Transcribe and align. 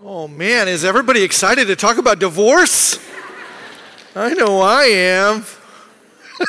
Oh 0.00 0.28
man, 0.28 0.68
is 0.68 0.84
everybody 0.84 1.24
excited 1.24 1.66
to 1.66 1.74
talk 1.74 1.98
about 1.98 2.20
divorce? 2.20 3.00
I 4.14 4.32
know 4.32 4.60
I 4.60 4.84
am. 4.84 5.44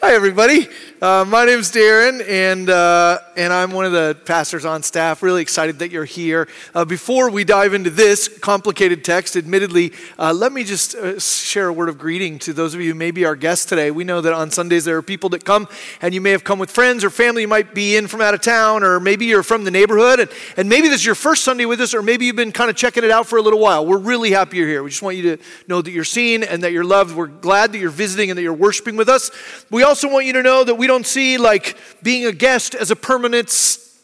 Hi, 0.00 0.14
everybody. 0.14 0.68
Uh, 1.00 1.24
my 1.28 1.44
name's 1.44 1.70
Darin, 1.70 2.20
and, 2.22 2.68
uh, 2.68 3.20
and 3.36 3.52
I'm 3.52 3.70
one 3.70 3.84
of 3.84 3.92
the 3.92 4.16
pastors 4.24 4.64
on 4.64 4.82
staff. 4.82 5.22
Really 5.22 5.42
excited 5.42 5.78
that 5.78 5.92
you're 5.92 6.04
here. 6.04 6.48
Uh, 6.74 6.84
before 6.84 7.30
we 7.30 7.44
dive 7.44 7.72
into 7.72 7.88
this 7.88 8.26
complicated 8.26 9.04
text, 9.04 9.36
admittedly, 9.36 9.92
uh, 10.18 10.32
let 10.32 10.50
me 10.50 10.64
just 10.64 10.96
uh, 10.96 11.16
share 11.20 11.68
a 11.68 11.72
word 11.72 11.88
of 11.88 11.98
greeting 11.98 12.40
to 12.40 12.52
those 12.52 12.74
of 12.74 12.80
you 12.80 12.88
who 12.88 12.98
may 12.98 13.12
be 13.12 13.24
our 13.24 13.36
guests 13.36 13.64
today. 13.64 13.92
We 13.92 14.02
know 14.02 14.20
that 14.20 14.32
on 14.32 14.50
Sundays 14.50 14.84
there 14.84 14.96
are 14.96 15.02
people 15.02 15.28
that 15.30 15.44
come, 15.44 15.68
and 16.02 16.14
you 16.14 16.20
may 16.20 16.32
have 16.32 16.42
come 16.42 16.58
with 16.58 16.72
friends 16.72 17.04
or 17.04 17.10
family. 17.10 17.42
You 17.42 17.48
might 17.48 17.76
be 17.76 17.94
in 17.94 18.08
from 18.08 18.20
out 18.20 18.34
of 18.34 18.40
town, 18.40 18.82
or 18.82 18.98
maybe 18.98 19.26
you're 19.26 19.44
from 19.44 19.62
the 19.62 19.70
neighborhood, 19.70 20.18
and, 20.18 20.30
and 20.56 20.68
maybe 20.68 20.88
this 20.88 21.02
is 21.02 21.06
your 21.06 21.14
first 21.14 21.44
Sunday 21.44 21.64
with 21.64 21.80
us, 21.80 21.94
or 21.94 22.02
maybe 22.02 22.24
you've 22.24 22.34
been 22.34 22.50
kind 22.50 22.70
of 22.70 22.74
checking 22.74 23.04
it 23.04 23.12
out 23.12 23.28
for 23.28 23.38
a 23.38 23.42
little 23.42 23.60
while. 23.60 23.86
We're 23.86 23.98
really 23.98 24.32
happy 24.32 24.56
you're 24.56 24.66
here. 24.66 24.82
We 24.82 24.90
just 24.90 25.02
want 25.02 25.16
you 25.16 25.36
to 25.36 25.42
know 25.68 25.80
that 25.80 25.92
you're 25.92 26.02
seen 26.02 26.42
and 26.42 26.64
that 26.64 26.72
you're 26.72 26.82
loved. 26.82 27.14
We're 27.14 27.28
glad 27.28 27.70
that 27.70 27.78
you're 27.78 27.88
visiting 27.88 28.32
and 28.32 28.36
that 28.36 28.42
you're 28.42 28.52
worshiping 28.52 28.96
with 28.96 29.08
us. 29.08 29.30
We 29.70 29.84
also 29.84 30.10
want 30.10 30.26
you 30.26 30.32
to 30.32 30.42
know 30.42 30.64
that 30.64 30.74
we 30.74 30.87
don't 30.88 31.06
see 31.06 31.38
like 31.38 31.76
being 32.02 32.26
a 32.26 32.32
guest 32.32 32.74
as 32.74 32.90
a 32.90 32.96
permanent 32.96 33.48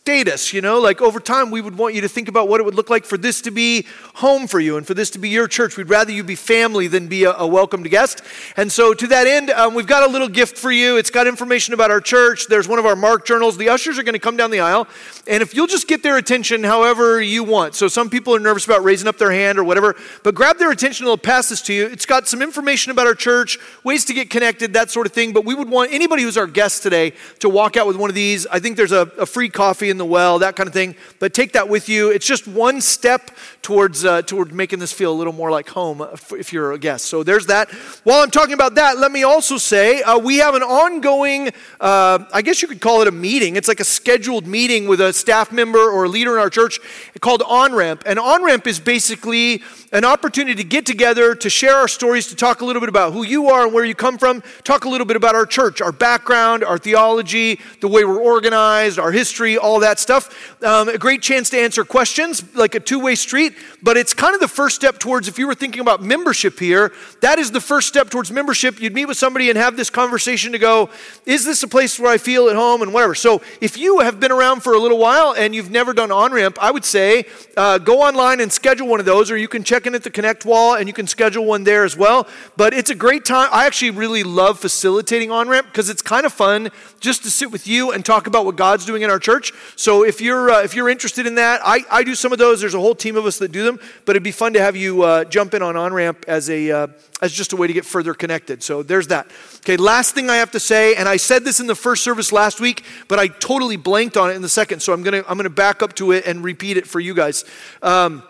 status, 0.07 0.53
you 0.53 0.61
know, 0.61 0.81
like 0.81 1.01
over 1.01 1.19
time, 1.19 1.51
we 1.51 1.63
would 1.63 1.79
want 1.79 1.95
you 1.95 2.03
to 2.03 2.09
think 2.11 2.29
about 2.29 2.47
what 2.47 2.61
it 2.61 2.65
would 2.65 2.75
look 2.75 2.91
like 2.91 3.07
for 3.07 3.17
this 3.17 3.41
to 3.41 3.51
be 3.51 3.87
home 4.17 4.47
for 4.47 4.61
you 4.61 4.77
and 4.77 4.87
for 4.87 4.93
this 4.93 5.09
to 5.09 5.19
be 5.19 5.31
your 5.31 5.49
church. 5.49 5.79
We'd 5.79 5.89
rather 5.89 6.13
you 6.13 6.23
be 6.23 6.35
family 6.35 6.89
than 6.89 7.09
be 7.09 7.25
a, 7.25 7.33
a 7.33 7.47
welcomed 7.47 7.89
guest. 7.89 8.21
And 8.59 8.71
so, 8.71 8.93
to 8.93 9.07
that 9.07 9.27
end, 9.27 9.49
um, 9.49 9.73
we've 9.73 9.87
got 9.87 10.07
a 10.07 10.13
little 10.13 10.29
gift 10.29 10.59
for 10.59 10.71
you. 10.71 10.99
It's 10.99 11.09
got 11.09 11.27
information 11.27 11.73
about 11.73 11.91
our 11.91 12.03
church. 12.03 12.49
There's 12.49 12.69
one 12.69 12.79
of 12.79 12.85
our 12.85 12.95
Mark 12.95 13.25
journals. 13.25 13.57
The 13.57 13.71
ushers 13.71 13.99
are 13.99 14.03
going 14.03 14.13
to 14.13 14.19
come 14.19 14.37
down 14.37 14.51
the 14.51 14.61
aisle. 14.61 14.89
And 15.27 15.43
if 15.43 15.55
you'll 15.55 15.67
just 15.67 15.89
get 15.89 16.03
their 16.03 16.19
attention 16.19 16.65
however 16.65 17.23
you 17.23 17.43
want. 17.43 17.75
So, 17.75 17.89
some 17.89 18.11
people 18.11 18.37
are 18.37 18.41
nervous 18.41 18.67
about 18.67 18.85
raising 18.85 19.09
up 19.09 19.17
their 19.17 19.33
hand 19.33 19.59
or 19.59 19.65
whatever, 19.65 19.97
but 20.23 20.35
grab 20.35 20.59
their 20.59 20.71
attention. 20.71 21.07
They'll 21.07 21.17
pass 21.17 21.49
this 21.49 21.63
to 21.63 21.73
you. 21.73 21.87
It's 21.87 22.05
got 22.05 22.29
some 22.29 22.43
information 22.43 22.93
about 22.93 23.07
our 23.07 23.15
church, 23.15 23.59
ways 23.85 24.05
to 24.05 24.13
get 24.13 24.29
connected, 24.29 24.75
that 24.75 24.91
sort 24.91 25.07
of 25.07 25.15
thing. 25.15 25.33
But 25.33 25.47
we 25.47 25.55
would 25.55 25.71
want 25.71 25.95
anybody 25.95 26.25
who's 26.25 26.37
our 26.37 26.47
guest 26.47 26.83
today 26.83 27.15
to 27.39 27.49
walk 27.49 27.79
out 27.79 27.87
with 27.87 27.97
one 27.97 28.11
of 28.11 28.15
these. 28.15 28.47
I 28.49 28.59
think 28.59 28.77
there's 28.77 28.93
a, 28.93 29.11
a 29.19 29.25
free 29.25 29.49
coffee 29.49 29.94
in 29.95 29.99
the 29.99 30.05
well, 30.05 30.41
that 30.41 30.57
kind 30.57 30.67
of 30.67 30.75
thing. 30.75 30.97
But 31.21 31.33
take 31.33 31.53
that 31.53 31.69
with 31.69 31.89
you. 31.89 32.11
It's 32.11 32.27
just 32.27 32.49
one 32.49 32.81
step 32.81 33.31
towards, 33.63 34.05
uh, 34.05 34.23
toward 34.23 34.53
making 34.53 34.81
this 34.81 34.93
feel 34.93 35.13
a 35.13 35.15
little 35.15 35.33
more 35.33 35.51
like 35.51 35.69
home 35.69 36.03
if 36.33 36.53
you're 36.53 36.73
a 36.73 36.79
guest. 36.79 37.07
So 37.07 37.23
there's 37.23 37.47
that. 37.47 37.71
While 38.03 38.23
I'm 38.23 38.31
talking 38.31 38.55
about 38.55 38.75
that, 38.75 38.99
let 38.99 39.13
me 39.13 39.23
also 39.23 39.57
say 39.57 40.03
uh, 40.03 40.19
we 40.19 40.39
have 40.39 40.55
an 40.55 40.63
ongoing, 40.63 41.49
uh, 41.81 42.25
I 42.33 42.43
guess 42.43 42.61
you 42.61 42.69
could 42.69 42.81
call 42.81 43.03
it 43.03 43.09
a 43.09 43.13
meeting. 43.13 43.57
It's 43.57 43.69
like 43.69 43.81
a 43.81 43.85
scheduled 43.85 44.47
meeting 44.47 44.89
with 44.89 45.01
a 45.01 45.13
staff 45.13 45.53
member 45.53 45.79
or 45.79 46.05
a 46.05 46.09
leader 46.09 46.35
in 46.35 46.41
our 46.41 46.51
church 46.51 46.81
called 47.21 47.43
On 47.47 47.73
Ramp. 47.73 48.03
And 48.05 48.19
On 48.19 48.45
Ramp 48.45 48.67
is 48.67 48.81
basically 48.81 49.63
an 49.93 50.05
opportunity 50.05 50.57
to 50.57 50.69
get 50.69 50.85
together, 50.85 51.37
to 51.37 51.49
share 51.49 51.77
our 51.77 51.89
stories, 51.89 52.27
to 52.27 52.35
talk 52.35 52.61
a 52.61 52.65
little 52.65 52.81
bit 52.81 52.89
about 52.89 53.13
who 53.13 53.23
you 53.23 53.49
are 53.49 53.65
and 53.65 53.73
where 53.73 53.85
you 53.85 53.95
come 53.95 54.19
from, 54.19 54.43
talk 54.65 54.85
a 54.85 54.89
little 54.89 55.07
bit 55.07 55.17
about 55.17 55.37
our 55.37 55.47
church, 55.47 55.81
our 55.81 55.93
background, 55.93 56.65
our 56.65 56.79
theology, 56.79 57.61
the 57.81 57.89
way 57.89 58.05
we're 58.05 58.21
organized, 58.21 58.99
our 58.99 59.13
history, 59.13 59.57
all 59.57 59.81
that 59.81 59.84
stuff. 59.99 60.63
Um, 60.63 60.89
a 60.89 60.99
great 60.99 61.23
chance 61.23 61.51
to 61.51 61.59
answer 61.59 61.85
questions, 61.85 62.43
like 62.55 62.75
a 62.75 62.81
two 62.81 62.99
way 62.99 63.15
street, 63.15 63.55
but 63.83 63.97
it's 63.97 64.15
kind 64.15 64.35
of 64.35 64.41
the 64.41 64.49
first 64.49 64.77
step 64.77 64.99
towards, 64.99 65.29
if 65.29 65.39
you 65.39 65.47
were 65.47 65.55
thinking 65.55 65.81
about 65.81 66.03
membership 66.03 66.59
here, 66.59 66.93
that 67.21 67.39
is 67.39 67.51
the 67.51 67.61
first 67.61 67.89
step 67.89 68.11
towards 68.11 68.31
membership. 68.31 68.81
You'd 68.81 68.95
meet 68.95 69.07
with 69.07 69.17
somebody 69.17 69.51
and 69.51 69.59
have 69.59 69.77
this 69.77 69.91
conversation 69.91 70.53
to 70.53 70.59
go, 70.59 70.91
is 71.27 71.45
this 71.45 71.63
a 71.63 71.69
place 71.69 71.99
where 71.99 72.11
I 72.11 72.19
feel 72.19 72.49
at 72.49 72.57
home 72.57 72.83
and 72.83 72.93
whatever. 72.93 73.15
So 73.15 73.43
if 73.61 73.77
you 73.77 74.01
have 74.01 74.21
been 74.21 74.33
around 74.33 74.63
for 74.63 74.75
a 74.75 74.79
little 74.79 74.99
while 74.99 75.35
and 75.37 75.55
you've 75.55 75.71
never 75.71 75.93
done 75.93 76.11
on 76.11 76.33
ramp, 76.33 76.59
I 76.61 76.71
would 76.71 76.85
say 76.85 77.25
uh, 77.57 77.79
go 77.79 78.03
online 78.03 78.41
and 78.41 78.53
schedule 78.53 78.89
one 78.89 79.01
of 79.01 79.07
those, 79.07 79.31
or 79.31 79.37
you 79.37 79.49
can 79.49 79.65
check 79.65 79.87
in 79.87 79.95
at 79.95 80.03
the 80.03 80.11
Connect 80.11 80.45
wall 80.45 80.75
and 80.75 80.89
you 80.89 80.95
can 80.95 81.07
schedule 81.07 81.45
one 81.45 81.65
there 81.65 81.85
as 81.85 81.97
well. 81.97 82.27
But 82.57 82.75
it's 82.75 82.91
a 82.91 82.95
great 82.95 83.25
time. 83.25 83.49
I 83.53 83.67
actually 83.67 83.91
really 83.91 84.23
love 84.23 84.59
facilitating 84.59 85.31
on 85.31 85.49
ramp 85.49 85.67
because 85.67 85.91
it's 85.91 86.03
kind 86.03 86.27
of 86.27 86.33
fun 86.33 86.71
just 87.01 87.23
to 87.25 87.31
sit 87.31 87.51
with 87.51 87.67
you 87.67 87.93
and 87.93 88.05
talk 88.05 88.27
about 88.27 88.45
what 88.45 88.57
God's 88.57 88.85
doing 88.85 89.03
in 89.03 89.11
our 89.11 89.19
church. 89.19 89.53
So 89.77 90.05
if 90.05 90.21
you're 90.21 90.51
uh, 90.51 90.63
if 90.63 90.75
you're 90.75 90.89
interested 90.89 91.27
in 91.27 91.35
that, 91.37 91.61
I, 91.65 91.81
I 91.91 92.05
do 92.05 92.15
some 92.15 92.33
of 92.33 92.39
those. 92.39 92.61
There's 92.61 92.75
a 92.75 92.81
whole 92.81 92.95
team 92.95 93.17
of 93.17 93.27
us 93.27 93.39
that 93.39 93.51
do 93.51 93.65
them, 93.65 93.81
but 94.05 94.13
it'd 94.13 94.23
be 94.23 94.31
fun 94.31 94.53
to 94.53 94.61
have 94.61 94.77
you 94.77 95.03
uh, 95.03 95.25
jump 95.25 95.55
in 95.55 95.63
on 95.63 95.77
on 95.77 95.93
ramp 95.93 96.25
as 96.29 96.49
a 96.49 96.71
uh, 96.71 96.87
as 97.21 97.33
just 97.33 97.53
a 97.53 97.57
way 97.57 97.67
to 97.67 97.73
get 97.73 97.85
further 97.85 98.15
connected. 98.15 98.63
So 98.63 98.83
there's 98.83 99.09
that. 99.09 99.31
Okay, 99.59 99.77
last 99.77 100.15
thing 100.15 100.31
I 100.31 100.37
have 100.37 100.53
to 100.53 100.61
say, 100.61 100.95
and 100.95 101.09
I 101.09 101.17
said 101.17 101.45
this 101.45 101.61
in 101.61 101.67
the 101.67 101.75
first 101.75 102.05
service 102.05 102.33
last 102.33 102.61
week, 102.61 102.85
but 103.09 103.19
I 103.19 103.29
totally 103.29 103.77
blanked 103.77 104.17
on 104.17 104.31
it 104.31 104.35
in 104.35 104.43
the 104.43 104.49
second. 104.49 104.81
So 104.81 104.93
I'm 104.93 105.03
gonna 105.03 105.25
I'm 105.29 105.37
gonna 105.37 105.51
back 105.51 105.83
up 105.83 105.95
to 105.95 106.13
it 106.13 106.27
and 106.27 106.45
repeat 106.45 106.77
it 106.77 106.87
for 106.87 107.01
you 107.01 107.15
guys. 107.15 107.45
Um, 107.83 108.23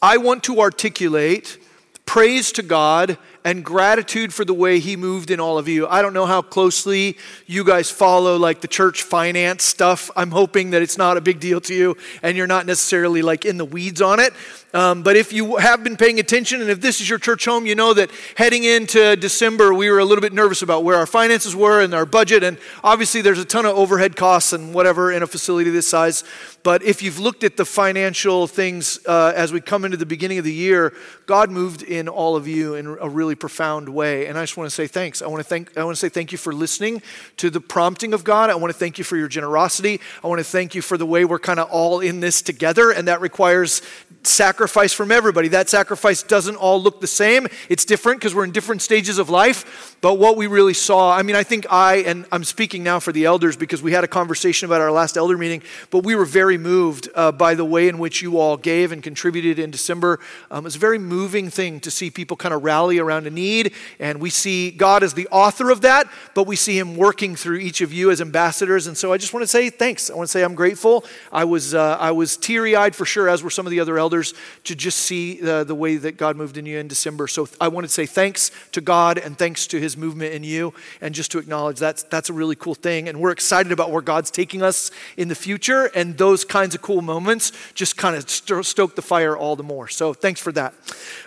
I 0.00 0.18
want 0.18 0.44
to 0.44 0.60
articulate 0.60 1.58
praise 2.06 2.52
to 2.52 2.62
God 2.62 3.18
and 3.44 3.62
gratitude 3.64 4.32
for 4.32 4.44
the 4.44 4.54
way 4.54 4.78
He 4.78 4.96
moved 4.96 5.30
in 5.30 5.38
all 5.38 5.58
of 5.58 5.68
you. 5.68 5.86
I 5.86 6.00
don't 6.00 6.14
know 6.14 6.24
how 6.24 6.40
closely 6.40 7.18
you 7.46 7.62
guys 7.62 7.90
follow 7.90 8.36
like 8.36 8.62
the 8.62 8.68
church 8.68 9.02
finance 9.02 9.64
stuff. 9.64 10.10
I'm 10.16 10.30
hoping 10.30 10.70
that 10.70 10.80
it's 10.80 10.96
not 10.96 11.16
a 11.16 11.20
big 11.20 11.40
deal 11.40 11.60
to 11.62 11.74
you 11.74 11.96
and 12.22 12.36
you're 12.36 12.46
not 12.46 12.64
necessarily 12.64 13.20
like 13.20 13.44
in 13.44 13.58
the 13.58 13.64
weeds 13.64 14.00
on 14.00 14.18
it. 14.18 14.32
Um, 14.74 15.04
but 15.04 15.14
if 15.14 15.32
you 15.32 15.56
have 15.56 15.84
been 15.84 15.96
paying 15.96 16.18
attention, 16.18 16.60
and 16.60 16.68
if 16.68 16.80
this 16.80 17.00
is 17.00 17.08
your 17.08 17.20
church 17.20 17.44
home, 17.44 17.64
you 17.64 17.76
know 17.76 17.94
that 17.94 18.10
heading 18.36 18.64
into 18.64 19.14
December, 19.14 19.72
we 19.72 19.88
were 19.88 20.00
a 20.00 20.04
little 20.04 20.20
bit 20.20 20.32
nervous 20.32 20.62
about 20.62 20.82
where 20.82 20.96
our 20.96 21.06
finances 21.06 21.54
were 21.54 21.80
and 21.80 21.94
our 21.94 22.04
budget. 22.04 22.42
And 22.42 22.58
obviously, 22.82 23.20
there's 23.20 23.38
a 23.38 23.44
ton 23.44 23.66
of 23.66 23.76
overhead 23.76 24.16
costs 24.16 24.52
and 24.52 24.74
whatever 24.74 25.12
in 25.12 25.22
a 25.22 25.28
facility 25.28 25.70
this 25.70 25.86
size. 25.86 26.24
But 26.64 26.82
if 26.82 27.02
you've 27.02 27.20
looked 27.20 27.44
at 27.44 27.56
the 27.56 27.64
financial 27.64 28.48
things 28.48 28.98
uh, 29.06 29.32
as 29.36 29.52
we 29.52 29.60
come 29.60 29.84
into 29.84 29.96
the 29.96 30.06
beginning 30.06 30.38
of 30.38 30.44
the 30.44 30.52
year, 30.52 30.92
God 31.26 31.52
moved 31.52 31.82
in 31.82 32.08
all 32.08 32.34
of 32.34 32.48
you 32.48 32.74
in 32.74 32.86
a 32.86 33.08
really 33.08 33.33
profound 33.34 33.88
way. 33.88 34.26
And 34.26 34.38
I 34.38 34.42
just 34.42 34.56
want 34.56 34.68
to 34.68 34.74
say 34.74 34.86
thanks. 34.86 35.22
I 35.22 35.26
want 35.26 35.40
to 35.40 35.48
thank. 35.48 35.76
I 35.76 35.84
want 35.84 35.96
to 35.96 36.00
say 36.00 36.08
thank 36.08 36.32
you 36.32 36.38
for 36.38 36.52
listening 36.52 37.02
to 37.38 37.50
the 37.50 37.60
prompting 37.60 38.14
of 38.14 38.24
God. 38.24 38.50
I 38.50 38.54
want 38.54 38.72
to 38.72 38.78
thank 38.78 38.98
you 38.98 39.04
for 39.04 39.16
your 39.16 39.28
generosity. 39.28 40.00
I 40.22 40.28
want 40.28 40.40
to 40.40 40.44
thank 40.44 40.74
you 40.74 40.82
for 40.82 40.96
the 40.96 41.06
way 41.06 41.24
we're 41.24 41.38
kind 41.38 41.60
of 41.60 41.70
all 41.70 42.00
in 42.00 42.20
this 42.20 42.42
together, 42.42 42.90
and 42.90 43.08
that 43.08 43.20
requires 43.20 43.82
sacrifice 44.26 44.92
from 44.92 45.12
everybody. 45.12 45.48
That 45.48 45.68
sacrifice 45.68 46.22
doesn't 46.22 46.56
all 46.56 46.80
look 46.82 47.00
the 47.00 47.06
same. 47.06 47.46
It's 47.68 47.84
different 47.84 48.20
because 48.20 48.34
we're 48.34 48.44
in 48.44 48.52
different 48.52 48.82
stages 48.82 49.18
of 49.18 49.30
life. 49.30 49.96
But 50.00 50.14
what 50.14 50.36
we 50.36 50.46
really 50.46 50.74
saw, 50.74 51.14
I 51.14 51.22
mean, 51.22 51.36
I 51.36 51.42
think 51.42 51.66
I, 51.70 51.96
and 51.96 52.26
I'm 52.30 52.44
speaking 52.44 52.82
now 52.82 53.00
for 53.00 53.12
the 53.12 53.24
elders 53.24 53.56
because 53.56 53.82
we 53.82 53.92
had 53.92 54.04
a 54.04 54.08
conversation 54.08 54.66
about 54.66 54.80
our 54.80 54.92
last 54.92 55.16
elder 55.16 55.38
meeting, 55.38 55.62
but 55.90 56.04
we 56.04 56.14
were 56.14 56.24
very 56.24 56.58
moved 56.58 57.08
uh, 57.14 57.32
by 57.32 57.54
the 57.54 57.64
way 57.64 57.88
in 57.88 57.98
which 57.98 58.22
you 58.22 58.38
all 58.38 58.56
gave 58.56 58.92
and 58.92 59.02
contributed 59.02 59.58
in 59.58 59.70
December. 59.70 60.20
Um, 60.50 60.66
it's 60.66 60.76
a 60.76 60.78
very 60.78 60.98
moving 60.98 61.50
thing 61.50 61.80
to 61.80 61.90
see 61.90 62.10
people 62.10 62.36
kind 62.36 62.54
of 62.54 62.64
rally 62.64 62.98
around 62.98 63.23
a 63.26 63.30
need. 63.30 63.72
And 63.98 64.20
we 64.20 64.30
see 64.30 64.70
God 64.70 65.02
as 65.02 65.14
the 65.14 65.28
author 65.28 65.70
of 65.70 65.82
that, 65.82 66.08
but 66.34 66.46
we 66.46 66.56
see 66.56 66.78
Him 66.78 66.96
working 66.96 67.36
through 67.36 67.58
each 67.58 67.80
of 67.80 67.92
you 67.92 68.10
as 68.10 68.20
ambassadors. 68.20 68.86
And 68.86 68.96
so 68.96 69.12
I 69.12 69.16
just 69.16 69.32
want 69.32 69.42
to 69.42 69.48
say 69.48 69.70
thanks. 69.70 70.10
I 70.10 70.14
want 70.14 70.28
to 70.28 70.32
say 70.32 70.42
I'm 70.42 70.54
grateful. 70.54 71.04
I 71.32 71.44
was, 71.44 71.74
uh, 71.74 71.96
I 72.00 72.10
was 72.10 72.36
teary 72.36 72.76
eyed 72.76 72.94
for 72.94 73.04
sure, 73.04 73.28
as 73.28 73.42
were 73.42 73.50
some 73.50 73.66
of 73.66 73.70
the 73.70 73.80
other 73.80 73.98
elders 73.98 74.34
to 74.64 74.74
just 74.74 74.98
see 75.00 75.46
uh, 75.46 75.64
the 75.64 75.74
way 75.74 75.96
that 75.96 76.16
God 76.16 76.36
moved 76.36 76.56
in 76.56 76.66
you 76.66 76.78
in 76.78 76.88
December. 76.88 77.28
So 77.28 77.48
I 77.60 77.68
want 77.68 77.86
to 77.86 77.92
say 77.92 78.06
thanks 78.06 78.50
to 78.72 78.80
God 78.80 79.18
and 79.18 79.38
thanks 79.38 79.66
to 79.68 79.80
his 79.80 79.96
movement 79.96 80.34
in 80.34 80.44
you, 80.44 80.74
and 81.00 81.14
just 81.14 81.30
to 81.32 81.38
acknowledge 81.38 81.78
that's, 81.78 82.02
that's 82.04 82.30
a 82.30 82.32
really 82.32 82.56
cool 82.56 82.74
thing. 82.74 83.08
And 83.08 83.20
we're 83.20 83.30
excited 83.30 83.72
about 83.72 83.90
where 83.90 84.02
God's 84.02 84.30
taking 84.30 84.62
us 84.62 84.90
in 85.16 85.28
the 85.28 85.34
future, 85.34 85.86
and 85.94 86.16
those 86.18 86.44
kinds 86.44 86.74
of 86.74 86.82
cool 86.82 87.02
moments 87.02 87.52
just 87.74 87.96
kind 87.96 88.16
of 88.16 88.28
st- 88.28 88.64
stoke 88.64 88.96
the 88.96 89.02
fire 89.02 89.36
all 89.36 89.56
the 89.56 89.62
more. 89.62 89.88
So 89.88 90.14
thanks 90.14 90.40
for 90.40 90.52
that. 90.52 90.74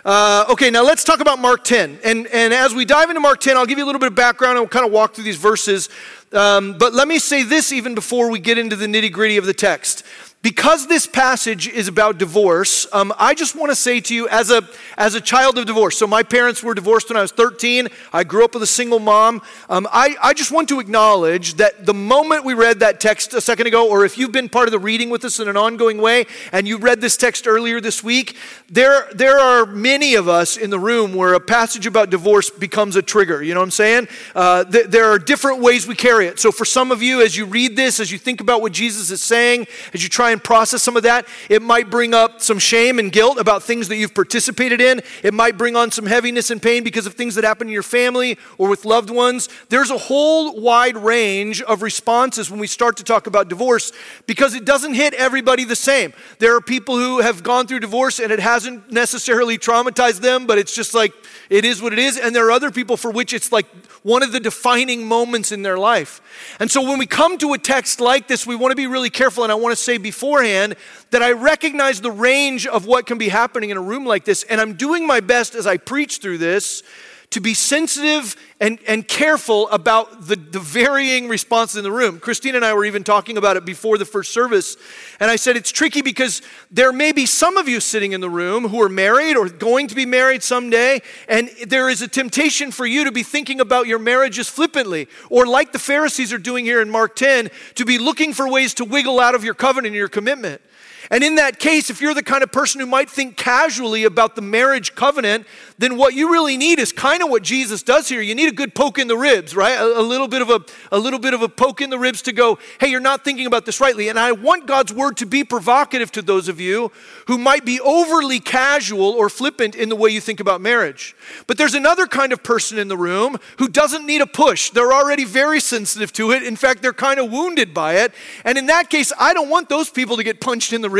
Uh, 0.04 0.44
okay, 0.50 0.70
now 0.70 0.82
let's 0.82 1.04
talk 1.04 1.20
about 1.20 1.38
Mark 1.38 1.64
10. 1.64 1.87
And, 2.04 2.26
and 2.26 2.52
as 2.52 2.74
we 2.74 2.84
dive 2.84 3.08
into 3.10 3.20
Mark 3.20 3.40
10, 3.40 3.56
I'll 3.56 3.66
give 3.66 3.78
you 3.78 3.84
a 3.84 3.86
little 3.86 4.00
bit 4.00 4.08
of 4.08 4.14
background 4.14 4.52
and 4.52 4.60
we'll 4.60 4.68
kind 4.68 4.86
of 4.86 4.92
walk 4.92 5.14
through 5.14 5.24
these 5.24 5.36
verses. 5.36 5.88
Um, 6.32 6.76
but 6.76 6.92
let 6.92 7.08
me 7.08 7.18
say 7.18 7.42
this 7.42 7.72
even 7.72 7.94
before 7.94 8.30
we 8.30 8.38
get 8.38 8.58
into 8.58 8.76
the 8.76 8.86
nitty 8.86 9.10
gritty 9.10 9.36
of 9.36 9.46
the 9.46 9.54
text 9.54 10.04
because 10.40 10.86
this 10.86 11.04
passage 11.04 11.66
is 11.66 11.88
about 11.88 12.16
divorce, 12.16 12.86
um, 12.92 13.12
I 13.18 13.34
just 13.34 13.56
want 13.56 13.72
to 13.72 13.76
say 13.76 13.98
to 14.00 14.14
you, 14.14 14.28
as 14.28 14.52
a, 14.52 14.62
as 14.96 15.16
a 15.16 15.20
child 15.20 15.58
of 15.58 15.66
divorce, 15.66 15.98
so 15.98 16.06
my 16.06 16.22
parents 16.22 16.62
were 16.62 16.74
divorced 16.74 17.10
when 17.10 17.16
I 17.16 17.22
was 17.22 17.32
13. 17.32 17.88
I 18.12 18.22
grew 18.22 18.44
up 18.44 18.54
with 18.54 18.62
a 18.62 18.66
single 18.66 19.00
mom. 19.00 19.42
Um, 19.68 19.88
I, 19.92 20.14
I 20.22 20.34
just 20.34 20.52
want 20.52 20.68
to 20.68 20.78
acknowledge 20.78 21.54
that 21.54 21.86
the 21.86 21.94
moment 21.94 22.44
we 22.44 22.54
read 22.54 22.78
that 22.80 23.00
text 23.00 23.34
a 23.34 23.40
second 23.40 23.66
ago, 23.66 23.90
or 23.90 24.04
if 24.04 24.16
you've 24.16 24.30
been 24.30 24.48
part 24.48 24.68
of 24.68 24.72
the 24.72 24.78
reading 24.78 25.10
with 25.10 25.24
us 25.24 25.40
in 25.40 25.48
an 25.48 25.56
ongoing 25.56 25.98
way 25.98 26.26
and 26.52 26.68
you 26.68 26.78
read 26.78 27.00
this 27.00 27.16
text 27.16 27.48
earlier 27.48 27.80
this 27.80 28.04
week, 28.04 28.36
there, 28.70 29.08
there 29.12 29.40
are 29.40 29.66
many 29.66 30.14
of 30.14 30.28
us 30.28 30.56
in 30.56 30.70
the 30.70 30.78
room 30.78 31.14
where 31.14 31.34
a 31.34 31.40
passage 31.40 31.84
about 31.84 32.10
divorce 32.10 32.48
becomes 32.48 32.94
a 32.94 33.02
trigger. 33.02 33.42
You 33.42 33.54
know 33.54 33.60
what 33.60 33.64
I'm 33.66 33.70
saying? 33.72 34.08
Uh, 34.36 34.62
th- 34.62 34.86
there 34.86 35.06
are 35.06 35.18
different 35.18 35.60
ways 35.62 35.84
we 35.88 35.96
carry 35.96 36.28
it. 36.28 36.38
So 36.38 36.52
for 36.52 36.64
some 36.64 36.92
of 36.92 37.02
you, 37.02 37.22
as 37.22 37.36
you 37.36 37.44
read 37.44 37.74
this, 37.74 37.98
as 37.98 38.12
you 38.12 38.18
think 38.18 38.40
about 38.40 38.62
what 38.62 38.70
Jesus 38.70 39.10
is 39.10 39.20
saying, 39.20 39.66
as 39.92 40.04
you 40.04 40.08
try 40.08 40.27
try 40.28 40.32
and 40.32 40.44
process 40.44 40.82
some 40.82 40.94
of 40.96 41.04
that. 41.04 41.26
It 41.48 41.62
might 41.62 41.88
bring 41.88 42.12
up 42.12 42.42
some 42.42 42.58
shame 42.58 42.98
and 42.98 43.10
guilt 43.10 43.38
about 43.38 43.62
things 43.62 43.88
that 43.88 43.96
you've 43.96 44.14
participated 44.14 44.78
in. 44.78 45.00
It 45.22 45.32
might 45.32 45.56
bring 45.56 45.74
on 45.74 45.90
some 45.90 46.04
heaviness 46.04 46.50
and 46.50 46.60
pain 46.60 46.84
because 46.84 47.06
of 47.06 47.14
things 47.14 47.34
that 47.36 47.44
happen 47.44 47.68
in 47.68 47.72
your 47.72 47.82
family 47.82 48.36
or 48.58 48.68
with 48.68 48.84
loved 48.84 49.08
ones. 49.08 49.48
There's 49.70 49.90
a 49.90 49.96
whole 49.96 50.60
wide 50.60 50.98
range 50.98 51.62
of 51.62 51.80
responses 51.80 52.50
when 52.50 52.60
we 52.60 52.66
start 52.66 52.98
to 52.98 53.04
talk 53.04 53.26
about 53.26 53.48
divorce 53.48 53.90
because 54.26 54.54
it 54.54 54.66
doesn't 54.66 54.92
hit 54.92 55.14
everybody 55.14 55.64
the 55.64 55.76
same. 55.76 56.12
There 56.40 56.54
are 56.54 56.60
people 56.60 56.98
who 56.98 57.20
have 57.20 57.42
gone 57.42 57.66
through 57.66 57.80
divorce 57.80 58.18
and 58.18 58.30
it 58.30 58.40
hasn't 58.40 58.92
necessarily 58.92 59.56
traumatized 59.56 60.20
them, 60.20 60.46
but 60.46 60.58
it's 60.58 60.74
just 60.74 60.92
like 60.92 61.14
it 61.50 61.64
is 61.64 61.80
what 61.80 61.92
it 61.92 61.98
is. 61.98 62.18
And 62.18 62.34
there 62.34 62.46
are 62.46 62.50
other 62.50 62.70
people 62.70 62.96
for 62.96 63.10
which 63.10 63.32
it's 63.32 63.52
like 63.52 63.66
one 64.02 64.22
of 64.22 64.32
the 64.32 64.40
defining 64.40 65.06
moments 65.06 65.52
in 65.52 65.62
their 65.62 65.78
life. 65.78 66.20
And 66.60 66.70
so 66.70 66.82
when 66.82 66.98
we 66.98 67.06
come 67.06 67.38
to 67.38 67.52
a 67.52 67.58
text 67.58 68.00
like 68.00 68.28
this, 68.28 68.46
we 68.46 68.56
want 68.56 68.72
to 68.72 68.76
be 68.76 68.86
really 68.86 69.10
careful. 69.10 69.42
And 69.42 69.52
I 69.52 69.56
want 69.56 69.76
to 69.76 69.82
say 69.82 69.98
beforehand 69.98 70.76
that 71.10 71.22
I 71.22 71.32
recognize 71.32 72.00
the 72.00 72.10
range 72.10 72.66
of 72.66 72.86
what 72.86 73.06
can 73.06 73.18
be 73.18 73.28
happening 73.28 73.70
in 73.70 73.76
a 73.76 73.82
room 73.82 74.04
like 74.04 74.24
this. 74.24 74.42
And 74.44 74.60
I'm 74.60 74.74
doing 74.74 75.06
my 75.06 75.20
best 75.20 75.54
as 75.54 75.66
I 75.66 75.76
preach 75.76 76.18
through 76.18 76.38
this 76.38 76.82
to 77.30 77.40
be 77.40 77.52
sensitive 77.52 78.36
and, 78.58 78.78
and 78.88 79.06
careful 79.06 79.68
about 79.68 80.26
the, 80.26 80.34
the 80.34 80.58
varying 80.58 81.28
responses 81.28 81.76
in 81.76 81.84
the 81.84 81.92
room. 81.92 82.18
Christine 82.18 82.54
and 82.54 82.64
I 82.64 82.72
were 82.72 82.86
even 82.86 83.04
talking 83.04 83.36
about 83.36 83.56
it 83.58 83.66
before 83.66 83.98
the 83.98 84.06
first 84.06 84.32
service. 84.32 84.76
And 85.20 85.30
I 85.30 85.36
said 85.36 85.56
it's 85.56 85.70
tricky 85.70 86.00
because 86.00 86.40
there 86.70 86.92
may 86.92 87.12
be 87.12 87.26
some 87.26 87.58
of 87.58 87.68
you 87.68 87.80
sitting 87.80 88.12
in 88.12 88.22
the 88.22 88.30
room 88.30 88.68
who 88.68 88.80
are 88.80 88.88
married 88.88 89.36
or 89.36 89.48
going 89.48 89.88
to 89.88 89.94
be 89.94 90.06
married 90.06 90.42
someday. 90.42 91.02
And 91.28 91.50
there 91.66 91.90
is 91.90 92.00
a 92.00 92.08
temptation 92.08 92.70
for 92.70 92.86
you 92.86 93.04
to 93.04 93.12
be 93.12 93.22
thinking 93.22 93.60
about 93.60 93.86
your 93.86 93.98
marriages 93.98 94.48
flippantly. 94.48 95.06
Or 95.28 95.46
like 95.46 95.72
the 95.72 95.78
Pharisees 95.78 96.32
are 96.32 96.38
doing 96.38 96.64
here 96.64 96.80
in 96.80 96.88
Mark 96.88 97.14
10, 97.14 97.50
to 97.74 97.84
be 97.84 97.98
looking 97.98 98.32
for 98.32 98.48
ways 98.48 98.72
to 98.74 98.86
wiggle 98.86 99.20
out 99.20 99.34
of 99.34 99.44
your 99.44 99.54
covenant 99.54 99.88
and 99.88 99.96
your 99.96 100.08
commitment. 100.08 100.62
And 101.10 101.24
in 101.24 101.36
that 101.36 101.58
case, 101.58 101.88
if 101.88 102.02
you're 102.02 102.12
the 102.12 102.22
kind 102.22 102.42
of 102.42 102.52
person 102.52 102.80
who 102.80 102.86
might 102.86 103.08
think 103.08 103.36
casually 103.36 104.04
about 104.04 104.36
the 104.36 104.42
marriage 104.42 104.94
covenant, 104.94 105.46
then 105.78 105.96
what 105.96 106.14
you 106.14 106.30
really 106.30 106.56
need 106.58 106.78
is 106.78 106.92
kind 106.92 107.22
of 107.22 107.30
what 107.30 107.42
Jesus 107.42 107.82
does 107.82 108.08
here. 108.08 108.20
You 108.20 108.34
need 108.34 108.48
a 108.48 108.54
good 108.54 108.74
poke 108.74 108.98
in 108.98 109.08
the 109.08 109.16
ribs, 109.16 109.56
right? 109.56 109.78
A, 109.78 110.00
a, 110.00 110.02
little 110.02 110.28
bit 110.28 110.42
of 110.42 110.50
a, 110.50 110.60
a 110.92 110.98
little 110.98 111.18
bit 111.18 111.32
of 111.32 111.40
a 111.40 111.48
poke 111.48 111.80
in 111.80 111.88
the 111.88 111.98
ribs 111.98 112.20
to 112.22 112.32
go, 112.32 112.58
hey, 112.78 112.88
you're 112.88 113.00
not 113.00 113.24
thinking 113.24 113.46
about 113.46 113.64
this 113.64 113.80
rightly. 113.80 114.08
And 114.08 114.18
I 114.18 114.32
want 114.32 114.66
God's 114.66 114.92
word 114.92 115.16
to 115.18 115.26
be 115.26 115.44
provocative 115.44 116.12
to 116.12 116.22
those 116.22 116.48
of 116.48 116.60
you 116.60 116.92
who 117.26 117.38
might 117.38 117.64
be 117.64 117.80
overly 117.80 118.40
casual 118.40 119.12
or 119.12 119.30
flippant 119.30 119.74
in 119.74 119.88
the 119.88 119.96
way 119.96 120.10
you 120.10 120.20
think 120.20 120.40
about 120.40 120.60
marriage. 120.60 121.16
But 121.46 121.56
there's 121.56 121.74
another 121.74 122.06
kind 122.06 122.32
of 122.32 122.42
person 122.42 122.78
in 122.78 122.88
the 122.88 122.96
room 122.98 123.38
who 123.58 123.68
doesn't 123.68 124.04
need 124.04 124.20
a 124.20 124.26
push. 124.26 124.70
They're 124.70 124.92
already 124.92 125.24
very 125.24 125.60
sensitive 125.60 126.12
to 126.14 126.32
it. 126.32 126.42
In 126.42 126.56
fact, 126.56 126.82
they're 126.82 126.92
kind 126.92 127.18
of 127.18 127.30
wounded 127.30 127.72
by 127.72 127.94
it. 127.94 128.12
And 128.44 128.58
in 128.58 128.66
that 128.66 128.90
case, 128.90 129.10
I 129.18 129.32
don't 129.32 129.48
want 129.48 129.70
those 129.70 129.88
people 129.88 130.18
to 130.18 130.24
get 130.24 130.40
punched 130.40 130.74
in 130.74 130.82
the 130.82 130.90
ribs 130.90 130.97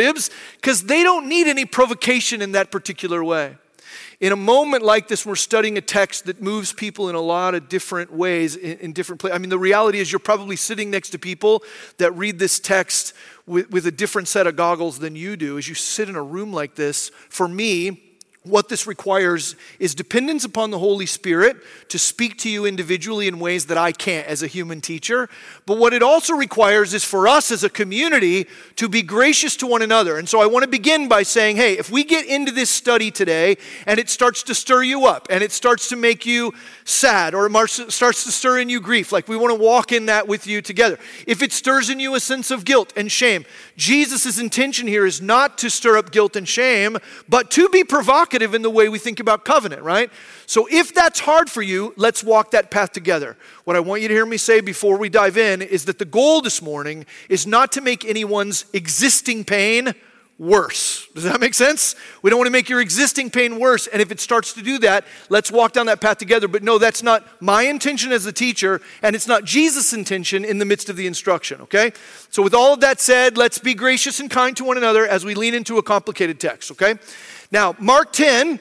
because 0.57 0.83
they 0.85 1.03
don't 1.03 1.29
need 1.29 1.47
any 1.47 1.65
provocation 1.65 2.43
in 2.43 2.53
that 2.53 2.71
particular 2.71 3.23
way. 3.23 3.57
In 4.21 4.33
a 4.33 4.37
moment 4.37 4.83
like 4.83 5.07
this, 5.07 5.25
we're 5.25 5.37
studying 5.37 5.79
a 5.79 5.81
text 5.81 6.27
that 6.27 6.43
moves 6.43 6.73
people 6.73 7.09
in 7.09 7.15
a 7.15 7.21
lot 7.21 7.55
of 7.55 7.69
different 7.69 8.13
ways, 8.13 8.57
in, 8.57 8.79
in 8.79 8.93
different 8.93 9.21
places. 9.21 9.37
I 9.37 9.39
mean, 9.39 9.51
the 9.51 9.59
reality 9.59 10.01
is 10.01 10.11
you're 10.11 10.19
probably 10.19 10.57
sitting 10.57 10.91
next 10.91 11.11
to 11.11 11.19
people 11.19 11.63
that 11.99 12.11
read 12.13 12.41
this 12.41 12.59
text 12.59 13.15
with, 13.47 13.71
with 13.71 13.87
a 13.87 13.93
different 13.93 14.27
set 14.27 14.49
of 14.49 14.57
goggles 14.57 14.99
than 14.99 15.15
you 15.15 15.37
do. 15.37 15.57
As 15.57 15.69
you 15.69 15.77
sit 15.77 16.09
in 16.09 16.17
a 16.17 16.23
room 16.23 16.53
like 16.53 16.75
this, 16.75 17.11
for 17.29 17.47
me, 17.47 18.08
what 18.49 18.69
this 18.69 18.87
requires 18.87 19.57
is 19.79 19.95
dependence 19.95 20.45
upon 20.45 20.71
the 20.71 20.79
Holy 20.79 21.07
Spirit 21.07 21.57
to 21.89 21.99
speak 21.99 22.39
to 22.39 22.49
you 22.49 22.65
individually 22.65 23.29
in 23.29 23.39
ways 23.39 23.67
that 23.67 23.79
I 23.79 23.93
can't 23.93 24.27
as 24.27 24.43
a 24.43 24.47
human 24.47 24.81
teacher. 24.81 25.29
But 25.67 25.79
what 25.79 25.93
it 25.93 26.03
also 26.03 26.35
requires 26.35 26.95
is 26.95 27.05
for 27.05 27.29
us 27.29 27.51
as 27.51 27.65
a 27.65 27.71
community 27.71 28.47
to 28.77 28.89
be 28.89 29.03
gracious 29.03 29.57
to 29.57 29.67
one 29.67 29.83
another. 29.83 30.19
And 30.19 30.29
so 30.29 30.41
I 30.41 30.47
want 30.47 30.65
to 30.65 30.69
begin 30.69 31.09
by 31.09 31.23
saying, 31.23 31.57
hey, 31.57 31.79
if 31.79 31.91
we 31.91 32.05
get 32.05 32.27
into 32.27 32.53
this 32.53 32.71
study 32.71 33.11
today 33.11 33.57
and 33.87 33.99
it 33.99 34.09
starts 34.09 34.43
to 34.45 34.55
stir 34.55 34.83
you 34.83 35.07
up 35.07 35.27
and 35.31 35.43
it 35.43 35.53
starts 35.53 35.89
to 35.89 35.97
make 35.97 36.25
you 36.25 36.55
sad 36.85 37.35
or 37.35 37.47
it 37.47 37.69
starts 37.69 38.25
to 38.25 38.31
stir 38.31 38.59
in 38.59 38.69
you 38.69 38.81
grief, 38.81 39.13
like 39.13 39.29
we 39.29 39.37
want 39.37 39.57
to 39.57 39.63
walk 39.63 39.93
in 39.93 40.07
that 40.07 40.27
with 40.27 40.47
you 40.47 40.63
together. 40.63 40.99
If 41.27 41.43
it 41.43 41.53
stirs 41.53 41.91
in 41.91 42.01
you 42.01 42.15
a 42.15 42.21
sense 42.21 42.51
of 42.51 42.65
guilt 42.65 42.93
and 42.97 43.11
shame, 43.11 43.45
Jesus' 43.77 44.39
intention 44.39 44.87
here 44.87 45.05
is 45.05 45.21
not 45.21 45.59
to 45.59 45.71
stir 45.71 45.99
up 45.99 46.11
guilt 46.11 46.37
and 46.37 46.49
shame, 46.49 46.99
but 47.29 47.51
to 47.53 47.69
be 47.69 47.85
provocative 47.85 48.38
provocative 48.39 48.55
in 48.55 48.63
the 48.63 48.71
way 48.71 48.89
we 48.89 48.99
think 48.99 49.21
about 49.21 49.45
covenant, 49.45 49.83
right? 49.83 50.11
So 50.47 50.69
if 50.71 50.95
that's 50.95 51.21
hard 51.21 51.51
for 51.51 51.63
you, 51.63 51.93
let's 51.97 52.23
walk 52.23 52.53
that 52.53 52.71
path 52.71 52.93
together. 52.93 53.37
What 53.65 53.77
I 53.77 53.81
want 53.81 54.03
you 54.03 54.09
to 54.09 54.15
hear 54.15 54.27
me 54.27 54.37
say 54.37 54.61
before 54.61 54.97
we 54.97 55.09
dive 55.09 55.37
in 55.37 55.63
is 55.63 55.85
that 55.87 55.99
the 55.99 56.05
goal 56.05 56.41
this 56.41 56.63
morning 56.63 57.07
is 57.29 57.47
not 57.47 57.73
to 57.73 57.81
make 57.81 58.05
anyone's 58.05 58.65
existing 58.73 59.45
pain 59.45 59.95
worse. 60.39 61.09
Does 61.15 61.25
that 61.25 61.41
make 61.41 61.55
sense? 61.55 61.97
We 62.23 62.31
don't 62.31 62.39
want 62.39 62.47
to 62.47 62.53
make 62.53 62.69
your 62.69 62.81
existing 62.81 63.31
pain 63.31 63.59
worse. 63.59 63.89
And 63.89 64.01
if 64.01 64.13
it 64.13 64.21
starts 64.21 64.53
to 64.53 64.63
do 64.63 64.79
that, 64.79 65.05
let's 65.29 65.51
walk 65.51 65.73
down 65.73 65.87
that 65.87 66.01
path 66.01 66.19
together. 66.19 66.47
But 66.47 66.63
no, 66.63 66.79
that's 66.79 67.03
not 67.03 67.27
my 67.43 67.63
intention 67.63 68.13
as 68.13 68.25
a 68.25 68.33
teacher, 68.33 68.81
and 69.03 69.17
it's 69.17 69.27
not 69.27 69.45
Jesus' 69.45 69.93
intention 69.93 70.45
in 70.45 70.59
the 70.59 70.65
midst 70.65 70.89
of 70.89 70.97
the 70.97 71.09
instruction, 71.09 71.61
okay? 71.63 71.93
So, 72.31 72.43
with 72.43 72.55
all 72.55 72.75
of 72.75 72.81
that 72.81 73.01
said, 73.01 73.37
let's 73.37 73.59
be 73.59 73.75
gracious 73.75 74.21
and 74.21 74.31
kind 74.31 74.57
to 74.59 74.65
one 74.65 74.77
another 74.77 75.05
as 75.07 75.25
we 75.25 75.35
lean 75.35 75.55
into 75.55 75.77
a 75.77 75.83
complicated 75.83 76.39
text, 76.39 76.71
okay? 76.71 76.95
Now, 77.51 77.75
Mark 77.79 78.13
10 78.13 78.61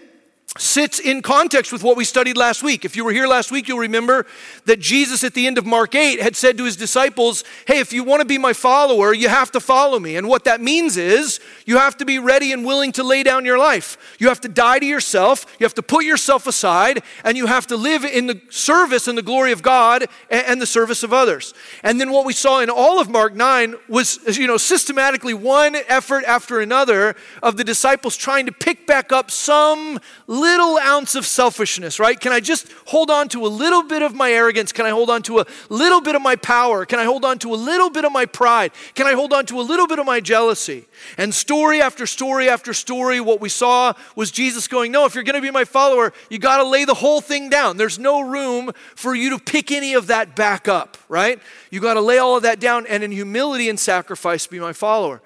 sits 0.57 0.99
in 0.99 1.21
context 1.21 1.71
with 1.71 1.83
what 1.83 1.95
we 1.95 2.03
studied 2.03 2.37
last 2.37 2.63
week. 2.63 2.85
If 2.85 2.95
you 2.95 3.05
were 3.05 3.11
here 3.11 3.27
last 3.27 3.51
week, 3.51 3.67
you'll 3.67 3.79
remember 3.79 4.25
that 4.65 4.79
Jesus 4.79 5.23
at 5.23 5.33
the 5.33 5.45
end 5.45 5.57
of 5.57 5.65
Mark 5.65 5.95
8 5.95 6.21
had 6.21 6.35
said 6.35 6.57
to 6.57 6.65
his 6.65 6.75
disciples, 6.75 7.43
Hey, 7.65 7.79
if 7.79 7.93
you 7.93 8.03
want 8.03 8.21
to 8.21 8.25
be 8.25 8.37
my 8.37 8.53
follower, 8.53 9.13
you 9.13 9.29
have 9.29 9.51
to 9.51 9.59
follow 9.59 9.99
me. 9.99 10.15
And 10.15 10.27
what 10.27 10.45
that 10.45 10.61
means 10.61 10.97
is 10.97 11.39
you 11.65 11.77
have 11.77 11.97
to 11.97 12.05
be 12.05 12.19
ready 12.19 12.51
and 12.51 12.65
willing 12.65 12.91
to 12.93 13.03
lay 13.03 13.23
down 13.23 13.45
your 13.45 13.59
life. 13.59 14.15
You 14.19 14.29
have 14.29 14.41
to 14.41 14.49
die 14.49 14.79
to 14.79 14.85
yourself, 14.85 15.45
you 15.59 15.65
have 15.65 15.75
to 15.75 15.83
put 15.83 16.03
yourself 16.03 16.47
aside, 16.47 17.03
and 17.23 17.37
you 17.37 17.45
have 17.45 17.67
to 17.67 17.77
live 17.77 18.03
in 18.03 18.27
the 18.27 18.41
service 18.49 19.07
and 19.07 19.17
the 19.17 19.21
glory 19.21 19.51
of 19.51 19.61
God 19.61 20.05
and 20.29 20.61
the 20.61 20.65
service 20.65 21.03
of 21.03 21.13
others. 21.13 21.53
And 21.83 21.99
then 22.01 22.11
what 22.11 22.25
we 22.25 22.33
saw 22.33 22.61
in 22.61 22.69
all 22.69 22.99
of 22.99 23.09
Mark 23.09 23.35
9 23.35 23.75
was, 23.87 24.37
you 24.37 24.47
know, 24.47 24.57
systematically 24.57 25.33
one 25.33 25.75
effort 25.87 26.23
after 26.25 26.59
another 26.59 27.15
of 27.43 27.57
the 27.57 27.63
disciples 27.63 28.15
trying 28.15 28.45
to 28.45 28.51
pick 28.51 28.87
back 28.87 29.11
up 29.11 29.29
some 29.29 29.99
little 30.25 30.46
ounce 30.47 31.15
of 31.15 31.25
selfishness, 31.25 31.99
right? 31.99 32.19
Can 32.19 32.31
I 32.31 32.39
just 32.39 32.71
hold 32.85 33.09
on 33.09 33.29
to 33.29 33.45
a 33.45 33.47
little 33.47 33.83
bit 33.83 34.01
of 34.01 34.15
my 34.15 34.31
arrogance? 34.31 34.71
Can 34.71 34.85
I 34.85 34.89
hold 34.89 35.09
on 35.09 35.21
to 35.23 35.39
a 35.39 35.45
little 35.69 36.01
bit 36.01 36.15
of 36.15 36.21
my 36.21 36.35
power? 36.35 36.85
Can 36.85 36.99
I 36.99 37.03
hold 37.03 37.25
on 37.25 37.39
to 37.39 37.53
a 37.53 37.55
little 37.55 37.89
bit 37.89 38.05
of 38.05 38.11
my 38.11 38.25
pride? 38.25 38.71
Can 38.95 39.07
I 39.07 39.13
hold 39.13 39.33
on 39.33 39.45
to 39.47 39.59
a 39.59 39.61
little 39.61 39.87
bit 39.87 39.99
of 39.99 40.05
my 40.05 40.19
jealousy? 40.19 40.85
And 41.17 41.33
story 41.33 41.81
after 41.81 42.05
story 42.05 42.49
after 42.49 42.73
story, 42.73 43.19
what 43.19 43.39
we 43.39 43.49
saw 43.49 43.93
was 44.15 44.31
Jesus 44.31 44.67
going, 44.67 44.91
No, 44.91 45.05
if 45.05 45.15
you're 45.15 45.23
going 45.23 45.35
to 45.35 45.41
be 45.41 45.51
my 45.51 45.65
follower, 45.65 46.13
you 46.29 46.39
got 46.39 46.57
to 46.57 46.63
lay 46.63 46.85
the 46.85 46.93
whole 46.95 47.21
thing 47.21 47.49
down. 47.49 47.77
There's 47.77 47.99
no 47.99 48.21
room 48.21 48.71
for 48.95 49.13
you 49.13 49.29
to 49.31 49.39
pick 49.39 49.71
any 49.71 49.93
of 49.93 50.07
that 50.07 50.35
back 50.35 50.67
up, 50.67 50.97
right? 51.09 51.39
You 51.69 51.79
got 51.79 51.95
to 51.95 52.01
lay 52.01 52.17
all 52.17 52.37
of 52.37 52.43
that 52.43 52.59
down 52.59 52.85
and 52.87 53.03
in 53.03 53.11
humility 53.11 53.69
and 53.69 53.79
sacrifice 53.79 54.47
be 54.47 54.59
my 54.59 54.73
follower. 54.73 55.21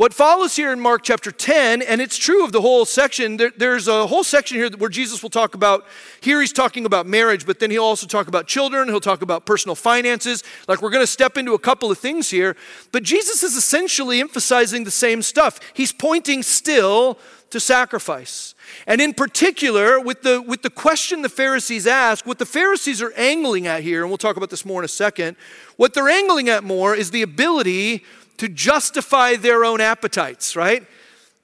What 0.00 0.14
follows 0.14 0.56
here 0.56 0.72
in 0.72 0.80
Mark 0.80 1.02
chapter 1.02 1.30
10, 1.30 1.82
and 1.82 2.00
it's 2.00 2.16
true 2.16 2.42
of 2.42 2.52
the 2.52 2.62
whole 2.62 2.86
section, 2.86 3.36
there, 3.36 3.52
there's 3.54 3.86
a 3.86 4.06
whole 4.06 4.24
section 4.24 4.56
here 4.56 4.70
where 4.78 4.88
Jesus 4.88 5.22
will 5.22 5.28
talk 5.28 5.54
about, 5.54 5.84
here 6.22 6.40
he's 6.40 6.54
talking 6.54 6.86
about 6.86 7.06
marriage, 7.06 7.44
but 7.44 7.58
then 7.58 7.70
he'll 7.70 7.84
also 7.84 8.06
talk 8.06 8.26
about 8.26 8.46
children, 8.46 8.88
he'll 8.88 8.98
talk 8.98 9.20
about 9.20 9.44
personal 9.44 9.74
finances. 9.74 10.42
Like 10.66 10.80
we're 10.80 10.88
going 10.88 11.02
to 11.02 11.06
step 11.06 11.36
into 11.36 11.52
a 11.52 11.58
couple 11.58 11.90
of 11.90 11.98
things 11.98 12.30
here, 12.30 12.56
but 12.92 13.02
Jesus 13.02 13.42
is 13.42 13.56
essentially 13.56 14.20
emphasizing 14.22 14.84
the 14.84 14.90
same 14.90 15.20
stuff. 15.20 15.60
He's 15.74 15.92
pointing 15.92 16.42
still 16.42 17.18
to 17.50 17.60
sacrifice. 17.60 18.54
And 18.86 19.02
in 19.02 19.12
particular, 19.12 20.00
with 20.00 20.22
the, 20.22 20.40
with 20.40 20.62
the 20.62 20.70
question 20.70 21.20
the 21.20 21.28
Pharisees 21.28 21.86
ask, 21.86 22.24
what 22.24 22.38
the 22.38 22.46
Pharisees 22.46 23.02
are 23.02 23.12
angling 23.18 23.66
at 23.66 23.82
here, 23.82 24.00
and 24.00 24.10
we'll 24.10 24.18
talk 24.18 24.38
about 24.38 24.48
this 24.48 24.64
more 24.64 24.80
in 24.80 24.84
a 24.84 24.88
second, 24.88 25.36
what 25.76 25.92
they're 25.92 26.08
angling 26.08 26.48
at 26.48 26.64
more 26.64 26.94
is 26.94 27.10
the 27.10 27.22
ability 27.22 28.04
to 28.40 28.48
justify 28.48 29.36
their 29.36 29.66
own 29.66 29.82
appetites, 29.82 30.56
right? 30.56 30.86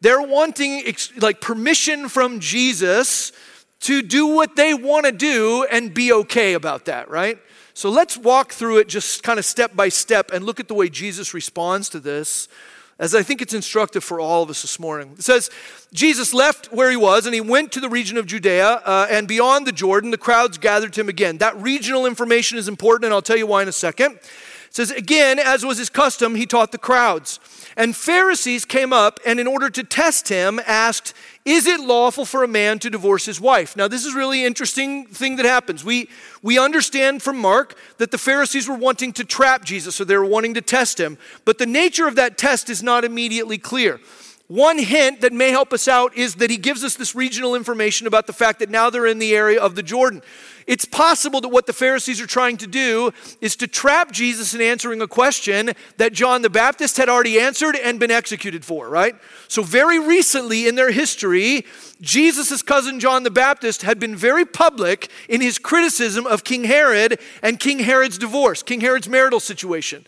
They're 0.00 0.22
wanting 0.22 0.82
like 1.18 1.42
permission 1.42 2.08
from 2.08 2.40
Jesus 2.40 3.32
to 3.80 4.00
do 4.00 4.28
what 4.28 4.56
they 4.56 4.72
want 4.72 5.04
to 5.04 5.12
do 5.12 5.66
and 5.70 5.92
be 5.92 6.10
okay 6.10 6.54
about 6.54 6.86
that, 6.86 7.10
right? 7.10 7.38
So 7.74 7.90
let's 7.90 8.16
walk 8.16 8.52
through 8.52 8.78
it 8.78 8.88
just 8.88 9.22
kind 9.22 9.38
of 9.38 9.44
step 9.44 9.76
by 9.76 9.90
step 9.90 10.30
and 10.32 10.46
look 10.46 10.58
at 10.58 10.68
the 10.68 10.74
way 10.74 10.88
Jesus 10.88 11.34
responds 11.34 11.90
to 11.90 12.00
this, 12.00 12.48
as 12.98 13.14
I 13.14 13.22
think 13.22 13.42
it's 13.42 13.52
instructive 13.52 14.02
for 14.02 14.18
all 14.18 14.42
of 14.42 14.48
us 14.48 14.62
this 14.62 14.80
morning. 14.80 15.16
It 15.18 15.22
says, 15.22 15.50
Jesus 15.92 16.32
left 16.32 16.72
where 16.72 16.90
he 16.90 16.96
was 16.96 17.26
and 17.26 17.34
he 17.34 17.42
went 17.42 17.72
to 17.72 17.80
the 17.80 17.90
region 17.90 18.16
of 18.16 18.24
Judea 18.24 18.80
uh, 18.86 19.06
and 19.10 19.28
beyond 19.28 19.66
the 19.66 19.72
Jordan, 19.72 20.12
the 20.12 20.16
crowds 20.16 20.56
gathered 20.56 20.94
to 20.94 21.02
him 21.02 21.10
again. 21.10 21.36
That 21.36 21.60
regional 21.60 22.06
information 22.06 22.56
is 22.56 22.68
important, 22.68 23.04
and 23.04 23.12
I'll 23.12 23.20
tell 23.20 23.36
you 23.36 23.46
why 23.46 23.60
in 23.60 23.68
a 23.68 23.72
second 23.72 24.18
says, 24.76 24.90
Again, 24.90 25.38
as 25.38 25.64
was 25.64 25.78
his 25.78 25.88
custom, 25.88 26.34
he 26.34 26.44
taught 26.44 26.70
the 26.70 26.78
crowds. 26.78 27.40
And 27.78 27.96
Pharisees 27.96 28.64
came 28.64 28.92
up 28.92 29.18
and, 29.26 29.40
in 29.40 29.46
order 29.46 29.70
to 29.70 29.82
test 29.82 30.28
him, 30.28 30.60
asked, 30.66 31.14
Is 31.46 31.66
it 31.66 31.80
lawful 31.80 32.26
for 32.26 32.44
a 32.44 32.48
man 32.48 32.78
to 32.80 32.90
divorce 32.90 33.24
his 33.24 33.40
wife? 33.40 33.74
Now, 33.74 33.88
this 33.88 34.04
is 34.04 34.14
really 34.14 34.44
interesting 34.44 35.06
thing 35.06 35.36
that 35.36 35.46
happens. 35.46 35.82
We, 35.82 36.10
we 36.42 36.58
understand 36.58 37.22
from 37.22 37.38
Mark 37.38 37.76
that 37.96 38.10
the 38.10 38.18
Pharisees 38.18 38.68
were 38.68 38.76
wanting 38.76 39.14
to 39.14 39.24
trap 39.24 39.64
Jesus, 39.64 39.96
so 39.96 40.04
they 40.04 40.16
were 40.16 40.26
wanting 40.26 40.52
to 40.54 40.62
test 40.62 41.00
him. 41.00 41.16
But 41.46 41.56
the 41.56 41.66
nature 41.66 42.06
of 42.06 42.14
that 42.16 42.36
test 42.36 42.68
is 42.68 42.82
not 42.82 43.04
immediately 43.04 43.56
clear. 43.56 43.98
One 44.48 44.78
hint 44.78 45.22
that 45.22 45.32
may 45.32 45.50
help 45.50 45.72
us 45.72 45.88
out 45.88 46.16
is 46.16 46.36
that 46.36 46.50
he 46.50 46.56
gives 46.56 46.84
us 46.84 46.94
this 46.94 47.16
regional 47.16 47.56
information 47.56 48.06
about 48.06 48.28
the 48.28 48.32
fact 48.32 48.60
that 48.60 48.70
now 48.70 48.90
they're 48.90 49.06
in 49.06 49.18
the 49.18 49.34
area 49.34 49.60
of 49.60 49.74
the 49.74 49.82
Jordan. 49.82 50.22
It's 50.68 50.84
possible 50.84 51.40
that 51.40 51.48
what 51.48 51.66
the 51.66 51.72
Pharisees 51.72 52.20
are 52.20 52.28
trying 52.28 52.56
to 52.58 52.68
do 52.68 53.10
is 53.40 53.56
to 53.56 53.66
trap 53.66 54.12
Jesus 54.12 54.54
in 54.54 54.60
answering 54.60 55.00
a 55.00 55.08
question 55.08 55.72
that 55.96 56.12
John 56.12 56.42
the 56.42 56.50
Baptist 56.50 56.96
had 56.96 57.08
already 57.08 57.40
answered 57.40 57.74
and 57.74 57.98
been 57.98 58.12
executed 58.12 58.64
for, 58.64 58.88
right? 58.88 59.16
So, 59.48 59.62
very 59.62 59.98
recently 59.98 60.68
in 60.68 60.76
their 60.76 60.92
history, 60.92 61.64
Jesus' 62.00 62.62
cousin 62.62 63.00
John 63.00 63.24
the 63.24 63.30
Baptist 63.30 63.82
had 63.82 63.98
been 63.98 64.14
very 64.14 64.44
public 64.44 65.10
in 65.28 65.40
his 65.40 65.58
criticism 65.58 66.24
of 66.24 66.44
King 66.44 66.64
Herod 66.64 67.18
and 67.42 67.58
King 67.58 67.80
Herod's 67.80 68.18
divorce, 68.18 68.62
King 68.62 68.80
Herod's 68.80 69.08
marital 69.08 69.40
situation. 69.40 70.04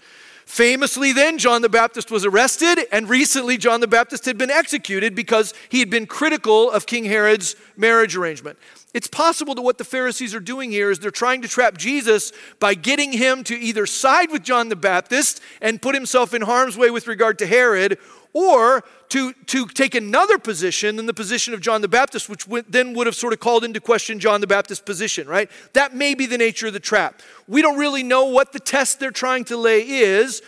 Famously, 0.49 1.13
then, 1.13 1.37
John 1.37 1.61
the 1.61 1.69
Baptist 1.69 2.11
was 2.11 2.25
arrested, 2.25 2.87
and 2.91 3.07
recently, 3.07 3.59
John 3.59 3.81
the 3.81 3.87
Baptist 3.87 4.25
had 4.25 4.39
been 4.39 4.51
executed 4.51 5.15
because 5.15 5.53
he 5.69 5.79
had 5.79 5.91
been 5.91 6.07
critical 6.07 6.71
of 6.71 6.87
King 6.87 7.05
Herod's 7.05 7.55
marriage 7.77 8.17
arrangement. 8.17 8.59
It's 8.95 9.07
possible 9.07 9.55
that 9.55 9.63
what 9.63 9.77
the 9.77 9.85
Pharisees 9.85 10.35
are 10.35 10.41
doing 10.41 10.71
here 10.71 10.91
is 10.91 10.99
they're 10.99 11.11
trying 11.11 11.43
to 11.43 11.49
trap 11.49 11.77
Jesus 11.77 12.33
by 12.59 12.75
getting 12.75 13.13
him 13.13 13.45
to 13.45 13.55
either 13.55 13.85
side 13.85 14.31
with 14.31 14.43
John 14.43 14.71
the 14.71 14.77
Baptist 14.77 15.43
and 15.61 15.83
put 15.83 15.95
himself 15.95 16.33
in 16.33 16.43
harm's 16.43 16.77
way 16.77 16.91
with 16.91 17.07
regard 17.07 17.39
to 17.41 17.47
Herod, 17.47 17.99
or 18.33 18.85
to, 19.09 19.33
to 19.47 19.67
take 19.67 19.95
another 19.95 20.39
position 20.39 20.97
than 20.97 21.07
the 21.07 21.15
position 21.15 21.55
of 21.55 21.61
John 21.61 21.81
the 21.81 21.89
Baptist, 21.89 22.29
which 22.29 22.47
then 22.69 22.95
would 22.95 23.07
have 23.07 23.17
sort 23.17 23.33
of 23.33 23.41
called 23.41 23.65
into 23.65 23.81
question 23.81 24.21
John 24.21 24.41
the 24.41 24.47
Baptist's 24.47 24.85
position, 24.85 25.27
right? 25.29 25.51
That 25.73 25.95
may 25.95 26.15
be 26.15 26.27
the 26.27 26.39
nature 26.39 26.69
of 26.69 26.73
the 26.73 26.81
trap. 26.81 27.21
We 27.47 27.63
don't 27.63 27.79
really 27.79 28.03
know 28.03 28.25
what 28.25 28.53
the 28.53 28.61
test 28.61 29.01
they're 29.01 29.11
trying 29.11 29.45
to 29.47 29.57
lay 29.57 29.81
is, 29.81 30.43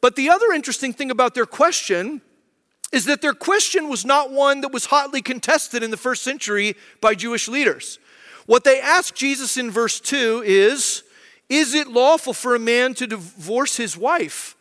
but 0.00 0.16
the 0.16 0.30
other 0.30 0.52
interesting 0.52 0.92
thing 0.92 1.10
about 1.10 1.34
their 1.34 1.46
question 1.46 2.20
is 2.96 3.04
that 3.04 3.20
their 3.20 3.34
question 3.34 3.90
was 3.90 4.06
not 4.06 4.32
one 4.32 4.62
that 4.62 4.72
was 4.72 4.86
hotly 4.86 5.20
contested 5.20 5.82
in 5.82 5.90
the 5.90 5.98
first 5.98 6.22
century 6.22 6.74
by 7.02 7.14
Jewish 7.14 7.46
leaders. 7.46 7.98
What 8.46 8.64
they 8.64 8.80
asked 8.80 9.14
Jesus 9.14 9.58
in 9.58 9.70
verse 9.70 10.00
2 10.00 10.42
is 10.46 11.02
Is 11.50 11.74
it 11.74 11.88
lawful 11.88 12.32
for 12.32 12.54
a 12.54 12.58
man 12.58 12.94
to 12.94 13.06
divorce 13.06 13.76
his 13.76 13.98
wife? 13.98 14.55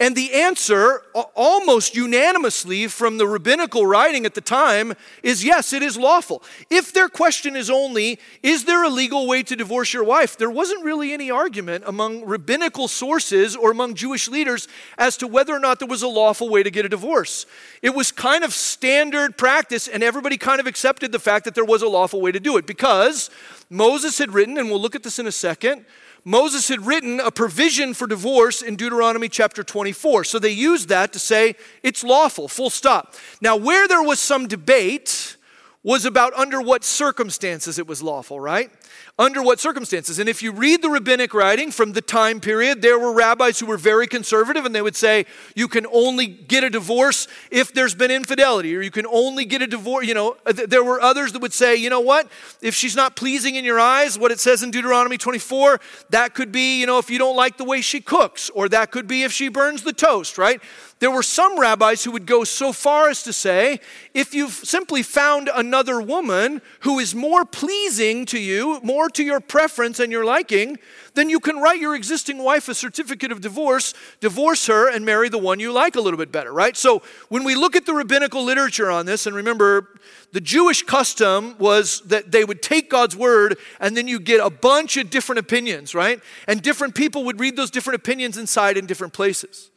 And 0.00 0.16
the 0.16 0.32
answer, 0.32 1.02
almost 1.34 1.94
unanimously 1.94 2.86
from 2.86 3.18
the 3.18 3.26
rabbinical 3.26 3.84
writing 3.84 4.24
at 4.24 4.34
the 4.34 4.40
time, 4.40 4.94
is 5.22 5.44
yes, 5.44 5.74
it 5.74 5.82
is 5.82 5.98
lawful. 5.98 6.42
If 6.70 6.94
their 6.94 7.10
question 7.10 7.54
is 7.54 7.68
only, 7.68 8.18
is 8.42 8.64
there 8.64 8.82
a 8.82 8.88
legal 8.88 9.28
way 9.28 9.42
to 9.42 9.54
divorce 9.54 9.92
your 9.92 10.04
wife? 10.04 10.38
There 10.38 10.50
wasn't 10.50 10.86
really 10.86 11.12
any 11.12 11.30
argument 11.30 11.84
among 11.86 12.24
rabbinical 12.24 12.88
sources 12.88 13.54
or 13.54 13.70
among 13.70 13.92
Jewish 13.94 14.26
leaders 14.26 14.68
as 14.96 15.18
to 15.18 15.26
whether 15.26 15.54
or 15.54 15.60
not 15.60 15.80
there 15.80 15.88
was 15.88 16.02
a 16.02 16.08
lawful 16.08 16.48
way 16.48 16.62
to 16.62 16.70
get 16.70 16.86
a 16.86 16.88
divorce. 16.88 17.44
It 17.82 17.94
was 17.94 18.10
kind 18.10 18.42
of 18.42 18.54
standard 18.54 19.36
practice, 19.36 19.86
and 19.86 20.02
everybody 20.02 20.38
kind 20.38 20.60
of 20.60 20.66
accepted 20.66 21.12
the 21.12 21.18
fact 21.18 21.44
that 21.44 21.54
there 21.54 21.64
was 21.66 21.82
a 21.82 21.88
lawful 21.88 22.22
way 22.22 22.32
to 22.32 22.40
do 22.40 22.56
it 22.56 22.66
because 22.66 23.28
Moses 23.68 24.16
had 24.16 24.32
written, 24.32 24.56
and 24.56 24.70
we'll 24.70 24.80
look 24.80 24.94
at 24.94 25.02
this 25.02 25.18
in 25.18 25.26
a 25.26 25.32
second 25.32 25.84
Moses 26.24 26.68
had 26.68 26.86
written 26.86 27.20
a 27.20 27.30
provision 27.30 27.94
for 27.94 28.06
divorce 28.06 28.62
in 28.62 28.76
Deuteronomy 28.76 29.28
chapter 29.28 29.62
24. 29.62 30.24
So 30.24 30.38
they 30.38 30.50
used 30.50 30.88
that 30.88 31.12
to 31.12 31.18
say 31.18 31.54
it's 31.82 32.04
lawful, 32.04 32.48
full 32.48 32.70
stop. 32.70 33.14
Now, 33.40 33.56
where 33.56 33.88
there 33.88 34.02
was 34.02 34.20
some 34.20 34.46
debate 34.46 35.36
was 35.82 36.04
about 36.04 36.34
under 36.34 36.60
what 36.60 36.84
circumstances 36.84 37.78
it 37.78 37.86
was 37.86 38.02
lawful, 38.02 38.38
right? 38.38 38.70
Under 39.18 39.42
what 39.42 39.60
circumstances. 39.60 40.18
And 40.18 40.28
if 40.28 40.42
you 40.42 40.52
read 40.52 40.82
the 40.82 40.88
rabbinic 40.88 41.34
writing 41.34 41.70
from 41.70 41.92
the 41.92 42.00
time 42.00 42.40
period, 42.40 42.82
there 42.82 42.98
were 42.98 43.12
rabbis 43.12 43.58
who 43.58 43.66
were 43.66 43.76
very 43.76 44.06
conservative 44.06 44.64
and 44.64 44.74
they 44.74 44.82
would 44.82 44.96
say 44.96 45.26
you 45.54 45.68
can 45.68 45.86
only 45.92 46.26
get 46.26 46.64
a 46.64 46.70
divorce 46.70 47.28
if 47.50 47.72
there's 47.72 47.94
been 47.94 48.10
infidelity, 48.10 48.74
or 48.76 48.80
you 48.80 48.90
can 48.90 49.06
only 49.06 49.44
get 49.44 49.62
a 49.62 49.66
divorce. 49.66 50.06
You 50.06 50.14
know, 50.14 50.36
uh, 50.46 50.52
there 50.52 50.84
were 50.84 51.00
others 51.00 51.32
that 51.32 51.42
would 51.42 51.52
say, 51.52 51.76
you 51.76 51.90
know 51.90 52.00
what, 52.00 52.28
if 52.62 52.74
she's 52.74 52.96
not 52.96 53.16
pleasing 53.16 53.56
in 53.56 53.64
your 53.64 53.78
eyes, 53.78 54.18
what 54.18 54.30
it 54.30 54.40
says 54.40 54.62
in 54.62 54.70
Deuteronomy 54.70 55.18
24, 55.18 55.80
that 56.10 56.34
could 56.34 56.52
be, 56.52 56.80
you 56.80 56.86
know, 56.86 56.98
if 56.98 57.10
you 57.10 57.18
don't 57.18 57.36
like 57.36 57.56
the 57.56 57.64
way 57.64 57.80
she 57.80 58.00
cooks, 58.00 58.50
or 58.50 58.68
that 58.68 58.90
could 58.90 59.06
be 59.06 59.22
if 59.22 59.32
she 59.32 59.48
burns 59.48 59.82
the 59.82 59.92
toast, 59.92 60.38
right? 60.38 60.60
There 61.00 61.10
were 61.10 61.22
some 61.22 61.58
rabbis 61.58 62.04
who 62.04 62.10
would 62.12 62.26
go 62.26 62.44
so 62.44 62.72
far 62.72 63.08
as 63.08 63.22
to 63.22 63.32
say 63.32 63.80
if 64.12 64.34
you've 64.34 64.52
simply 64.52 65.02
found 65.02 65.50
another 65.52 65.98
woman 65.98 66.60
who 66.80 66.98
is 66.98 67.14
more 67.14 67.46
pleasing 67.46 68.26
to 68.26 68.38
you, 68.38 68.79
more 68.84 69.08
to 69.10 69.22
your 69.22 69.40
preference 69.40 70.00
and 70.00 70.12
your 70.12 70.24
liking, 70.24 70.78
then 71.14 71.28
you 71.28 71.40
can 71.40 71.56
write 71.58 71.80
your 71.80 71.94
existing 71.94 72.38
wife 72.38 72.68
a 72.68 72.74
certificate 72.74 73.32
of 73.32 73.40
divorce, 73.40 73.94
divorce 74.20 74.66
her, 74.66 74.88
and 74.88 75.04
marry 75.04 75.28
the 75.28 75.38
one 75.38 75.60
you 75.60 75.72
like 75.72 75.96
a 75.96 76.00
little 76.00 76.18
bit 76.18 76.30
better, 76.30 76.52
right? 76.52 76.76
So 76.76 77.02
when 77.28 77.44
we 77.44 77.54
look 77.54 77.76
at 77.76 77.86
the 77.86 77.94
rabbinical 77.94 78.44
literature 78.44 78.90
on 78.90 79.06
this, 79.06 79.26
and 79.26 79.34
remember, 79.34 79.88
the 80.32 80.40
Jewish 80.40 80.82
custom 80.82 81.56
was 81.58 82.02
that 82.02 82.30
they 82.30 82.44
would 82.44 82.62
take 82.62 82.88
God's 82.88 83.16
word 83.16 83.58
and 83.80 83.96
then 83.96 84.06
you 84.06 84.20
get 84.20 84.40
a 84.40 84.50
bunch 84.50 84.96
of 84.96 85.10
different 85.10 85.40
opinions, 85.40 85.94
right? 85.94 86.20
And 86.46 86.62
different 86.62 86.94
people 86.94 87.24
would 87.24 87.40
read 87.40 87.56
those 87.56 87.70
different 87.70 87.96
opinions 87.96 88.36
inside 88.36 88.76
in 88.76 88.86
different 88.86 89.12
places. 89.12 89.69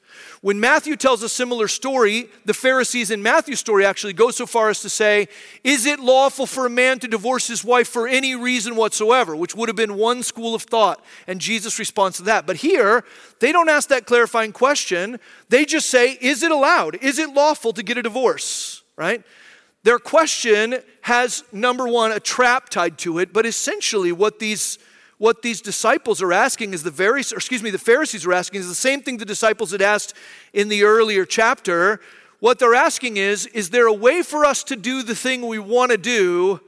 When 0.44 0.60
Matthew 0.60 0.98
tells 0.98 1.24
a 1.24 1.30
similar 1.30 1.70
story, 1.70 2.28
the 2.44 2.54
Pharisees 2.54 3.12
in 3.12 3.24
Matthew's 3.24 3.62
story 3.62 3.86
actually 3.86 4.12
go 4.12 4.30
so 4.30 4.46
far 4.46 4.70
as 4.70 4.82
to 4.82 4.90
say, 4.90 5.30
Is 5.64 5.86
it 5.86 6.02
lawful 6.02 6.46
for 6.46 6.66
a 6.66 6.70
man 6.70 7.00
to 7.00 7.08
divorce 7.08 7.48
his 7.48 7.64
wife 7.64 7.88
for 7.88 8.10
any 8.10 8.36
reason 8.36 8.76
whatsoever? 8.76 9.38
Which 9.38 9.56
would 9.56 9.70
have 9.70 9.78
been 9.78 9.96
one 9.96 10.22
school 10.22 10.54
of 10.54 10.64
thought. 10.64 11.02
And 11.28 11.40
Jesus 11.40 11.80
responds 11.80 12.18
to 12.18 12.24
that. 12.24 12.46
But 12.46 12.58
here, 12.58 13.06
they 13.40 13.54
don't 13.54 13.70
ask 13.70 13.88
that 13.88 14.06
clarifying 14.06 14.52
question. 14.52 15.18
They 15.48 15.64
just 15.64 15.90
say, 15.90 16.18
Is 16.20 16.44
it 16.44 16.52
allowed? 16.52 16.96
Is 16.96 17.20
it 17.20 17.30
lawful 17.30 17.72
to 17.72 17.82
get 17.82 17.98
a 17.98 18.04
divorce? 18.04 18.84
Right? 18.98 19.24
Their 19.84 19.98
question 19.98 20.76
has, 21.04 21.46
number 21.54 21.88
one, 21.88 22.12
a 22.12 22.20
trap 22.20 22.68
tied 22.68 22.98
to 23.00 23.20
it, 23.20 23.32
but 23.32 23.46
essentially 23.46 24.12
what 24.12 24.40
these 24.40 24.78
what 25.24 25.42
these 25.42 25.62
disciples 25.62 26.22
are 26.22 26.34
asking 26.34 26.74
is 26.74 26.84
the 26.84 26.92
very, 26.92 27.22
excuse 27.22 27.64
me, 27.64 27.70
the 27.70 27.78
Pharisees 27.78 28.26
are 28.26 28.34
asking 28.34 28.60
is 28.60 28.68
the 28.68 28.76
same 28.76 29.02
thing 29.02 29.16
the 29.16 29.24
disciples 29.24 29.72
had 29.72 29.82
asked 29.82 30.14
in 30.52 30.68
the 30.68 30.84
earlier 30.84 31.24
chapter. 31.24 32.02
What 32.42 32.60
they're 32.60 32.76
asking 32.76 33.16
is, 33.16 33.46
is 33.46 33.70
there 33.70 33.88
a 33.88 33.94
way 33.94 34.22
for 34.22 34.44
us 34.44 34.66
to 34.66 34.76
do 34.76 35.02
the 35.02 35.16
thing 35.16 35.48
we 35.48 35.60
want 35.60 35.92
to 35.92 35.98
do 35.98 36.60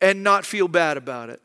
and 0.00 0.24
not 0.24 0.44
feel 0.44 0.66
bad 0.66 0.96
about 0.96 1.30
it? 1.30 1.40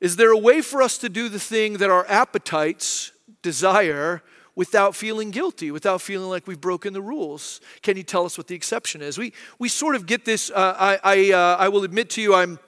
Is 0.00 0.16
there 0.16 0.30
a 0.30 0.38
way 0.38 0.62
for 0.62 0.80
us 0.80 0.96
to 0.98 1.10
do 1.10 1.28
the 1.28 1.38
thing 1.38 1.74
that 1.74 1.90
our 1.90 2.06
appetites 2.08 3.12
desire 3.42 4.22
without 4.54 4.96
feeling 4.96 5.30
guilty, 5.30 5.70
without 5.70 6.00
feeling 6.00 6.30
like 6.30 6.46
we've 6.46 6.62
broken 6.62 6.94
the 6.94 7.02
rules? 7.02 7.60
Can 7.82 7.98
you 7.98 8.04
tell 8.04 8.24
us 8.24 8.38
what 8.38 8.46
the 8.46 8.54
exception 8.54 9.02
is? 9.02 9.18
We, 9.18 9.34
we 9.58 9.68
sort 9.68 9.96
of 9.96 10.06
get 10.06 10.24
this. 10.24 10.50
Uh, 10.50 10.74
I, 10.78 10.98
I, 11.04 11.32
uh, 11.32 11.56
I 11.58 11.68
will 11.68 11.84
admit 11.84 12.08
to 12.12 12.22
you, 12.22 12.34
I'm 12.34 12.58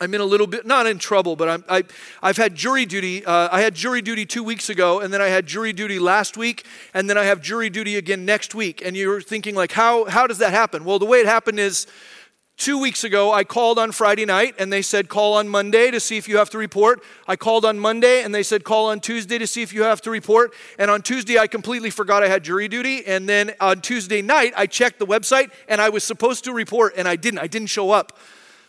I'm 0.00 0.12
in 0.12 0.20
a 0.20 0.24
little 0.24 0.48
bit, 0.48 0.66
not 0.66 0.86
in 0.86 0.98
trouble, 0.98 1.36
but 1.36 1.48
I'm, 1.48 1.64
I, 1.68 1.84
I've 2.20 2.36
had 2.36 2.54
jury 2.54 2.84
duty. 2.84 3.24
Uh, 3.24 3.48
I 3.52 3.60
had 3.60 3.74
jury 3.74 4.02
duty 4.02 4.26
two 4.26 4.42
weeks 4.42 4.68
ago, 4.68 5.00
and 5.00 5.14
then 5.14 5.22
I 5.22 5.28
had 5.28 5.46
jury 5.46 5.72
duty 5.72 6.00
last 6.00 6.36
week, 6.36 6.66
and 6.92 7.08
then 7.08 7.16
I 7.16 7.24
have 7.24 7.40
jury 7.40 7.70
duty 7.70 7.96
again 7.96 8.24
next 8.24 8.54
week. 8.56 8.82
And 8.84 8.96
you're 8.96 9.20
thinking, 9.20 9.54
like, 9.54 9.70
how, 9.72 10.06
how 10.06 10.26
does 10.26 10.38
that 10.38 10.50
happen? 10.50 10.84
Well, 10.84 10.98
the 10.98 11.06
way 11.06 11.20
it 11.20 11.26
happened 11.26 11.60
is 11.60 11.86
two 12.56 12.80
weeks 12.80 13.04
ago, 13.04 13.32
I 13.32 13.44
called 13.44 13.78
on 13.78 13.92
Friday 13.92 14.24
night, 14.24 14.56
and 14.58 14.72
they 14.72 14.82
said, 14.82 15.08
call 15.08 15.34
on 15.34 15.48
Monday 15.48 15.92
to 15.92 16.00
see 16.00 16.16
if 16.16 16.28
you 16.28 16.38
have 16.38 16.50
to 16.50 16.58
report. 16.58 17.00
I 17.28 17.36
called 17.36 17.64
on 17.64 17.78
Monday, 17.78 18.24
and 18.24 18.34
they 18.34 18.42
said, 18.42 18.64
call 18.64 18.86
on 18.86 18.98
Tuesday 18.98 19.38
to 19.38 19.46
see 19.46 19.62
if 19.62 19.72
you 19.72 19.84
have 19.84 20.00
to 20.02 20.10
report. 20.10 20.54
And 20.76 20.90
on 20.90 21.02
Tuesday, 21.02 21.38
I 21.38 21.46
completely 21.46 21.90
forgot 21.90 22.24
I 22.24 22.28
had 22.28 22.42
jury 22.42 22.66
duty. 22.66 23.06
And 23.06 23.28
then 23.28 23.54
on 23.60 23.80
Tuesday 23.80 24.22
night, 24.22 24.54
I 24.56 24.66
checked 24.66 24.98
the 24.98 25.06
website, 25.06 25.52
and 25.68 25.80
I 25.80 25.88
was 25.88 26.02
supposed 26.02 26.44
to 26.44 26.52
report, 26.52 26.94
and 26.96 27.06
I 27.06 27.14
didn't. 27.14 27.38
I 27.38 27.46
didn't 27.46 27.68
show 27.68 27.92
up. 27.92 28.18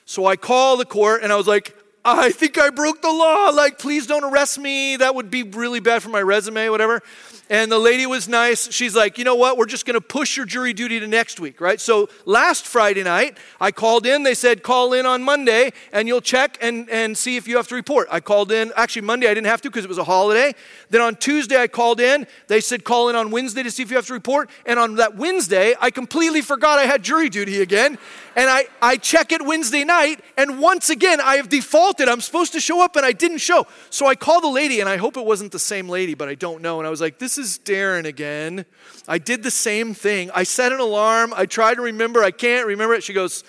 So 0.05 0.25
I 0.25 0.35
called 0.35 0.79
the 0.79 0.85
court 0.85 1.23
and 1.23 1.33
I 1.33 1.35
was 1.35 1.47
like, 1.47 1.75
I 2.07 2.31
think 2.31 2.59
I 2.59 2.69
broke 2.69 3.01
the 3.01 3.11
law. 3.11 3.49
Like, 3.49 3.79
please 3.79 4.05
don't 4.05 4.23
arrest 4.23 4.59
me. 4.59 4.95
That 4.97 5.15
would 5.15 5.31
be 5.31 5.41
really 5.41 5.79
bad 5.79 6.03
for 6.03 6.09
my 6.09 6.21
resume, 6.21 6.69
whatever. 6.69 7.01
And 7.49 7.71
the 7.71 7.79
lady 7.79 8.05
was 8.05 8.27
nice. 8.27 8.71
She's 8.71 8.95
like, 8.95 9.17
you 9.17 9.23
know 9.23 9.35
what? 9.35 9.57
We're 9.57 9.65
just 9.65 9.85
going 9.87 9.95
to 9.95 10.01
push 10.01 10.37
your 10.37 10.45
jury 10.45 10.73
duty 10.73 10.99
to 10.99 11.07
next 11.07 11.39
week, 11.39 11.59
right? 11.59 11.81
So 11.81 12.09
last 12.25 12.65
Friday 12.65 13.03
night, 13.03 13.37
I 13.59 13.71
called 13.71 14.05
in. 14.05 14.21
They 14.21 14.35
said, 14.35 14.61
call 14.61 14.93
in 14.93 15.07
on 15.07 15.23
Monday 15.23 15.71
and 15.91 16.07
you'll 16.07 16.21
check 16.21 16.59
and, 16.61 16.87
and 16.91 17.17
see 17.17 17.37
if 17.37 17.47
you 17.47 17.57
have 17.57 17.67
to 17.69 17.75
report. 17.75 18.07
I 18.11 18.19
called 18.19 18.51
in. 18.51 18.71
Actually, 18.75 19.03
Monday 19.03 19.27
I 19.27 19.33
didn't 19.33 19.47
have 19.47 19.61
to 19.61 19.69
because 19.69 19.85
it 19.85 19.89
was 19.89 19.97
a 19.97 20.03
holiday. 20.03 20.53
Then 20.91 21.01
on 21.01 21.15
Tuesday, 21.15 21.59
I 21.59 21.67
called 21.67 21.99
in. 21.99 22.27
They 22.47 22.61
said, 22.61 22.83
call 22.83 23.09
in 23.09 23.15
on 23.15 23.31
Wednesday 23.31 23.63
to 23.63 23.71
see 23.71 23.81
if 23.81 23.89
you 23.89 23.95
have 23.95 24.07
to 24.07 24.13
report. 24.13 24.49
And 24.65 24.79
on 24.79 24.95
that 24.95 25.15
Wednesday, 25.15 25.75
I 25.79 25.89
completely 25.89 26.41
forgot 26.41 26.77
I 26.77 26.83
had 26.83 27.01
jury 27.03 27.29
duty 27.29 27.61
again. 27.61 27.97
And 28.35 28.49
I, 28.49 28.67
I 28.81 28.97
check 28.97 29.31
it 29.31 29.45
Wednesday 29.45 29.83
night. 29.83 30.19
And 30.37 30.59
once 30.59 30.89
again, 30.89 31.21
I 31.21 31.37
have 31.37 31.47
defaulted. 31.47 32.09
I'm 32.09 32.21
supposed 32.21 32.51
to 32.53 32.59
show 32.59 32.83
up 32.83 32.95
and 32.95 33.05
I 33.05 33.13
didn't 33.13 33.37
show. 33.37 33.65
So 33.89 34.07
I 34.07 34.15
called 34.15 34.43
the 34.43 34.49
lady 34.49 34.81
and 34.81 34.89
I 34.89 34.97
hope 34.97 35.15
it 35.15 35.25
wasn't 35.25 35.51
the 35.53 35.59
same 35.59 35.87
lady, 35.87 36.13
but 36.15 36.27
I 36.27 36.35
don't 36.35 36.61
know. 36.61 36.79
And 36.79 36.85
I 36.85 36.89
was 36.89 36.99
like, 36.99 37.17
this 37.17 37.37
is 37.37 37.57
Darin 37.57 38.05
again. 38.05 38.65
I 39.07 39.17
did 39.19 39.41
the 39.43 39.51
same 39.51 39.93
thing. 39.93 40.31
I 40.31 40.43
set 40.43 40.73
an 40.73 40.79
alarm. 40.79 41.33
I 41.35 41.45
tried 41.45 41.75
to 41.75 41.81
remember. 41.81 42.23
I 42.23 42.31
can't 42.31 42.67
remember 42.67 42.93
it. 42.93 43.03
She 43.03 43.13
goes, 43.13 43.43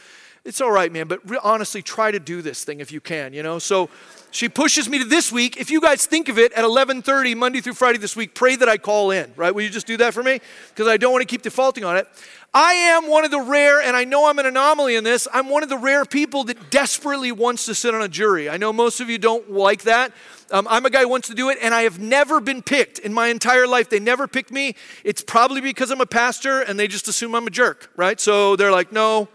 it's 0.47 0.61
all 0.61 0.71
right, 0.71 0.93
man, 0.93 1.09
but 1.09 1.28
re- 1.28 1.40
honestly, 1.43 1.83
try 1.83 2.12
to 2.12 2.21
do 2.21 2.40
this 2.40 2.62
thing 2.62 2.78
if 2.78 2.93
you 2.93 3.00
can, 3.00 3.33
you 3.33 3.43
know? 3.43 3.59
So 3.59 3.90
she 4.37 4.50
pushes 4.50 4.87
me 4.87 4.99
to 4.99 5.05
this 5.07 5.33
week. 5.33 5.57
If 5.57 5.71
you 5.71 5.81
guys 5.81 6.05
think 6.05 6.28
of 6.28 6.38
it 6.38 6.52
at 6.52 6.62
11:30 6.62 7.35
Monday 7.35 7.62
through 7.62 7.73
Friday 7.73 7.99
this 7.99 8.14
week, 8.14 8.35
pray 8.35 8.55
that 8.57 8.69
I 8.69 8.76
call 8.76 9.11
in, 9.11 9.33
right? 9.35 9.55
Will 9.55 9.62
you 9.62 9.71
just 9.71 9.87
do 9.87 9.97
that 9.97 10.12
for 10.12 10.23
me? 10.23 10.40
Because 10.69 10.87
I 10.87 10.99
don't 10.99 11.11
want 11.11 11.23
to 11.23 11.26
keep 11.26 11.40
defaulting 11.40 11.85
on 11.85 11.97
it. 11.97 12.07
I 12.52 12.75
am 12.75 13.09
one 13.09 13.25
of 13.25 13.31
the 13.31 13.40
rare, 13.40 13.81
and 13.81 13.97
I 13.97 14.05
know 14.05 14.28
I'm 14.28 14.38
an 14.38 14.47
anomaly 14.47 14.95
in 14.95 15.05
this, 15.05 15.26
I'm 15.33 15.49
one 15.49 15.62
of 15.62 15.69
the 15.69 15.78
rare 15.78 16.05
people 16.05 16.45
that 16.45 16.71
desperately 16.71 17.33
wants 17.33 17.64
to 17.66 17.75
sit 17.75 17.95
on 17.95 18.02
a 18.02 18.09
jury. 18.09 18.49
I 18.49 18.57
know 18.57 18.73
most 18.73 19.00
of 19.00 19.09
you 19.09 19.19
don't 19.19 19.50
like 19.52 19.83
that. 19.83 20.12
Um, 20.50 20.66
I'm 20.71 20.87
a 20.87 20.90
guy 20.90 21.02
who 21.02 21.09
wants 21.09 21.28
to 21.28 21.35
do 21.35 21.49
it, 21.49 21.59
and 21.61 21.75
I 21.75 21.83
have 21.83 21.99
never 21.99 22.40
been 22.40 22.62
picked 22.62 22.99
in 22.99 23.12
my 23.12 23.28
entire 23.28 23.66
life. 23.66 23.88
They 23.88 24.00
never 24.00 24.28
picked 24.28 24.50
me. 24.50 24.75
It's 25.02 25.23
probably 25.23 25.61
because 25.61 25.90
I'm 25.90 26.00
a 26.00 26.07
pastor, 26.07 26.61
and 26.61 26.78
they 26.78 26.88
just 26.88 27.09
assume 27.09 27.35
I'm 27.35 27.47
a 27.47 27.50
jerk, 27.50 27.90
right? 27.97 28.21
So 28.21 28.57
they're 28.57 28.73
like, 28.73 28.93
no. 28.93 29.28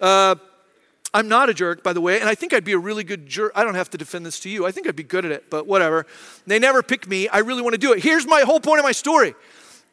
Uh, 0.00 0.36
I'm 1.14 1.28
not 1.28 1.48
a 1.48 1.54
jerk, 1.54 1.82
by 1.82 1.92
the 1.92 2.00
way, 2.00 2.20
and 2.20 2.28
I 2.28 2.34
think 2.34 2.52
I'd 2.52 2.64
be 2.64 2.72
a 2.72 2.78
really 2.78 3.02
good 3.02 3.26
jerk. 3.26 3.52
I 3.54 3.64
don't 3.64 3.74
have 3.74 3.88
to 3.90 3.98
defend 3.98 4.26
this 4.26 4.38
to 4.40 4.50
you. 4.50 4.66
I 4.66 4.72
think 4.72 4.86
I'd 4.86 4.96
be 4.96 5.02
good 5.02 5.24
at 5.24 5.32
it, 5.32 5.48
but 5.48 5.66
whatever. 5.66 6.06
They 6.46 6.58
never 6.58 6.82
pick 6.82 7.08
me. 7.08 7.28
I 7.28 7.38
really 7.38 7.62
want 7.62 7.74
to 7.74 7.78
do 7.78 7.92
it. 7.92 8.02
Here's 8.02 8.26
my 8.26 8.42
whole 8.42 8.60
point 8.60 8.78
of 8.78 8.84
my 8.84 8.92
story. 8.92 9.34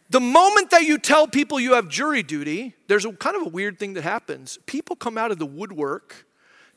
The 0.10 0.20
moment 0.20 0.72
that 0.72 0.84
you 0.84 0.98
tell 0.98 1.28
people 1.28 1.60
you 1.60 1.74
have 1.74 1.88
jury 1.88 2.22
duty, 2.22 2.76
there's 2.88 3.06
a 3.06 3.14
kind 3.14 3.36
of 3.36 3.44
a 3.44 3.50
weird 3.50 3.80
thing 3.80 3.94
that 3.94 4.04
happens. 4.04 4.60
People 4.66 4.96
come 4.96 5.18
out 5.18 5.32
of 5.32 5.40
the 5.40 5.46
woodwork 5.46 6.26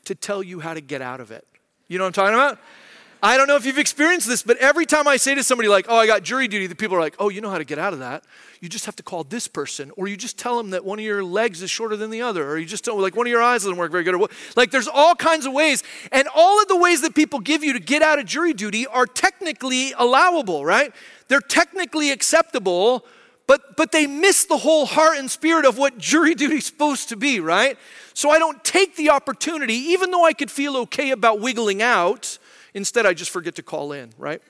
to 0.05 0.15
tell 0.15 0.41
you 0.41 0.61
how 0.61 0.73
to 0.73 0.81
get 0.81 1.01
out 1.01 1.19
of 1.19 1.31
it. 1.31 1.45
You 1.87 1.97
know 1.97 2.05
what 2.05 2.17
I'm 2.17 2.33
talking 2.33 2.33
about? 2.33 2.59
I 3.21 3.35
don't 3.35 3.47
know 3.47 3.57
if 3.57 3.65
you've 3.65 3.77
experienced 3.77 4.27
this, 4.27 4.43
but 4.43 4.55
every 4.57 4.85
time 4.85 5.05
I 5.05 5.17
say 5.17 5.35
to 5.35 5.43
somebody 5.43 5.67
like, 5.67 5.87
"Oh, 5.89 5.97
I 5.97 6.07
got 6.07 6.23
jury 6.23 6.47
duty," 6.47 6.67
the 6.67 6.75
people 6.75 6.95
are 6.95 7.01
like, 7.01 7.15
"Oh, 7.19 7.27
you 7.27 7.41
know 7.41 7.49
how 7.49 7.57
to 7.57 7.65
get 7.65 7.77
out 7.77 7.91
of 7.91 7.99
that." 7.99 8.23
You 8.61 8.69
just 8.69 8.85
have 8.85 8.95
to 8.95 9.03
call 9.03 9.25
this 9.25 9.45
person, 9.47 9.91
or 9.97 10.07
you 10.07 10.15
just 10.15 10.37
tell 10.37 10.55
them 10.57 10.69
that 10.69 10.85
one 10.85 10.99
of 10.99 11.05
your 11.05 11.23
legs 11.23 11.61
is 11.61 11.69
shorter 11.69 11.97
than 11.97 12.11
the 12.11 12.21
other, 12.21 12.49
or 12.49 12.57
you 12.57 12.65
just 12.65 12.85
don't 12.85 13.01
like 13.01 13.17
one 13.17 13.27
of 13.27 13.31
your 13.31 13.41
eyes 13.41 13.63
doesn't 13.63 13.77
work 13.77 13.91
very 13.91 14.03
good. 14.03 14.15
Or 14.15 14.29
like, 14.55 14.71
there's 14.71 14.87
all 14.87 15.15
kinds 15.15 15.45
of 15.45 15.51
ways, 15.51 15.83
and 16.13 16.29
all 16.33 16.61
of 16.61 16.69
the 16.69 16.77
ways 16.77 17.01
that 17.01 17.13
people 17.13 17.39
give 17.39 17.61
you 17.61 17.73
to 17.73 17.79
get 17.79 18.01
out 18.01 18.19
of 18.19 18.25
jury 18.25 18.53
duty 18.53 18.87
are 18.87 19.05
technically 19.05 19.93
allowable, 19.97 20.63
right? 20.65 20.93
They're 21.27 21.41
technically 21.41 22.11
acceptable, 22.11 23.05
but 23.47 23.75
but 23.75 23.91
they 23.91 24.07
miss 24.07 24.45
the 24.45 24.57
whole 24.57 24.85
heart 24.85 25.17
and 25.17 25.29
spirit 25.29 25.65
of 25.65 25.77
what 25.77 25.97
jury 25.97 26.35
duty 26.35 26.55
is 26.55 26.65
supposed 26.65 27.09
to 27.09 27.17
be, 27.17 27.41
right? 27.41 27.77
So 28.13 28.29
I 28.29 28.39
don't 28.39 28.63
take 28.63 28.95
the 28.95 29.09
opportunity, 29.09 29.75
even 29.75 30.11
though 30.11 30.23
I 30.23 30.31
could 30.31 30.49
feel 30.49 30.77
okay 30.77 31.11
about 31.11 31.41
wiggling 31.41 31.81
out 31.81 32.37
Instead, 32.73 33.05
I 33.05 33.13
just 33.13 33.31
forget 33.31 33.55
to 33.55 33.63
call 33.63 33.91
in, 33.91 34.13
right? 34.17 34.41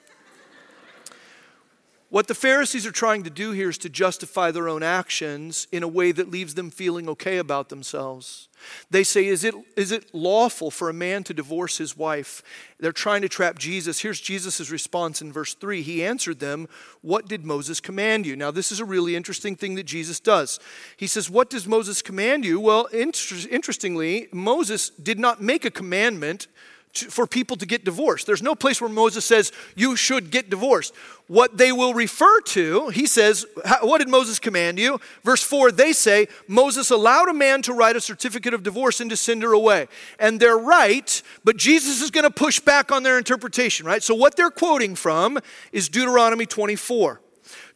What 2.11 2.27
the 2.27 2.33
Pharisees 2.33 2.87
are 2.87 2.91
trying 2.91 3.21
to 3.23 3.29
do 3.29 3.51
here 3.51 3.69
is 3.69 3.77
to 3.79 3.89
justify 3.89 4.49
their 4.49 4.67
own 4.67 4.81
actions 4.81 5.67
in 5.71 5.83
a 5.83 5.87
way 5.87 6.11
that 6.11 6.31
leaves 6.31 6.55
them 6.55 6.71
feeling 6.71 7.07
okay 7.07 7.37
about 7.37 7.69
themselves. 7.69 8.49
They 8.89 9.03
say, 9.03 9.27
is 9.27 9.43
it, 9.43 9.53
is 9.77 9.91
it 9.91 10.13
lawful 10.13 10.71
for 10.71 10.89
a 10.89 10.93
man 10.93 11.23
to 11.25 11.35
divorce 11.35 11.77
his 11.77 11.95
wife? 11.95 12.41
They're 12.79 12.91
trying 12.91 13.21
to 13.21 13.29
trap 13.29 13.59
Jesus. 13.59 13.99
Here's 13.99 14.19
Jesus' 14.19 14.71
response 14.71 15.21
in 15.21 15.31
verse 15.31 15.53
3. 15.53 15.83
He 15.83 16.03
answered 16.03 16.39
them, 16.39 16.67
What 17.01 17.27
did 17.27 17.45
Moses 17.45 17.79
command 17.79 18.25
you? 18.25 18.35
Now, 18.35 18.49
this 18.49 18.71
is 18.71 18.79
a 18.79 18.85
really 18.85 19.15
interesting 19.15 19.55
thing 19.55 19.75
that 19.75 19.85
Jesus 19.85 20.19
does. 20.19 20.59
He 20.97 21.07
says, 21.07 21.29
What 21.29 21.51
does 21.51 21.67
Moses 21.67 22.01
command 22.01 22.43
you? 22.43 22.59
Well, 22.59 22.85
inter- 22.85 23.47
interestingly, 23.51 24.29
Moses 24.33 24.89
did 24.89 25.19
not 25.19 25.43
make 25.43 25.63
a 25.63 25.71
commandment 25.71 26.47
to, 26.93 27.05
for 27.09 27.27
people 27.27 27.55
to 27.57 27.65
get 27.65 27.85
divorced. 27.85 28.25
There's 28.25 28.41
no 28.41 28.55
place 28.55 28.81
where 28.81 28.89
Moses 28.89 29.25
says 29.25 29.51
you 29.75 29.95
should 29.95 30.31
get 30.31 30.49
divorced. 30.49 30.93
What 31.27 31.57
they 31.57 31.71
will 31.71 31.93
refer 31.93 32.41
to, 32.41 32.89
he 32.89 33.05
says, 33.05 33.45
What 33.81 33.99
did 33.99 34.09
Moses 34.09 34.39
command 34.39 34.79
you? 34.79 34.99
Verse 35.23 35.43
4, 35.43 35.71
they 35.71 35.93
say, 35.93 36.27
Moses 36.47 36.89
allowed 36.89 37.29
a 37.29 37.33
man 37.33 37.61
to 37.63 37.73
write 37.73 37.95
a 37.95 38.01
certificate 38.01 38.53
of 38.53 38.63
divorce 38.63 38.99
and 38.99 39.09
to 39.11 39.17
send 39.17 39.43
her 39.43 39.53
away. 39.53 39.87
And 40.19 40.39
they're 40.39 40.57
right, 40.57 41.21
but 41.43 41.57
Jesus 41.57 42.01
is 42.01 42.09
going 42.09 42.23
to 42.23 42.31
push 42.31 42.59
back 42.59 42.91
on 42.91 43.03
their 43.03 43.17
interpretation, 43.17 43.85
right? 43.85 44.01
So 44.01 44.15
what 44.15 44.35
they're 44.35 44.49
quoting 44.49 44.95
from 44.95 45.37
is 45.71 45.87
Deuteronomy 45.89 46.47
24. 46.47 47.21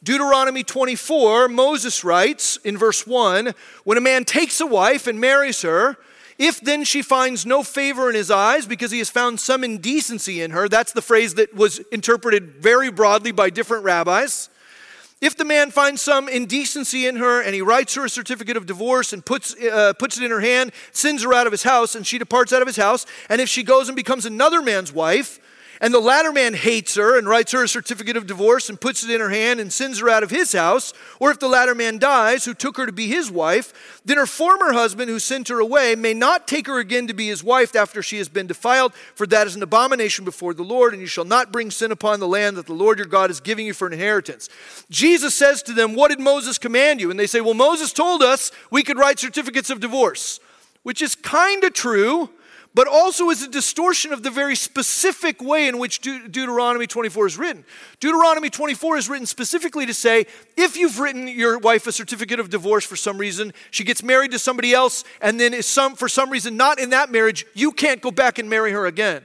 Deuteronomy 0.04 0.64
24, 0.64 1.48
Moses 1.48 2.04
writes 2.04 2.58
in 2.58 2.78
verse 2.78 3.08
1 3.08 3.54
When 3.84 3.98
a 3.98 4.02
man 4.02 4.26
takes 4.26 4.60
a 4.60 4.66
wife 4.66 5.06
and 5.06 5.20
marries 5.22 5.62
her, 5.62 5.98
if 6.38 6.60
then 6.60 6.84
she 6.84 7.02
finds 7.02 7.46
no 7.46 7.64
favor 7.64 8.10
in 8.10 8.16
his 8.16 8.32
eyes 8.32 8.66
because 8.66 8.92
he 8.92 8.98
has 9.00 9.10
found 9.10 9.40
some 9.40 9.64
indecency 9.64 10.42
in 10.42 10.52
her, 10.52 10.68
that's 10.68 10.94
the 10.94 11.02
phrase 11.02 11.36
that 11.36 11.54
was 11.56 11.80
interpreted 11.92 12.56
very 12.56 12.92
broadly 12.92 13.32
by 13.32 13.50
different 13.50 13.84
rabbis. 13.84 14.50
If 15.22 15.38
the 15.38 15.46
man 15.46 15.72
finds 15.72 16.02
some 16.02 16.28
indecency 16.28 17.08
in 17.08 17.16
her 17.16 17.42
and 17.42 17.56
he 17.56 17.62
writes 17.62 17.96
her 17.96 18.04
a 18.04 18.10
certificate 18.10 18.58
of 18.58 18.66
divorce 18.66 19.14
and 19.14 19.26
puts, 19.26 19.56
uh, 19.56 19.94
puts 19.94 20.18
it 20.18 20.24
in 20.24 20.32
her 20.32 20.42
hand, 20.42 20.74
sends 20.92 21.24
her 21.24 21.34
out 21.34 21.48
of 21.48 21.54
his 21.54 21.64
house, 21.64 21.96
and 21.96 22.06
she 22.06 22.18
departs 22.18 22.52
out 22.52 22.62
of 22.62 22.68
his 22.68 22.76
house, 22.76 23.06
and 23.30 23.40
if 23.40 23.48
she 23.48 23.64
goes 23.64 23.88
and 23.88 23.96
becomes 23.96 24.26
another 24.26 24.62
man's 24.62 24.92
wife, 24.92 25.40
and 25.84 25.94
the 25.94 26.00
latter 26.00 26.32
man 26.32 26.54
hates 26.54 26.96
her 26.96 27.18
and 27.18 27.28
writes 27.28 27.52
her 27.52 27.66
a 27.66 27.68
certificate 27.68 28.16
of 28.16 28.26
divorce 28.26 28.70
and 28.70 28.80
puts 28.80 29.04
it 29.04 29.10
in 29.10 29.20
her 29.20 29.32
hand 29.32 29.60
and 29.60 29.72
sends 29.72 30.00
her 30.00 30.08
out 30.08 30.24
of 30.24 30.32
his 30.32 30.54
house. 30.54 30.94
Or 31.20 31.30
if 31.30 31.40
the 31.40 31.50
latter 31.50 31.76
man 31.76 31.98
dies, 32.00 32.46
who 32.46 32.54
took 32.54 32.78
her 32.78 32.86
to 32.86 32.94
be 32.94 33.08
his 33.08 33.30
wife, 33.30 34.00
then 34.06 34.16
her 34.16 34.26
former 34.26 34.72
husband, 34.72 35.10
who 35.10 35.20
sent 35.20 35.50
her 35.50 35.60
away, 35.60 35.96
may 35.96 36.14
not 36.14 36.48
take 36.48 36.68
her 36.68 36.80
again 36.80 37.08
to 37.08 37.14
be 37.14 37.28
his 37.28 37.44
wife 37.44 37.76
after 37.76 38.02
she 38.02 38.18
has 38.20 38.30
been 38.30 38.48
defiled, 38.48 38.94
for 39.14 39.28
that 39.28 39.46
is 39.46 39.58
an 39.58 39.62
abomination 39.62 40.24
before 40.24 40.54
the 40.54 40.64
Lord, 40.64 40.94
and 40.94 41.02
you 41.02 41.08
shall 41.08 41.26
not 41.26 41.52
bring 41.52 41.70
sin 41.70 41.92
upon 41.92 42.22
the 42.22 42.30
land 42.30 42.56
that 42.56 42.66
the 42.66 42.72
Lord 42.72 42.98
your 42.98 43.06
God 43.06 43.30
is 43.30 43.42
giving 43.42 43.66
you 43.66 43.74
for 43.74 43.86
an 43.86 43.92
inheritance. 43.92 44.48
Jesus 44.90 45.36
says 45.36 45.62
to 45.64 45.74
them, 45.74 45.96
What 45.96 46.12
did 46.12 46.20
Moses 46.22 46.58
command 46.58 47.02
you? 47.02 47.12
And 47.12 47.20
they 47.20 47.28
say, 47.28 47.42
Well, 47.42 47.56
Moses 47.56 47.92
told 47.92 48.24
us 48.24 48.54
we 48.72 48.84
could 48.84 48.98
write 48.98 49.20
certificates 49.20 49.70
of 49.70 49.82
divorce, 49.82 50.40
which 50.84 51.02
is 51.02 51.14
kind 51.14 51.66
of 51.66 51.74
true 51.74 52.30
but 52.74 52.88
also 52.88 53.30
is 53.30 53.44
a 53.44 53.48
distortion 53.48 54.12
of 54.14 54.24
the 54.24 54.32
very 54.32 54.56
specific 54.56 55.42
way 55.42 55.68
in 55.68 55.78
which 55.78 56.00
De- 56.00 56.28
Deuteronomy 56.28 56.88
24 56.88 57.28
is 57.28 57.38
written. 57.38 57.66
Deuteronomy 58.00 58.50
24 58.50 58.98
is 58.98 59.10
written 59.10 59.26
specifically 59.26 59.86
to 59.86 59.94
say 59.94 60.26
if 60.58 60.76
you've 60.76 61.00
written 61.00 61.28
your 61.28 61.60
wife 61.60 61.86
a 61.88 61.92
certificate 61.92 62.40
of 62.40 62.50
divorce 62.50 62.86
for 62.86 62.96
some 62.96 63.18
reason, 63.18 63.54
she 63.72 63.84
gets 63.84 64.02
married 64.02 64.32
to 64.32 64.40
somebody 64.40 64.74
else, 64.74 65.04
and 65.22 65.40
then 65.40 65.54
is 65.54 65.68
some, 65.68 65.96
for 65.96 66.10
some 66.10 66.30
reason 66.30 66.58
not 66.58 66.80
in 66.80 66.90
that 66.90 67.12
marriage, 67.12 67.46
you 67.54 67.72
can't 67.72 68.02
go 68.02 68.12
back 68.12 68.40
and 68.40 68.50
marry 68.50 68.72
her 68.72 68.86
again. 68.86 69.24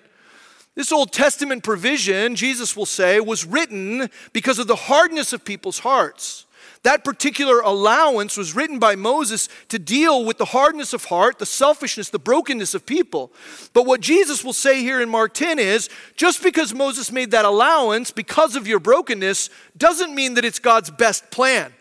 This 0.74 0.92
Old 0.92 1.12
Testament 1.12 1.64
provision, 1.64 2.36
Jesus 2.36 2.76
will 2.76 2.86
say, 2.86 3.18
was 3.18 3.44
written 3.44 4.08
because 4.32 4.60
of 4.60 4.68
the 4.68 4.76
hardness 4.76 5.32
of 5.32 5.44
people's 5.44 5.80
hearts. 5.80 6.46
That 6.84 7.04
particular 7.04 7.60
allowance 7.60 8.36
was 8.36 8.54
written 8.54 8.78
by 8.78 8.94
Moses 8.94 9.48
to 9.68 9.78
deal 9.78 10.24
with 10.24 10.38
the 10.38 10.46
hardness 10.46 10.92
of 10.92 11.06
heart, 11.06 11.38
the 11.38 11.46
selfishness, 11.46 12.10
the 12.10 12.18
brokenness 12.18 12.74
of 12.74 12.86
people. 12.86 13.32
But 13.72 13.84
what 13.84 14.00
Jesus 14.00 14.44
will 14.44 14.52
say 14.52 14.80
here 14.80 15.00
in 15.00 15.08
Mark 15.08 15.34
10 15.34 15.58
is 15.58 15.88
just 16.16 16.42
because 16.42 16.72
Moses 16.72 17.10
made 17.10 17.32
that 17.32 17.44
allowance 17.44 18.10
because 18.10 18.54
of 18.54 18.68
your 18.68 18.78
brokenness 18.78 19.50
doesn't 19.76 20.14
mean 20.14 20.34
that 20.34 20.44
it's 20.44 20.60
God's 20.60 20.90
best 20.90 21.30
plan, 21.30 21.72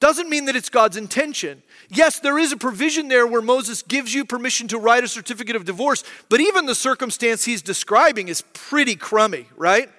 doesn't 0.00 0.30
mean 0.30 0.46
that 0.46 0.56
it's 0.56 0.70
God's 0.70 0.96
intention. 0.96 1.62
Yes, 1.90 2.18
there 2.18 2.38
is 2.38 2.52
a 2.52 2.56
provision 2.56 3.08
there 3.08 3.26
where 3.26 3.42
Moses 3.42 3.82
gives 3.82 4.14
you 4.14 4.24
permission 4.24 4.66
to 4.68 4.78
write 4.78 5.04
a 5.04 5.08
certificate 5.08 5.56
of 5.56 5.66
divorce, 5.66 6.04
but 6.30 6.40
even 6.40 6.64
the 6.64 6.74
circumstance 6.74 7.44
he's 7.44 7.60
describing 7.60 8.28
is 8.28 8.42
pretty 8.54 8.96
crummy, 8.96 9.46
right? 9.56 9.90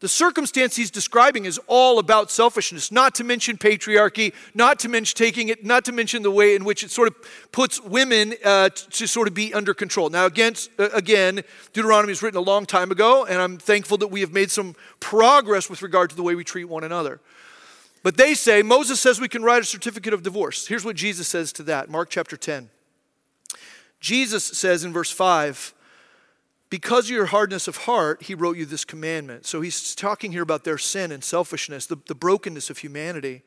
The 0.00 0.08
circumstance 0.08 0.76
he's 0.76 0.92
describing 0.92 1.44
is 1.44 1.58
all 1.66 1.98
about 1.98 2.30
selfishness, 2.30 2.92
not 2.92 3.16
to 3.16 3.24
mention 3.24 3.56
patriarchy, 3.58 4.32
not 4.54 4.78
to 4.80 4.88
mention 4.88 5.16
taking 5.16 5.48
it, 5.48 5.64
not 5.64 5.84
to 5.86 5.92
mention 5.92 6.22
the 6.22 6.30
way 6.30 6.54
in 6.54 6.64
which 6.64 6.84
it 6.84 6.92
sort 6.92 7.08
of 7.08 7.16
puts 7.50 7.82
women 7.82 8.34
uh, 8.44 8.68
to 8.68 9.08
sort 9.08 9.26
of 9.26 9.34
be 9.34 9.52
under 9.52 9.74
control. 9.74 10.08
Now, 10.08 10.26
again, 10.26 10.54
uh, 10.78 10.90
again, 10.94 11.42
Deuteronomy 11.72 12.12
was 12.12 12.22
written 12.22 12.38
a 12.38 12.42
long 12.42 12.64
time 12.64 12.92
ago, 12.92 13.24
and 13.24 13.42
I'm 13.42 13.58
thankful 13.58 13.98
that 13.98 14.06
we 14.06 14.20
have 14.20 14.32
made 14.32 14.52
some 14.52 14.76
progress 15.00 15.68
with 15.68 15.82
regard 15.82 16.10
to 16.10 16.16
the 16.16 16.22
way 16.22 16.36
we 16.36 16.44
treat 16.44 16.66
one 16.66 16.84
another. 16.84 17.20
But 18.04 18.16
they 18.16 18.34
say, 18.34 18.62
Moses 18.62 19.00
says 19.00 19.20
we 19.20 19.28
can 19.28 19.42
write 19.42 19.62
a 19.62 19.64
certificate 19.64 20.14
of 20.14 20.22
divorce. 20.22 20.68
Here's 20.68 20.84
what 20.84 20.94
Jesus 20.94 21.26
says 21.26 21.52
to 21.54 21.64
that 21.64 21.90
Mark 21.90 22.08
chapter 22.08 22.36
10. 22.36 22.70
Jesus 23.98 24.44
says 24.44 24.84
in 24.84 24.92
verse 24.92 25.10
5, 25.10 25.74
because 26.70 27.06
of 27.06 27.10
your 27.10 27.26
hardness 27.26 27.66
of 27.66 27.78
heart, 27.78 28.24
he 28.24 28.34
wrote 28.34 28.56
you 28.56 28.66
this 28.66 28.84
commandment. 28.84 29.46
So 29.46 29.60
he's 29.60 29.94
talking 29.94 30.32
here 30.32 30.42
about 30.42 30.64
their 30.64 30.78
sin 30.78 31.12
and 31.12 31.24
selfishness, 31.24 31.86
the, 31.86 31.96
the 32.06 32.14
brokenness 32.14 32.68
of 32.68 32.78
humanity. 32.78 33.42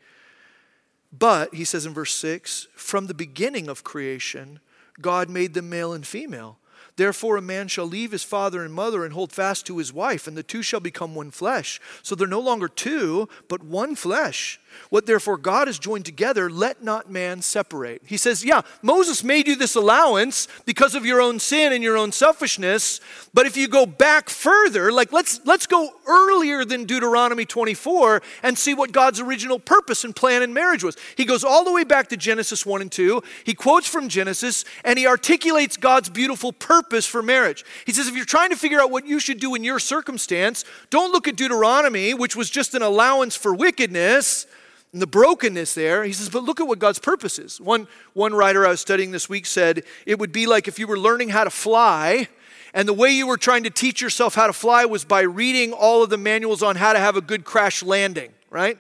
But, 1.18 1.54
he 1.54 1.66
says 1.66 1.86
in 1.86 1.94
verse 1.94 2.16
6, 2.16 2.68
from 2.74 3.08
the 3.08 3.14
beginning 3.14 3.68
of 3.68 3.84
creation, 3.84 4.60
God 5.02 5.30
made 5.30 5.54
them 5.54 5.70
male 5.70 5.94
and 5.94 6.06
female. 6.06 6.58
Therefore, 6.96 7.38
a 7.38 7.42
man 7.42 7.68
shall 7.68 7.86
leave 7.86 8.12
his 8.12 8.24
father 8.24 8.64
and 8.64 8.74
mother 8.74 9.04
and 9.04 9.14
hold 9.14 9.32
fast 9.32 9.66
to 9.68 9.78
his 9.78 9.94
wife, 9.94 10.28
and 10.28 10.38
the 10.38 10.44
two 10.44 10.62
shall 10.62 10.80
become 10.80 11.16
one 11.16 11.32
flesh. 11.32 11.80
So 12.02 12.16
they're 12.16 12.28
no 12.28 12.40
longer 12.40 12.68
two, 12.68 13.30
but 13.48 13.64
one 13.64 13.96
flesh. 13.96 14.60
What 14.90 15.06
therefore 15.06 15.38
God 15.38 15.68
has 15.68 15.80
joined 15.80 16.06
together, 16.06 16.50
let 16.50 16.84
not 16.84 17.10
man 17.10 17.42
separate. 17.42 18.02
He 18.06 18.18
says, 18.18 18.44
Yeah, 18.44 18.62
Moses 18.82 19.24
made 19.24 19.48
you 19.48 19.56
this 19.56 19.76
allowance 19.76 20.48
because 20.66 20.96
of 20.96 21.06
your 21.06 21.22
own 21.22 21.40
sin 21.40 21.74
and 21.74 21.84
your 21.84 21.98
own 21.98 22.12
selfishness. 22.12 23.00
But 23.34 23.46
if 23.46 23.56
you 23.58 23.68
go 23.68 23.86
back 23.86 24.30
further, 24.30 24.92
like 24.92 25.12
let's 25.12 25.40
let's 25.46 25.68
go 25.68 25.90
earlier 26.08 26.66
than 26.66 26.86
Deuteronomy 26.86 27.46
24 27.46 28.22
and 28.44 28.58
see 28.58 28.74
what 28.74 28.92
God's 28.92 29.20
original 29.20 29.60
purpose 29.60 30.04
and 30.04 30.16
plan 30.16 30.44
in 30.44 30.54
marriage 30.54 30.84
was. 30.84 30.98
He 31.16 31.26
goes 31.26 31.44
all 31.44 31.64
the 31.64 31.72
way 31.72 31.84
back 31.84 32.10
to 32.10 32.18
Genesis 32.18 32.66
1 32.66 32.82
and 32.82 32.92
2. 32.92 33.22
He 33.44 33.54
quotes 33.54 33.88
from 33.88 34.10
Genesis 34.10 34.66
and 34.84 34.98
he 34.98 35.08
articulates 35.08 35.78
God's 35.78 36.10
beautiful 36.10 36.54
purpose 36.54 37.06
for 37.06 37.22
marriage. 37.22 37.64
He 37.86 37.92
says, 37.92 38.08
if 38.08 38.16
you're 38.16 38.26
trying 38.26 38.50
to 38.50 38.56
figure 38.56 38.82
out 38.82 38.92
what 38.92 39.06
you 39.06 39.20
should 39.20 39.40
do 39.40 39.56
in 39.56 39.64
your 39.64 39.80
circumstance, 39.80 40.66
don't 40.90 41.12
look 41.12 41.28
at 41.28 41.36
Deuteronomy, 41.36 42.14
which 42.14 42.36
was 42.36 42.50
just 42.50 42.74
an 42.74 42.82
allowance 42.82 43.36
for 43.36 43.54
wickedness 43.54 44.46
and 44.94 45.02
the 45.02 45.08
brokenness 45.08 45.74
there. 45.74 46.04
He 46.04 46.14
says, 46.14 46.30
but 46.30 46.44
look 46.44 46.60
at 46.60 46.68
what 46.68 46.80
God's 46.80 47.00
purpose 47.00 47.40
is. 47.40 47.62
One, 47.62 47.88
one 48.14 48.34
writer 48.34 48.66
I 48.66 48.70
was 48.70 48.82
studying 48.82 49.12
this 49.12 49.30
week 49.30 49.46
said 49.46 49.84
it 50.06 50.20
would 50.20 50.32
be 50.32 50.46
like 50.48 50.68
if 50.68 50.80
you 50.80 50.88
were 50.88 51.00
learning 51.00 51.30
how 51.30 51.44
to 51.44 51.50
fly, 51.50 52.28
and 52.74 52.88
the 52.88 52.94
way 52.94 53.10
you 53.12 53.28
were 53.28 53.38
trying 53.38 53.64
to 53.64 53.70
teach 53.70 54.02
yourself 54.02 54.36
how 54.36 54.48
to 54.48 54.54
fly 54.54 54.86
was 54.86 55.04
by 55.04 55.22
reading 55.22 55.74
all 55.74 56.04
of 56.04 56.10
the 56.10 56.18
manuals 56.18 56.64
on 56.64 56.78
how 56.78 56.94
to 56.94 57.00
have 57.00 57.18
a 57.18 57.22
good 57.22 57.44
crash 57.44 57.84
landing, 57.84 58.32
right? 58.50 58.78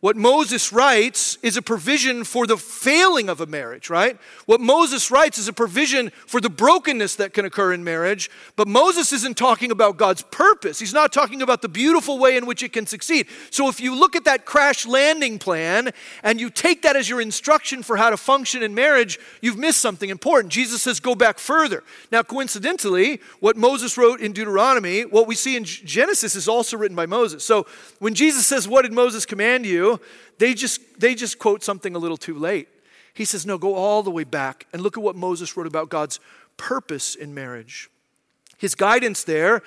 What 0.00 0.14
Moses 0.14 0.74
writes 0.74 1.38
is 1.42 1.56
a 1.56 1.62
provision 1.62 2.24
for 2.24 2.46
the 2.46 2.58
failing 2.58 3.30
of 3.30 3.40
a 3.40 3.46
marriage, 3.46 3.88
right? 3.88 4.18
What 4.44 4.60
Moses 4.60 5.10
writes 5.10 5.38
is 5.38 5.48
a 5.48 5.54
provision 5.54 6.10
for 6.26 6.38
the 6.38 6.50
brokenness 6.50 7.16
that 7.16 7.32
can 7.32 7.46
occur 7.46 7.72
in 7.72 7.82
marriage, 7.82 8.30
but 8.56 8.68
Moses 8.68 9.10
isn't 9.14 9.38
talking 9.38 9.70
about 9.70 9.96
God's 9.96 10.20
purpose. 10.20 10.78
He's 10.78 10.92
not 10.92 11.14
talking 11.14 11.40
about 11.40 11.62
the 11.62 11.68
beautiful 11.68 12.18
way 12.18 12.36
in 12.36 12.44
which 12.44 12.62
it 12.62 12.74
can 12.74 12.86
succeed. 12.86 13.26
So 13.50 13.70
if 13.70 13.80
you 13.80 13.98
look 13.98 14.14
at 14.14 14.24
that 14.24 14.44
crash 14.44 14.84
landing 14.84 15.38
plan 15.38 15.92
and 16.22 16.38
you 16.38 16.50
take 16.50 16.82
that 16.82 16.94
as 16.94 17.08
your 17.08 17.22
instruction 17.22 17.82
for 17.82 17.96
how 17.96 18.10
to 18.10 18.18
function 18.18 18.62
in 18.62 18.74
marriage, 18.74 19.18
you've 19.40 19.56
missed 19.56 19.80
something 19.80 20.10
important. 20.10 20.52
Jesus 20.52 20.82
says, 20.82 21.00
go 21.00 21.14
back 21.14 21.38
further. 21.38 21.82
Now, 22.12 22.22
coincidentally, 22.22 23.18
what 23.40 23.56
Moses 23.56 23.96
wrote 23.96 24.20
in 24.20 24.32
Deuteronomy, 24.32 25.06
what 25.06 25.26
we 25.26 25.34
see 25.34 25.56
in 25.56 25.64
Genesis 25.64 26.36
is 26.36 26.48
also 26.48 26.76
written 26.76 26.96
by 26.96 27.06
Moses. 27.06 27.44
So 27.44 27.66
when 27.98 28.14
Jesus 28.14 28.46
says, 28.46 28.68
What 28.68 28.82
did 28.82 28.92
Moses 28.92 29.24
command 29.24 29.64
you? 29.64 29.85
They 30.38 30.54
just, 30.54 30.80
they 30.98 31.14
just 31.14 31.38
quote 31.38 31.62
something 31.62 31.94
a 31.94 31.98
little 31.98 32.16
too 32.16 32.38
late. 32.38 32.68
He 33.14 33.24
says, 33.24 33.46
no, 33.46 33.56
go 33.56 33.74
all 33.74 34.02
the 34.02 34.10
way 34.10 34.24
back 34.24 34.66
and 34.72 34.82
look 34.82 34.96
at 34.98 35.02
what 35.02 35.16
Moses 35.16 35.56
wrote 35.56 35.66
about 35.66 35.88
God's 35.88 36.20
purpose 36.56 37.14
in 37.14 37.34
marriage. 37.34 37.88
His 38.58 38.74
guidance 38.74 39.24
there, 39.24 39.62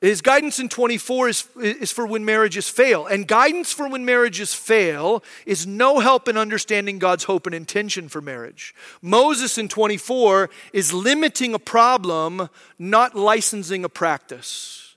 his 0.00 0.20
guidance 0.20 0.58
in 0.58 0.68
24 0.68 1.28
is, 1.28 1.48
is 1.60 1.92
for 1.92 2.04
when 2.04 2.24
marriages 2.24 2.68
fail. 2.68 3.06
And 3.06 3.26
guidance 3.26 3.72
for 3.72 3.88
when 3.88 4.04
marriages 4.04 4.52
fail 4.52 5.22
is 5.46 5.64
no 5.64 6.00
help 6.00 6.26
in 6.26 6.36
understanding 6.36 6.98
God's 6.98 7.24
hope 7.24 7.46
and 7.46 7.54
intention 7.54 8.08
for 8.08 8.20
marriage. 8.20 8.74
Moses 9.00 9.58
in 9.58 9.68
24 9.68 10.50
is 10.72 10.92
limiting 10.92 11.54
a 11.54 11.60
problem, 11.60 12.48
not 12.80 13.14
licensing 13.14 13.84
a 13.84 13.88
practice. 13.88 14.96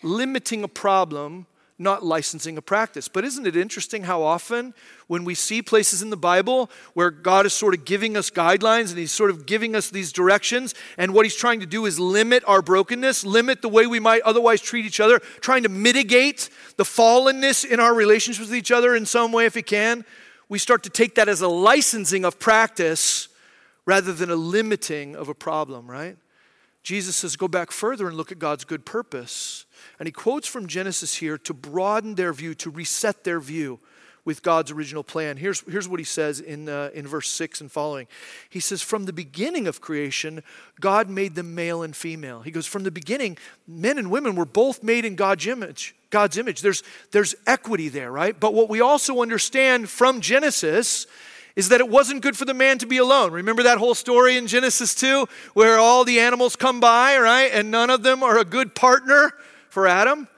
Limiting 0.00 0.62
a 0.62 0.68
problem, 0.68 1.46
not 1.78 2.02
licensing 2.04 2.56
a 2.56 2.62
practice. 2.62 3.06
But 3.06 3.24
isn't 3.24 3.46
it 3.46 3.54
interesting 3.54 4.04
how 4.04 4.22
often 4.22 4.72
when 5.08 5.24
we 5.24 5.34
see 5.34 5.60
places 5.60 6.02
in 6.02 6.10
the 6.10 6.16
Bible 6.16 6.70
where 6.94 7.10
God 7.10 7.44
is 7.44 7.52
sort 7.52 7.74
of 7.74 7.84
giving 7.84 8.16
us 8.16 8.30
guidelines 8.30 8.90
and 8.90 8.98
He's 8.98 9.12
sort 9.12 9.30
of 9.30 9.46
giving 9.46 9.76
us 9.76 9.90
these 9.90 10.12
directions, 10.12 10.74
and 10.96 11.12
what 11.12 11.26
He's 11.26 11.36
trying 11.36 11.60
to 11.60 11.66
do 11.66 11.84
is 11.84 12.00
limit 12.00 12.42
our 12.46 12.62
brokenness, 12.62 13.24
limit 13.24 13.60
the 13.62 13.68
way 13.68 13.86
we 13.86 14.00
might 14.00 14.22
otherwise 14.22 14.60
treat 14.60 14.86
each 14.86 15.00
other, 15.00 15.18
trying 15.40 15.64
to 15.64 15.68
mitigate 15.68 16.48
the 16.76 16.84
fallenness 16.84 17.64
in 17.64 17.78
our 17.78 17.94
relationships 17.94 18.48
with 18.48 18.56
each 18.56 18.70
other 18.70 18.94
in 18.94 19.04
some 19.04 19.32
way 19.32 19.44
if 19.44 19.54
He 19.54 19.62
can? 19.62 20.04
We 20.48 20.58
start 20.58 20.82
to 20.84 20.90
take 20.90 21.16
that 21.16 21.28
as 21.28 21.40
a 21.40 21.48
licensing 21.48 22.24
of 22.24 22.38
practice 22.38 23.28
rather 23.84 24.12
than 24.12 24.30
a 24.30 24.36
limiting 24.36 25.14
of 25.14 25.28
a 25.28 25.34
problem, 25.34 25.90
right? 25.90 26.16
Jesus 26.86 27.16
says, 27.16 27.34
go 27.34 27.48
back 27.48 27.72
further 27.72 28.06
and 28.06 28.16
look 28.16 28.30
at 28.30 28.38
God's 28.38 28.64
good 28.64 28.86
purpose. 28.86 29.66
And 29.98 30.06
he 30.06 30.12
quotes 30.12 30.46
from 30.46 30.68
Genesis 30.68 31.16
here 31.16 31.36
to 31.38 31.52
broaden 31.52 32.14
their 32.14 32.32
view, 32.32 32.54
to 32.54 32.70
reset 32.70 33.24
their 33.24 33.40
view 33.40 33.80
with 34.24 34.40
God's 34.44 34.70
original 34.70 35.02
plan. 35.02 35.36
Here's, 35.36 35.62
here's 35.62 35.88
what 35.88 35.98
he 35.98 36.04
says 36.04 36.38
in, 36.38 36.68
uh, 36.68 36.90
in 36.94 37.04
verse 37.08 37.28
6 37.28 37.60
and 37.60 37.72
following. 37.72 38.06
He 38.48 38.60
says, 38.60 38.82
From 38.82 39.04
the 39.04 39.12
beginning 39.12 39.66
of 39.66 39.80
creation, 39.80 40.44
God 40.80 41.10
made 41.10 41.34
them 41.34 41.56
male 41.56 41.82
and 41.82 41.96
female. 41.96 42.42
He 42.42 42.52
goes, 42.52 42.66
From 42.66 42.84
the 42.84 42.92
beginning, 42.92 43.36
men 43.66 43.98
and 43.98 44.08
women 44.08 44.36
were 44.36 44.46
both 44.46 44.84
made 44.84 45.04
in 45.04 45.16
God's 45.16 45.48
image. 45.48 45.96
God's 46.10 46.38
image. 46.38 46.60
There's, 46.60 46.84
there's 47.10 47.34
equity 47.48 47.88
there, 47.88 48.12
right? 48.12 48.38
But 48.38 48.54
what 48.54 48.68
we 48.68 48.80
also 48.80 49.22
understand 49.22 49.90
from 49.90 50.20
Genesis 50.20 51.08
is 51.56 51.70
that 51.70 51.80
it 51.80 51.88
wasn't 51.88 52.22
good 52.22 52.36
for 52.36 52.44
the 52.44 52.54
man 52.54 52.78
to 52.78 52.86
be 52.86 52.98
alone. 52.98 53.32
Remember 53.32 53.62
that 53.62 53.78
whole 53.78 53.94
story 53.94 54.36
in 54.36 54.46
Genesis 54.46 54.94
2 54.94 55.26
where 55.54 55.78
all 55.78 56.04
the 56.04 56.20
animals 56.20 56.54
come 56.54 56.78
by, 56.80 57.18
right? 57.18 57.50
And 57.52 57.70
none 57.70 57.88
of 57.88 58.02
them 58.02 58.22
are 58.22 58.38
a 58.38 58.44
good 58.44 58.74
partner 58.74 59.32
for 59.70 59.86
Adam? 59.86 60.28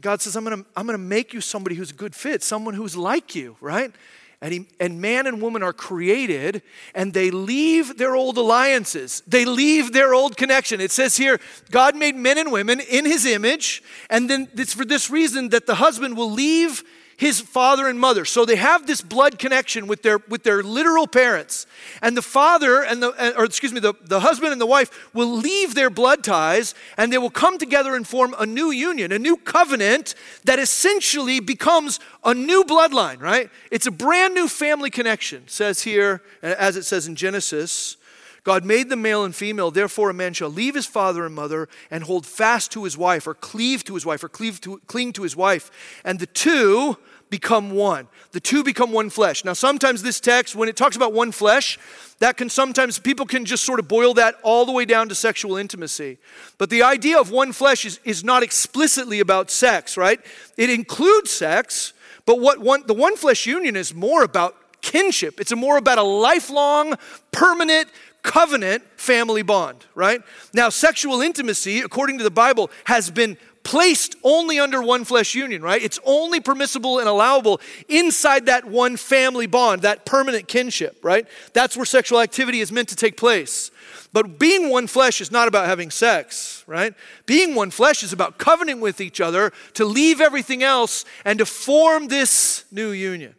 God 0.00 0.20
says, 0.20 0.36
I'm 0.36 0.44
to 0.44 0.64
I'm 0.76 0.86
to 0.88 0.98
make 0.98 1.32
you 1.32 1.40
somebody 1.40 1.76
who's 1.76 1.90
a 1.90 1.94
good 1.94 2.14
fit, 2.14 2.42
someone 2.42 2.74
who's 2.74 2.96
like 2.96 3.34
you, 3.34 3.56
right? 3.60 3.92
And, 4.40 4.52
he, 4.52 4.66
and 4.78 5.00
man 5.00 5.26
and 5.26 5.42
woman 5.42 5.64
are 5.64 5.72
created 5.72 6.62
and 6.94 7.12
they 7.12 7.32
leave 7.32 7.98
their 7.98 8.14
old 8.14 8.38
alliances. 8.38 9.20
They 9.26 9.44
leave 9.44 9.92
their 9.92 10.14
old 10.14 10.36
connection. 10.36 10.80
It 10.80 10.92
says 10.92 11.16
here, 11.16 11.40
God 11.72 11.96
made 11.96 12.14
men 12.14 12.38
and 12.38 12.52
women 12.52 12.78
in 12.78 13.04
his 13.04 13.26
image. 13.26 13.82
And 14.08 14.30
then 14.30 14.46
it's 14.54 14.72
for 14.72 14.84
this 14.84 15.10
reason 15.10 15.48
that 15.48 15.66
the 15.66 15.74
husband 15.74 16.16
will 16.16 16.30
leave 16.30 16.84
his 17.18 17.40
father 17.40 17.88
and 17.88 17.98
mother. 17.98 18.24
So 18.24 18.44
they 18.44 18.56
have 18.56 18.86
this 18.86 19.02
blood 19.02 19.40
connection 19.40 19.88
with 19.88 20.02
their, 20.02 20.18
with 20.28 20.44
their 20.44 20.62
literal 20.62 21.08
parents. 21.08 21.66
And 22.00 22.16
the 22.16 22.22
father 22.22 22.84
and 22.84 23.02
the, 23.02 23.36
or 23.36 23.44
excuse 23.44 23.72
me, 23.72 23.80
the, 23.80 23.92
the 24.04 24.20
husband 24.20 24.52
and 24.52 24.60
the 24.60 24.66
wife 24.66 25.12
will 25.12 25.36
leave 25.36 25.74
their 25.74 25.90
blood 25.90 26.22
ties 26.22 26.76
and 26.96 27.12
they 27.12 27.18
will 27.18 27.28
come 27.28 27.58
together 27.58 27.96
and 27.96 28.06
form 28.06 28.36
a 28.38 28.46
new 28.46 28.70
union, 28.70 29.10
a 29.10 29.18
new 29.18 29.36
covenant 29.36 30.14
that 30.44 30.60
essentially 30.60 31.40
becomes 31.40 31.98
a 32.24 32.32
new 32.32 32.62
bloodline, 32.62 33.20
right? 33.20 33.50
It's 33.72 33.88
a 33.88 33.90
brand 33.90 34.34
new 34.34 34.46
family 34.46 34.88
connection, 34.88 35.42
says 35.48 35.82
here, 35.82 36.22
as 36.40 36.76
it 36.76 36.84
says 36.84 37.08
in 37.08 37.16
Genesis. 37.16 37.96
God 38.44 38.64
made 38.64 38.90
them 38.90 39.02
male 39.02 39.24
and 39.24 39.34
female, 39.34 39.72
therefore 39.72 40.08
a 40.08 40.14
man 40.14 40.34
shall 40.34 40.50
leave 40.50 40.76
his 40.76 40.86
father 40.86 41.26
and 41.26 41.34
mother 41.34 41.68
and 41.90 42.04
hold 42.04 42.24
fast 42.24 42.70
to 42.72 42.84
his 42.84 42.96
wife, 42.96 43.26
or 43.26 43.34
cleave 43.34 43.82
to 43.84 43.94
his 43.94 44.06
wife, 44.06 44.22
or 44.22 44.28
cleave 44.28 44.60
to, 44.60 44.80
cling 44.86 45.12
to 45.14 45.24
his 45.24 45.34
wife. 45.34 46.00
And 46.04 46.20
the 46.20 46.26
two 46.26 46.96
become 47.30 47.70
one. 47.70 48.08
The 48.32 48.40
two 48.40 48.62
become 48.62 48.92
one 48.92 49.10
flesh. 49.10 49.44
Now, 49.44 49.52
sometimes 49.52 50.02
this 50.02 50.20
text, 50.20 50.54
when 50.54 50.68
it 50.68 50.76
talks 50.76 50.96
about 50.96 51.12
one 51.12 51.32
flesh, 51.32 51.78
that 52.20 52.36
can 52.36 52.50
sometimes, 52.50 52.98
people 52.98 53.26
can 53.26 53.44
just 53.44 53.64
sort 53.64 53.78
of 53.78 53.88
boil 53.88 54.14
that 54.14 54.34
all 54.42 54.66
the 54.66 54.72
way 54.72 54.84
down 54.84 55.08
to 55.08 55.14
sexual 55.14 55.56
intimacy. 55.56 56.18
But 56.58 56.70
the 56.70 56.82
idea 56.82 57.18
of 57.20 57.30
one 57.30 57.52
flesh 57.52 57.84
is, 57.84 58.00
is 58.04 58.24
not 58.24 58.42
explicitly 58.42 59.20
about 59.20 59.50
sex, 59.50 59.96
right? 59.96 60.20
It 60.56 60.70
includes 60.70 61.30
sex, 61.30 61.92
but 62.26 62.40
what 62.40 62.58
one, 62.58 62.84
the 62.86 62.94
one 62.94 63.16
flesh 63.16 63.46
union 63.46 63.76
is 63.76 63.94
more 63.94 64.22
about 64.24 64.56
kinship. 64.80 65.40
It's 65.40 65.54
more 65.54 65.76
about 65.76 65.98
a 65.98 66.02
lifelong, 66.02 66.94
permanent, 67.32 67.88
covenant 68.22 68.82
family 68.96 69.42
bond, 69.42 69.86
right? 69.94 70.20
Now, 70.52 70.68
sexual 70.68 71.20
intimacy, 71.20 71.80
according 71.80 72.18
to 72.18 72.24
the 72.24 72.30
Bible, 72.30 72.70
has 72.84 73.10
been 73.10 73.38
placed 73.68 74.16
only 74.24 74.58
under 74.58 74.82
one 74.82 75.04
flesh 75.04 75.34
union, 75.34 75.60
right? 75.60 75.82
It's 75.82 76.00
only 76.02 76.40
permissible 76.40 77.00
and 77.00 77.06
allowable 77.06 77.60
inside 77.86 78.46
that 78.46 78.64
one 78.64 78.96
family 78.96 79.46
bond, 79.46 79.82
that 79.82 80.06
permanent 80.06 80.48
kinship, 80.48 80.98
right? 81.02 81.28
That's 81.52 81.76
where 81.76 81.84
sexual 81.84 82.18
activity 82.20 82.60
is 82.60 82.72
meant 82.72 82.88
to 82.88 82.96
take 82.96 83.18
place. 83.18 83.70
But 84.10 84.38
being 84.38 84.70
one 84.70 84.86
flesh 84.86 85.20
is 85.20 85.30
not 85.30 85.48
about 85.48 85.66
having 85.66 85.90
sex, 85.90 86.64
right? 86.66 86.94
Being 87.26 87.54
one 87.54 87.70
flesh 87.70 88.02
is 88.02 88.10
about 88.10 88.38
covenanting 88.38 88.80
with 88.80 89.02
each 89.02 89.20
other 89.20 89.52
to 89.74 89.84
leave 89.84 90.22
everything 90.22 90.62
else 90.62 91.04
and 91.26 91.38
to 91.38 91.44
form 91.44 92.08
this 92.08 92.64
new 92.70 92.92
union, 92.92 93.34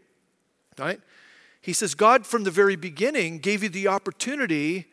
right? 0.78 1.02
He 1.60 1.74
says, 1.74 1.96
God 1.96 2.28
from 2.28 2.44
the 2.44 2.52
very 2.52 2.76
beginning 2.76 3.40
gave 3.40 3.64
you 3.64 3.70
the 3.70 3.88
opportunity 3.88 4.86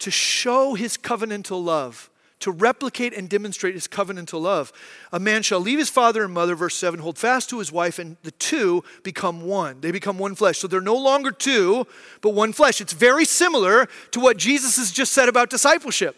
to 0.00 0.10
show 0.10 0.74
his 0.74 0.96
covenantal 0.96 1.62
love 1.62 2.10
to 2.40 2.50
replicate 2.50 3.12
and 3.14 3.28
demonstrate 3.28 3.74
his 3.74 3.88
covenantal 3.88 4.40
love. 4.40 4.72
A 5.12 5.18
man 5.18 5.42
shall 5.42 5.60
leave 5.60 5.78
his 5.78 5.90
father 5.90 6.24
and 6.24 6.32
mother, 6.32 6.54
verse 6.54 6.76
7, 6.76 7.00
hold 7.00 7.18
fast 7.18 7.50
to 7.50 7.58
his 7.58 7.72
wife, 7.72 7.98
and 7.98 8.16
the 8.22 8.30
two 8.32 8.84
become 9.02 9.42
one. 9.42 9.80
They 9.80 9.90
become 9.90 10.18
one 10.18 10.34
flesh. 10.34 10.58
So 10.58 10.68
they're 10.68 10.80
no 10.80 10.96
longer 10.96 11.30
two, 11.30 11.86
but 12.20 12.30
one 12.30 12.52
flesh. 12.52 12.80
It's 12.80 12.92
very 12.92 13.24
similar 13.24 13.88
to 14.12 14.20
what 14.20 14.36
Jesus 14.36 14.76
has 14.76 14.90
just 14.90 15.12
said 15.12 15.28
about 15.28 15.50
discipleship. 15.50 16.16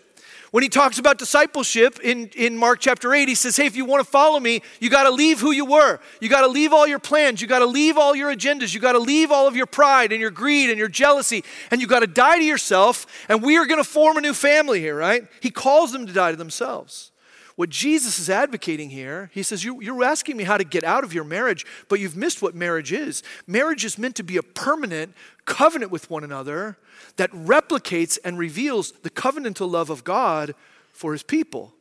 When 0.50 0.64
he 0.64 0.68
talks 0.68 0.98
about 0.98 1.18
discipleship 1.18 2.00
in, 2.00 2.28
in 2.34 2.56
Mark 2.56 2.80
chapter 2.80 3.14
8, 3.14 3.28
he 3.28 3.36
says, 3.36 3.56
Hey, 3.56 3.66
if 3.66 3.76
you 3.76 3.84
want 3.84 4.04
to 4.04 4.10
follow 4.10 4.40
me, 4.40 4.62
you 4.80 4.90
got 4.90 5.04
to 5.04 5.10
leave 5.10 5.40
who 5.40 5.52
you 5.52 5.64
were. 5.64 6.00
You 6.20 6.28
got 6.28 6.40
to 6.40 6.48
leave 6.48 6.72
all 6.72 6.88
your 6.88 6.98
plans. 6.98 7.40
You 7.40 7.46
got 7.46 7.60
to 7.60 7.66
leave 7.66 7.96
all 7.96 8.16
your 8.16 8.34
agendas. 8.34 8.74
You 8.74 8.80
got 8.80 8.92
to 8.92 8.98
leave 8.98 9.30
all 9.30 9.46
of 9.46 9.54
your 9.54 9.66
pride 9.66 10.10
and 10.10 10.20
your 10.20 10.30
greed 10.30 10.68
and 10.68 10.78
your 10.78 10.88
jealousy. 10.88 11.44
And 11.70 11.80
you 11.80 11.86
got 11.86 12.00
to 12.00 12.08
die 12.08 12.38
to 12.38 12.44
yourself. 12.44 13.06
And 13.28 13.42
we 13.42 13.58
are 13.58 13.66
going 13.66 13.82
to 13.82 13.88
form 13.88 14.16
a 14.16 14.20
new 14.20 14.34
family 14.34 14.80
here, 14.80 14.96
right? 14.96 15.28
He 15.40 15.50
calls 15.50 15.92
them 15.92 16.06
to 16.06 16.12
die 16.12 16.32
to 16.32 16.36
themselves. 16.36 17.12
What 17.60 17.68
Jesus 17.68 18.18
is 18.18 18.30
advocating 18.30 18.88
here, 18.88 19.30
he 19.34 19.42
says, 19.42 19.62
you, 19.62 19.82
You're 19.82 20.02
asking 20.02 20.38
me 20.38 20.44
how 20.44 20.56
to 20.56 20.64
get 20.64 20.82
out 20.82 21.04
of 21.04 21.12
your 21.12 21.24
marriage, 21.24 21.66
but 21.90 22.00
you've 22.00 22.16
missed 22.16 22.40
what 22.40 22.54
marriage 22.54 22.90
is. 22.90 23.22
Marriage 23.46 23.84
is 23.84 23.98
meant 23.98 24.16
to 24.16 24.22
be 24.22 24.38
a 24.38 24.42
permanent 24.42 25.12
covenant 25.44 25.92
with 25.92 26.08
one 26.08 26.24
another 26.24 26.78
that 27.16 27.30
replicates 27.32 28.18
and 28.24 28.38
reveals 28.38 28.92
the 29.02 29.10
covenantal 29.10 29.70
love 29.70 29.90
of 29.90 30.04
God 30.04 30.54
for 30.94 31.12
his 31.12 31.22
people. 31.22 31.74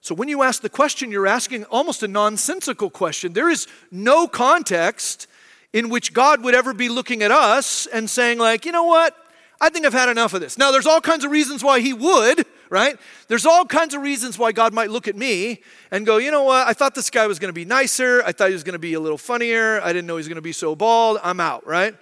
So 0.00 0.16
when 0.16 0.26
you 0.26 0.42
ask 0.42 0.62
the 0.62 0.68
question, 0.68 1.12
you're 1.12 1.28
asking 1.28 1.62
almost 1.66 2.02
a 2.02 2.08
nonsensical 2.08 2.90
question. 2.90 3.34
There 3.34 3.50
is 3.50 3.68
no 3.92 4.26
context 4.26 5.28
in 5.72 5.90
which 5.90 6.12
God 6.12 6.42
would 6.42 6.56
ever 6.56 6.74
be 6.74 6.88
looking 6.88 7.22
at 7.22 7.30
us 7.30 7.86
and 7.86 8.10
saying, 8.10 8.40
like, 8.40 8.66
you 8.66 8.72
know 8.72 8.82
what? 8.82 9.16
I 9.60 9.68
think 9.68 9.86
I've 9.86 9.92
had 9.92 10.08
enough 10.08 10.34
of 10.34 10.40
this. 10.40 10.58
Now, 10.58 10.72
there's 10.72 10.88
all 10.88 11.00
kinds 11.00 11.24
of 11.24 11.30
reasons 11.30 11.62
why 11.62 11.78
he 11.78 11.92
would, 11.92 12.44
right? 12.74 12.98
There's 13.28 13.46
all 13.46 13.64
kinds 13.64 13.94
of 13.94 14.02
reasons 14.02 14.36
why 14.36 14.50
God 14.50 14.74
might 14.74 14.90
look 14.90 15.06
at 15.06 15.14
me 15.14 15.62
and 15.92 16.04
go, 16.04 16.16
you 16.16 16.32
know 16.32 16.42
what? 16.42 16.66
I 16.66 16.72
thought 16.72 16.96
this 16.96 17.08
guy 17.08 17.28
was 17.28 17.38
going 17.38 17.50
to 17.50 17.54
be 17.54 17.64
nicer. 17.64 18.20
I 18.26 18.32
thought 18.32 18.48
he 18.48 18.52
was 18.52 18.64
going 18.64 18.72
to 18.72 18.80
be 18.80 18.94
a 18.94 19.00
little 19.00 19.16
funnier. 19.16 19.80
I 19.80 19.92
didn't 19.92 20.08
know 20.08 20.14
he 20.14 20.18
was 20.18 20.26
going 20.26 20.34
to 20.34 20.42
be 20.42 20.50
so 20.50 20.74
bald. 20.74 21.20
I'm 21.22 21.38
out, 21.38 21.64
right? 21.64 21.94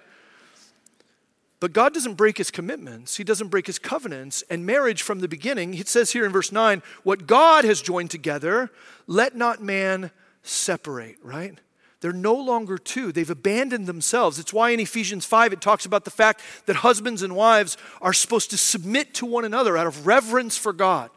But 1.59 1.73
God 1.73 1.93
doesn't 1.93 2.15
break 2.15 2.39
his 2.39 2.49
commitments, 2.49 3.17
he 3.17 3.23
doesn't 3.23 3.49
break 3.49 3.67
his 3.67 3.77
covenants. 3.77 4.43
And 4.49 4.65
marriage 4.65 5.03
from 5.03 5.19
the 5.19 5.27
beginning, 5.27 5.75
it 5.75 5.87
says 5.87 6.11
here 6.11 6.25
in 6.25 6.31
verse 6.31 6.51
9, 6.51 6.81
what 7.03 7.27
God 7.27 7.65
has 7.65 7.79
joined 7.79 8.09
together, 8.09 8.71
let 9.05 9.35
not 9.35 9.61
man 9.61 10.09
separate, 10.41 11.17
right? 11.21 11.59
They're 12.03 12.11
no 12.11 12.35
longer 12.35 12.77
two. 12.77 13.13
They've 13.13 13.29
abandoned 13.29 13.87
themselves. 13.87 14.37
It's 14.37 14.51
why 14.51 14.71
in 14.71 14.81
Ephesians 14.81 15.23
5 15.23 15.53
it 15.53 15.61
talks 15.61 15.85
about 15.85 16.03
the 16.03 16.11
fact 16.11 16.41
that 16.65 16.75
husbands 16.75 17.21
and 17.21 17.33
wives 17.33 17.77
are 18.01 18.11
supposed 18.11 18.49
to 18.49 18.57
submit 18.57 19.13
to 19.13 19.25
one 19.25 19.45
another 19.45 19.77
out 19.77 19.87
of 19.87 20.05
reverence 20.05 20.57
for 20.57 20.73
God. 20.73 21.11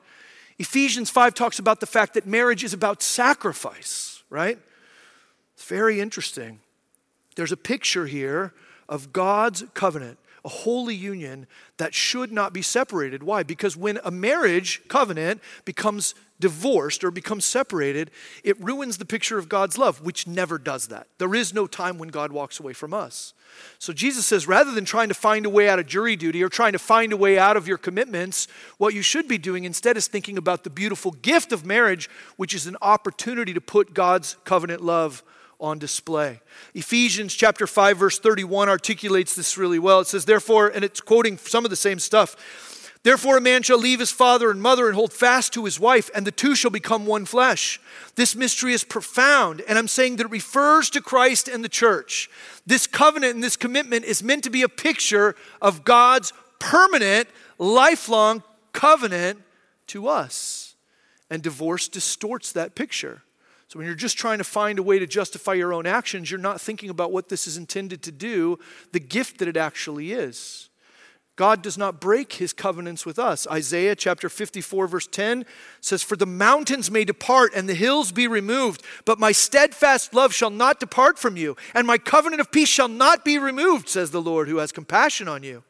Ephesians 0.61 1.11
5 1.11 1.35
talks 1.35 1.59
about 1.59 1.81
the 1.81 1.87
fact 1.87 2.14
that 2.14 2.25
marriage 2.25 2.62
is 2.62 2.72
about 2.72 3.03
sacrifice, 3.03 4.22
right? 4.31 4.61
It's 5.55 5.64
very 5.64 6.01
interesting. 6.01 6.61
There's 7.35 7.51
a 7.51 7.57
picture 7.57 8.07
here 8.07 8.55
of 8.88 9.12
God's 9.12 9.64
covenant 9.75 10.20
a 10.47 10.49
holy 10.49 10.95
union 10.95 11.47
that 11.77 11.93
should 11.93 12.31
not 12.31 12.53
be 12.53 12.63
separated. 12.63 13.23
Why? 13.23 13.43
Because 13.43 13.77
when 13.77 13.99
a 14.05 14.13
marriage 14.13 14.81
covenant 14.89 15.43
becomes 15.65 16.15
divorced 16.39 17.03
or 17.03 17.11
becomes 17.11 17.45
separated, 17.45 18.13
it 18.45 18.63
ruins 18.63 18.99
the 18.99 19.05
picture 19.05 19.39
of 19.39 19.49
God's 19.49 19.77
love, 19.77 20.03
which 20.03 20.27
never 20.27 20.57
does 20.57 20.87
that. 20.89 21.09
There 21.19 21.35
is 21.35 21.53
no 21.53 21.67
time 21.67 21.99
when 21.99 22.11
God 22.11 22.31
walks 22.31 22.61
away 22.61 22.75
from 22.75 22.95
us. 22.95 23.35
So 23.81 23.93
Jesus 23.93 24.25
says 24.25 24.47
rather 24.47 24.71
than 24.71 24.85
trying 24.85 25.09
to 25.09 25.15
find 25.15 25.47
a 25.47 25.51
way 25.51 25.69
out 25.69 25.81
of 25.81 25.87
jury 25.87 26.15
duty 26.15 26.45
or 26.45 26.49
trying 26.49 26.73
to 26.73 26.79
find 26.79 27.13
a 27.13 27.17
way 27.17 27.39
out 27.39 27.57
of 27.57 27.67
your 27.67 27.79
commitments, 27.79 28.47
what 28.79 28.95
you 28.95 29.03
should 29.03 29.27
be 29.27 29.39
doing 29.39 29.65
instead 29.65 29.97
is 29.97 30.07
thinking 30.07 30.39
about 30.39 30.63
the 30.63 30.71
beautiful 30.71 31.11
gift 31.11 31.53
of 31.53 31.67
marriage, 31.67 32.09
which 32.37 32.55
is 32.55 32.67
an 32.67 32.77
opportunity 32.81 33.53
to 33.53 33.61
put 33.61 33.95
God's 33.95 34.37
covenant 34.45 34.81
love 34.81 35.25
on 35.61 35.79
display. 35.79 36.40
Ephesians 36.75 37.35
chapter 37.35 37.66
5 37.66 37.97
verse 37.97 38.19
31 38.19 38.69
articulates 38.69 39.35
this 39.35 39.57
really 39.57 39.79
well. 39.79 40.01
It 40.01 40.07
says 40.07 40.25
therefore 40.25 40.69
and 40.69 40.85
it's 40.85 41.01
quoting 41.01 41.38
some 41.38 41.64
of 41.64 41.71
the 41.71 41.77
same 41.77 41.99
stuff. 41.99 42.92
Therefore 43.03 43.37
a 43.37 43.40
man 43.40 43.62
shall 43.62 43.79
leave 43.79 44.01
his 44.01 44.11
father 44.11 44.51
and 44.51 44.61
mother 44.61 44.87
and 44.87 44.95
hold 44.95 45.12
fast 45.12 45.53
to 45.55 45.64
his 45.64 45.79
wife 45.79 46.11
and 46.14 46.27
the 46.27 46.33
two 46.33 46.55
shall 46.55 46.71
become 46.71 47.07
one 47.07 47.25
flesh. 47.25 47.81
This 48.16 48.35
mystery 48.35 48.73
is 48.73 48.85
profound 48.85 49.62
and 49.69 49.79
I'm 49.79 49.88
saying 49.88 50.16
that 50.16 50.27
it 50.27 50.31
refers 50.31 50.90
to 50.90 51.01
Christ 51.01 51.49
and 51.49 51.64
the 51.64 51.69
church. 51.69 52.29
This 52.66 52.87
covenant 52.87 53.35
and 53.35 53.45
this 53.45 53.57
commitment 53.57 54.05
is 54.05 54.23
meant 54.23 54.45
to 54.45 54.51
be 54.51 54.62
a 54.62 54.69
picture 54.69 55.37
of 55.62 55.85
God's 55.85 56.33
permanent 56.59 57.29
lifelong 57.59 58.42
covenant 58.73 59.42
to 59.88 60.09
us. 60.09 60.75
And 61.29 61.42
divorce 61.42 61.88
distorts 61.88 62.53
that 62.53 62.75
picture. 62.75 63.23
So 63.68 63.79
when 63.79 63.87
you're 63.87 63.96
just 63.96 64.16
trying 64.16 64.38
to 64.38 64.44
find 64.44 64.79
a 64.79 64.83
way 64.83 64.98
to 64.98 65.07
justify 65.07 65.55
your 65.55 65.72
own 65.72 65.87
actions, 65.87 66.31
you're 66.31 66.38
not 66.38 66.61
thinking 66.61 66.88
about 66.88 67.11
what 67.11 67.29
this 67.29 67.46
is 67.46 67.57
intended 67.57 68.02
to 68.02 68.12
do, 68.12 68.59
the 68.92 69.00
gift 69.00 69.38
that 69.38 69.48
it 69.48 69.57
actually 69.57 70.12
is. 70.12 70.68
God 71.35 71.61
does 71.62 71.76
not 71.76 72.00
break 72.00 72.35
his 72.35 72.55
covenants 72.55 73.05
with 73.05 73.18
us. 73.18 73.46
Isaiah 73.48 73.94
chapter 73.94 74.31
54, 74.31 74.87
verse 74.87 75.07
10 75.07 75.44
says, 75.83 76.02
For 76.02 76.16
the 76.16 76.24
mountains 76.24 76.90
may 76.90 77.05
depart 77.05 77.52
and 77.55 77.68
the 77.68 77.74
hills 77.74 78.11
be 78.11 78.26
removed, 78.26 78.83
but 79.05 79.18
my 79.18 79.33
steadfast 79.33 80.14
love 80.14 80.33
shall 80.33 80.48
not 80.48 80.81
depart 80.81 81.18
from 81.18 81.37
you, 81.37 81.55
and 81.74 81.87
my 81.87 81.98
covenant 81.98 82.40
of 82.40 82.50
peace 82.50 82.70
shall 82.70 82.88
not 82.88 83.22
be 83.22 83.38
removed, 83.38 83.90
says 83.90 84.12
the 84.12 84.22
Lord 84.22 84.48
who 84.48 84.57
has 84.59 84.72
compassion 84.72 85.29
on 85.29 85.42
you. 85.42 85.62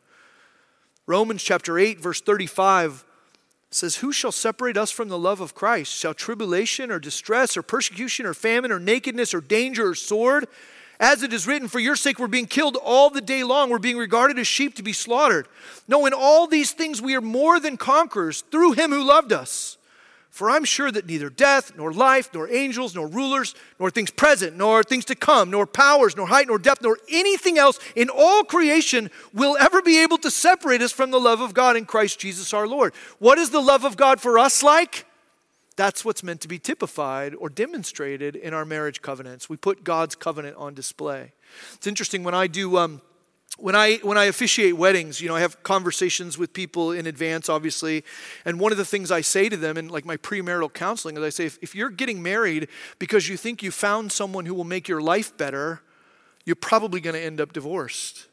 Romans 1.06 1.42
chapter 1.42 1.78
8, 1.78 2.00
verse 2.00 2.20
35 2.20 3.04
says, 3.76 3.96
Who 3.96 4.12
shall 4.12 4.32
separate 4.32 4.76
us 4.76 4.90
from 4.90 5.08
the 5.08 5.18
love 5.18 5.40
of 5.40 5.54
Christ? 5.54 5.92
Shall 5.92 6.14
tribulation 6.14 6.90
or 6.90 6.98
distress 6.98 7.56
or 7.56 7.62
persecution 7.62 8.26
or 8.26 8.34
famine 8.34 8.72
or 8.72 8.80
nakedness 8.80 9.34
or 9.34 9.40
danger 9.40 9.88
or 9.88 9.94
sword? 9.94 10.48
As 10.98 11.22
it 11.22 11.32
is 11.32 11.46
written, 11.46 11.68
For 11.68 11.78
your 11.78 11.96
sake 11.96 12.18
we're 12.18 12.26
being 12.26 12.46
killed 12.46 12.76
all 12.82 13.10
the 13.10 13.20
day 13.20 13.44
long. 13.44 13.68
We're 13.68 13.78
being 13.78 13.98
regarded 13.98 14.38
as 14.38 14.46
sheep 14.46 14.74
to 14.76 14.82
be 14.82 14.92
slaughtered. 14.92 15.46
No, 15.86 16.06
in 16.06 16.14
all 16.14 16.46
these 16.46 16.72
things 16.72 17.02
we 17.02 17.14
are 17.14 17.20
more 17.20 17.60
than 17.60 17.76
conquerors 17.76 18.40
through 18.50 18.72
him 18.72 18.90
who 18.90 19.04
loved 19.04 19.32
us. 19.32 19.76
For 20.36 20.50
I'm 20.50 20.64
sure 20.64 20.92
that 20.92 21.06
neither 21.06 21.30
death, 21.30 21.78
nor 21.78 21.94
life, 21.94 22.28
nor 22.34 22.46
angels, 22.46 22.94
nor 22.94 23.06
rulers, 23.06 23.54
nor 23.80 23.90
things 23.90 24.10
present, 24.10 24.54
nor 24.54 24.82
things 24.82 25.06
to 25.06 25.14
come, 25.14 25.50
nor 25.50 25.66
powers, 25.66 26.14
nor 26.14 26.26
height, 26.26 26.46
nor 26.46 26.58
depth, 26.58 26.82
nor 26.82 26.98
anything 27.10 27.56
else 27.56 27.78
in 27.94 28.10
all 28.10 28.44
creation 28.44 29.10
will 29.32 29.56
ever 29.58 29.80
be 29.80 30.02
able 30.02 30.18
to 30.18 30.30
separate 30.30 30.82
us 30.82 30.92
from 30.92 31.10
the 31.10 31.18
love 31.18 31.40
of 31.40 31.54
God 31.54 31.74
in 31.74 31.86
Christ 31.86 32.18
Jesus 32.18 32.52
our 32.52 32.68
Lord. 32.68 32.92
What 33.18 33.38
is 33.38 33.48
the 33.48 33.62
love 33.62 33.82
of 33.82 33.96
God 33.96 34.20
for 34.20 34.38
us 34.38 34.62
like? 34.62 35.06
That's 35.76 36.04
what's 36.04 36.22
meant 36.22 36.42
to 36.42 36.48
be 36.48 36.58
typified 36.58 37.34
or 37.34 37.48
demonstrated 37.48 38.36
in 38.36 38.52
our 38.52 38.66
marriage 38.66 39.00
covenants. 39.00 39.48
We 39.48 39.56
put 39.56 39.84
God's 39.84 40.16
covenant 40.16 40.58
on 40.58 40.74
display. 40.74 41.32
It's 41.72 41.86
interesting 41.86 42.24
when 42.24 42.34
I 42.34 42.46
do. 42.46 42.76
Um, 42.76 43.00
when 43.58 43.74
I 43.74 43.96
when 44.02 44.18
I 44.18 44.24
officiate 44.24 44.76
weddings, 44.76 45.20
you 45.20 45.28
know, 45.28 45.36
I 45.36 45.40
have 45.40 45.62
conversations 45.62 46.36
with 46.36 46.52
people 46.52 46.92
in 46.92 47.06
advance, 47.06 47.48
obviously, 47.48 48.04
and 48.44 48.60
one 48.60 48.70
of 48.70 48.78
the 48.78 48.84
things 48.84 49.10
I 49.10 49.22
say 49.22 49.48
to 49.48 49.56
them 49.56 49.76
in 49.78 49.88
like 49.88 50.04
my 50.04 50.18
premarital 50.18 50.72
counseling 50.74 51.16
is 51.16 51.22
I 51.22 51.30
say, 51.30 51.46
if, 51.46 51.58
if 51.62 51.74
you're 51.74 51.90
getting 51.90 52.22
married 52.22 52.68
because 52.98 53.28
you 53.28 53.36
think 53.36 53.62
you 53.62 53.70
found 53.70 54.12
someone 54.12 54.44
who 54.44 54.54
will 54.54 54.64
make 54.64 54.88
your 54.88 55.00
life 55.00 55.36
better, 55.36 55.80
you're 56.44 56.56
probably 56.56 57.00
going 57.00 57.14
to 57.14 57.22
end 57.22 57.40
up 57.40 57.52
divorced 57.52 58.26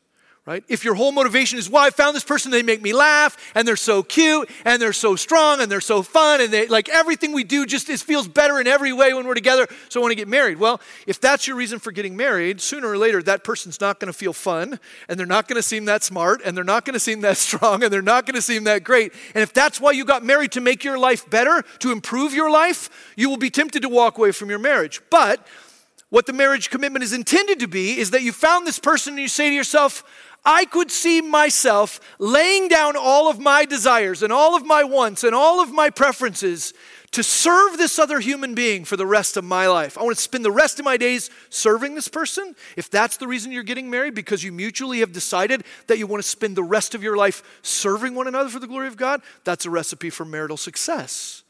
right? 0.46 0.64
If 0.68 0.84
your 0.84 0.96
whole 0.96 1.14
motivation 1.14 1.58
is, 1.58 1.70
well, 1.70 1.84
I 1.84 1.90
found 1.90 2.16
this 2.16 2.24
person, 2.26 2.52
they 2.52 2.64
make 2.64 2.82
me 2.82 2.92
laugh, 2.92 3.38
and 3.56 3.66
they're 3.66 3.78
so 3.78 4.04
cute, 4.04 4.50
and 4.66 4.82
they're 4.82 4.92
so 4.92 5.16
strong, 5.16 5.62
and 5.62 5.72
they're 5.72 5.80
so 5.80 6.04
fun, 6.04 6.42
and 6.42 6.52
they 6.52 6.68
like 6.68 6.90
everything 6.90 7.32
we 7.32 7.46
do 7.46 7.66
just 7.66 7.90
is, 7.90 8.02
feels 8.02 8.28
better 8.28 8.60
in 8.60 8.68
every 8.68 8.92
way 8.92 9.14
when 9.14 9.26
we're 9.26 9.36
together, 9.36 9.68
so 9.88 10.00
I 10.00 10.02
want 10.02 10.12
to 10.12 10.18
get 10.18 10.28
married. 10.28 10.60
Well, 10.60 10.82
if 11.08 11.22
that's 11.22 11.48
your 11.48 11.56
reason 11.56 11.80
for 11.80 11.94
getting 11.94 12.18
married, 12.18 12.60
sooner 12.60 12.90
or 12.90 12.98
later 12.98 13.24
that 13.24 13.46
person's 13.46 13.80
not 13.80 14.02
going 14.02 14.12
to 14.12 14.18
feel 14.18 14.34
fun, 14.34 14.80
and 15.08 15.18
they're 15.18 15.26
not 15.26 15.48
going 15.48 15.56
to 15.56 15.64
seem 15.64 15.86
that 15.86 16.04
smart, 16.04 16.42
and 16.44 16.58
they're 16.58 16.66
not 16.66 16.84
going 16.84 16.96
to 16.96 17.00
seem 17.00 17.22
that 17.22 17.38
strong, 17.38 17.82
and 17.82 17.94
they're 17.94 18.02
not 18.02 18.26
going 18.26 18.36
to 18.36 18.42
seem 18.42 18.66
that 18.66 18.84
great. 18.84 19.14
And 19.34 19.42
if 19.42 19.54
that's 19.54 19.80
why 19.80 19.92
you 19.92 20.04
got 20.04 20.26
married 20.26 20.52
to 20.54 20.62
make 20.62 20.84
your 20.84 21.00
life 21.00 21.30
better, 21.30 21.64
to 21.80 21.92
improve 21.94 22.34
your 22.34 22.52
life, 22.52 23.14
you 23.16 23.30
will 23.30 23.38
be 23.38 23.50
tempted 23.50 23.82
to 23.84 23.90
walk 23.90 24.18
away 24.18 24.34
from 24.34 24.50
your 24.50 24.60
marriage. 24.60 25.02
But 25.10 25.48
what 26.14 26.28
the 26.28 26.34
marriage 26.34 26.70
commitment 26.70 27.02
is 27.02 27.12
intended 27.12 27.60
to 27.62 27.68
be 27.68 27.98
is 27.98 28.12
that 28.12 28.22
you 28.22 28.32
found 28.32 28.68
this 28.68 28.78
person 28.78 29.14
and 29.14 29.22
you 29.22 29.28
say 29.28 29.50
to 29.50 29.56
yourself, 29.56 30.04
I 30.46 30.66
could 30.66 30.92
see 30.92 31.22
myself 31.22 32.00
laying 32.20 32.68
down 32.68 32.96
all 32.98 33.30
of 33.30 33.40
my 33.40 33.64
desires 33.64 34.24
and 34.24 34.34
all 34.34 34.56
of 34.56 34.66
my 34.66 34.84
wants 34.84 35.24
and 35.24 35.34
all 35.34 35.62
of 35.62 35.72
my 35.72 35.90
preferences 35.90 36.74
to 37.12 37.24
serve 37.24 37.78
this 37.78 38.00
other 38.00 38.20
human 38.20 38.56
being 38.56 38.84
for 38.84 38.98
the 38.98 39.06
rest 39.06 39.38
of 39.38 39.44
my 39.44 39.68
life. 39.68 39.98
I 39.98 40.04
want 40.04 40.18
to 40.18 40.22
spend 40.22 40.44
the 40.44 40.52
rest 40.52 40.80
of 40.80 40.86
my 40.86 40.98
days 40.98 41.30
serving 41.50 41.96
this 41.96 42.08
person. 42.08 42.56
If 42.76 42.90
that's 42.90 43.18
the 43.18 43.28
reason 43.28 43.52
you're 43.52 43.64
getting 43.64 43.90
married, 43.90 44.16
because 44.16 44.44
you 44.44 44.52
mutually 44.52 45.00
have 45.00 45.14
decided 45.14 45.64
that 45.88 46.00
you 46.00 46.08
want 46.08 46.24
to 46.24 46.28
spend 46.28 46.58
the 46.58 46.64
rest 46.64 46.96
of 46.96 47.04
your 47.04 47.16
life 47.16 47.44
serving 47.62 48.16
one 48.16 48.28
another 48.28 48.50
for 48.50 48.60
the 48.60 48.68
glory 48.68 48.88
of 48.88 48.98
God, 48.98 49.22
that's 49.44 49.66
a 49.66 49.70
recipe 49.70 50.10
for 50.10 50.26
marital 50.26 50.58
success. 50.58 51.44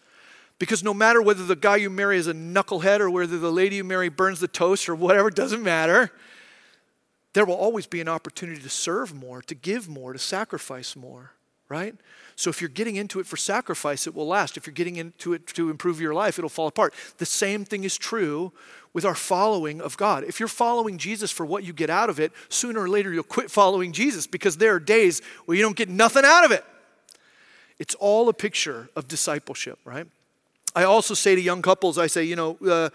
Because 0.60 0.84
no 0.84 0.94
matter 0.94 1.22
whether 1.22 1.46
the 1.46 1.56
guy 1.56 1.78
you 1.78 1.90
marry 1.90 2.18
is 2.18 2.28
a 2.28 2.34
knucklehead 2.34 3.00
or 3.00 3.10
whether 3.10 3.40
the 3.40 3.52
lady 3.52 3.78
you 3.78 3.84
marry 3.86 4.10
burns 4.10 4.42
the 4.42 4.48
toast 4.48 4.88
or 4.88 4.96
whatever, 4.96 5.30
doesn't 5.30 5.64
matter 5.64 6.12
there 7.34 7.46
will 7.46 7.56
always 7.56 7.88
be 7.88 8.00
an 8.02 8.08
opportunity 8.08 8.62
to 8.62 8.70
serve 8.70 9.14
more, 9.14 9.42
to 9.44 9.56
give 9.56 9.90
more, 9.90 10.14
to 10.14 10.20
sacrifice 10.20 10.96
more, 10.96 11.32
right? 11.68 11.96
So 12.36 12.50
if 12.50 12.62
you're 12.62 12.70
getting 12.70 12.96
into 12.96 13.20
it 13.20 13.28
for 13.28 13.38
sacrifice, 13.38 14.08
it 14.08 14.16
will 14.16 14.28
last. 14.28 14.58
If 14.58 14.68
you're 14.68 14.74
getting 14.74 14.96
into 14.96 15.34
it 15.34 15.48
to 15.48 15.70
improve 15.70 16.00
your 16.00 16.14
life, 16.14 16.38
it'll 16.38 16.50
fall 16.50 16.68
apart. 16.68 16.94
The 17.18 17.26
same 17.26 17.66
thing 17.66 17.84
is 17.84 17.98
true 17.98 18.52
with 18.94 19.06
our 19.06 19.16
following 19.16 19.82
of 19.82 19.98
God. 19.98 20.24
If 20.24 20.40
you're 20.40 20.48
following 20.48 20.98
Jesus 20.98 21.32
for 21.32 21.46
what 21.46 21.64
you 21.64 21.74
get 21.74 21.90
out 21.90 22.10
of 22.10 22.20
it, 22.20 22.32
sooner 22.50 22.82
or 22.82 22.90
later 22.90 23.12
you'll 23.12 23.24
quit 23.24 23.50
following 23.50 23.92
Jesus 23.92 24.28
because 24.28 24.58
there 24.58 24.76
are 24.76 24.80
days 24.80 25.22
where 25.46 25.58
you 25.58 25.64
don't 25.64 25.76
get 25.76 25.90
nothing 25.90 26.24
out 26.26 26.46
of 26.46 26.52
it. 26.52 26.64
It's 27.80 27.96
all 27.96 28.30
a 28.30 28.34
picture 28.34 28.90
of 28.96 29.08
discipleship, 29.08 29.80
right? 29.84 30.06
I 30.76 30.84
also 30.84 31.14
say 31.14 31.36
to 31.36 31.42
young 31.42 31.62
couples, 31.62 31.98
I 31.98 32.08
say, 32.08 32.24
you 32.24 32.36
know, 32.36 32.58
uh, 32.68 32.90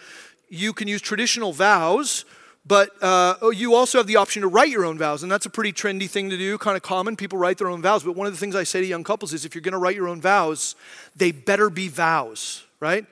you 0.48 0.72
can 0.72 0.88
use 0.88 1.00
traditional 1.00 1.52
vows, 1.52 2.24
but 2.68 2.90
uh, 3.02 3.36
oh, 3.40 3.50
you 3.50 3.74
also 3.74 3.96
have 3.96 4.06
the 4.06 4.16
option 4.16 4.42
to 4.42 4.48
write 4.48 4.68
your 4.68 4.84
own 4.84 4.98
vows. 4.98 5.22
And 5.22 5.32
that's 5.32 5.46
a 5.46 5.50
pretty 5.50 5.72
trendy 5.72 6.08
thing 6.08 6.28
to 6.28 6.36
do, 6.36 6.58
kind 6.58 6.76
of 6.76 6.82
common. 6.82 7.16
People 7.16 7.38
write 7.38 7.56
their 7.56 7.68
own 7.68 7.80
vows. 7.80 8.04
But 8.04 8.14
one 8.14 8.26
of 8.26 8.32
the 8.34 8.38
things 8.38 8.54
I 8.54 8.64
say 8.64 8.80
to 8.82 8.86
young 8.86 9.04
couples 9.04 9.32
is 9.32 9.46
if 9.46 9.54
you're 9.54 9.62
going 9.62 9.72
to 9.72 9.78
write 9.78 9.96
your 9.96 10.06
own 10.06 10.20
vows, 10.20 10.76
they 11.16 11.32
better 11.32 11.70
be 11.70 11.88
vows, 11.88 12.64
right? 12.78 13.06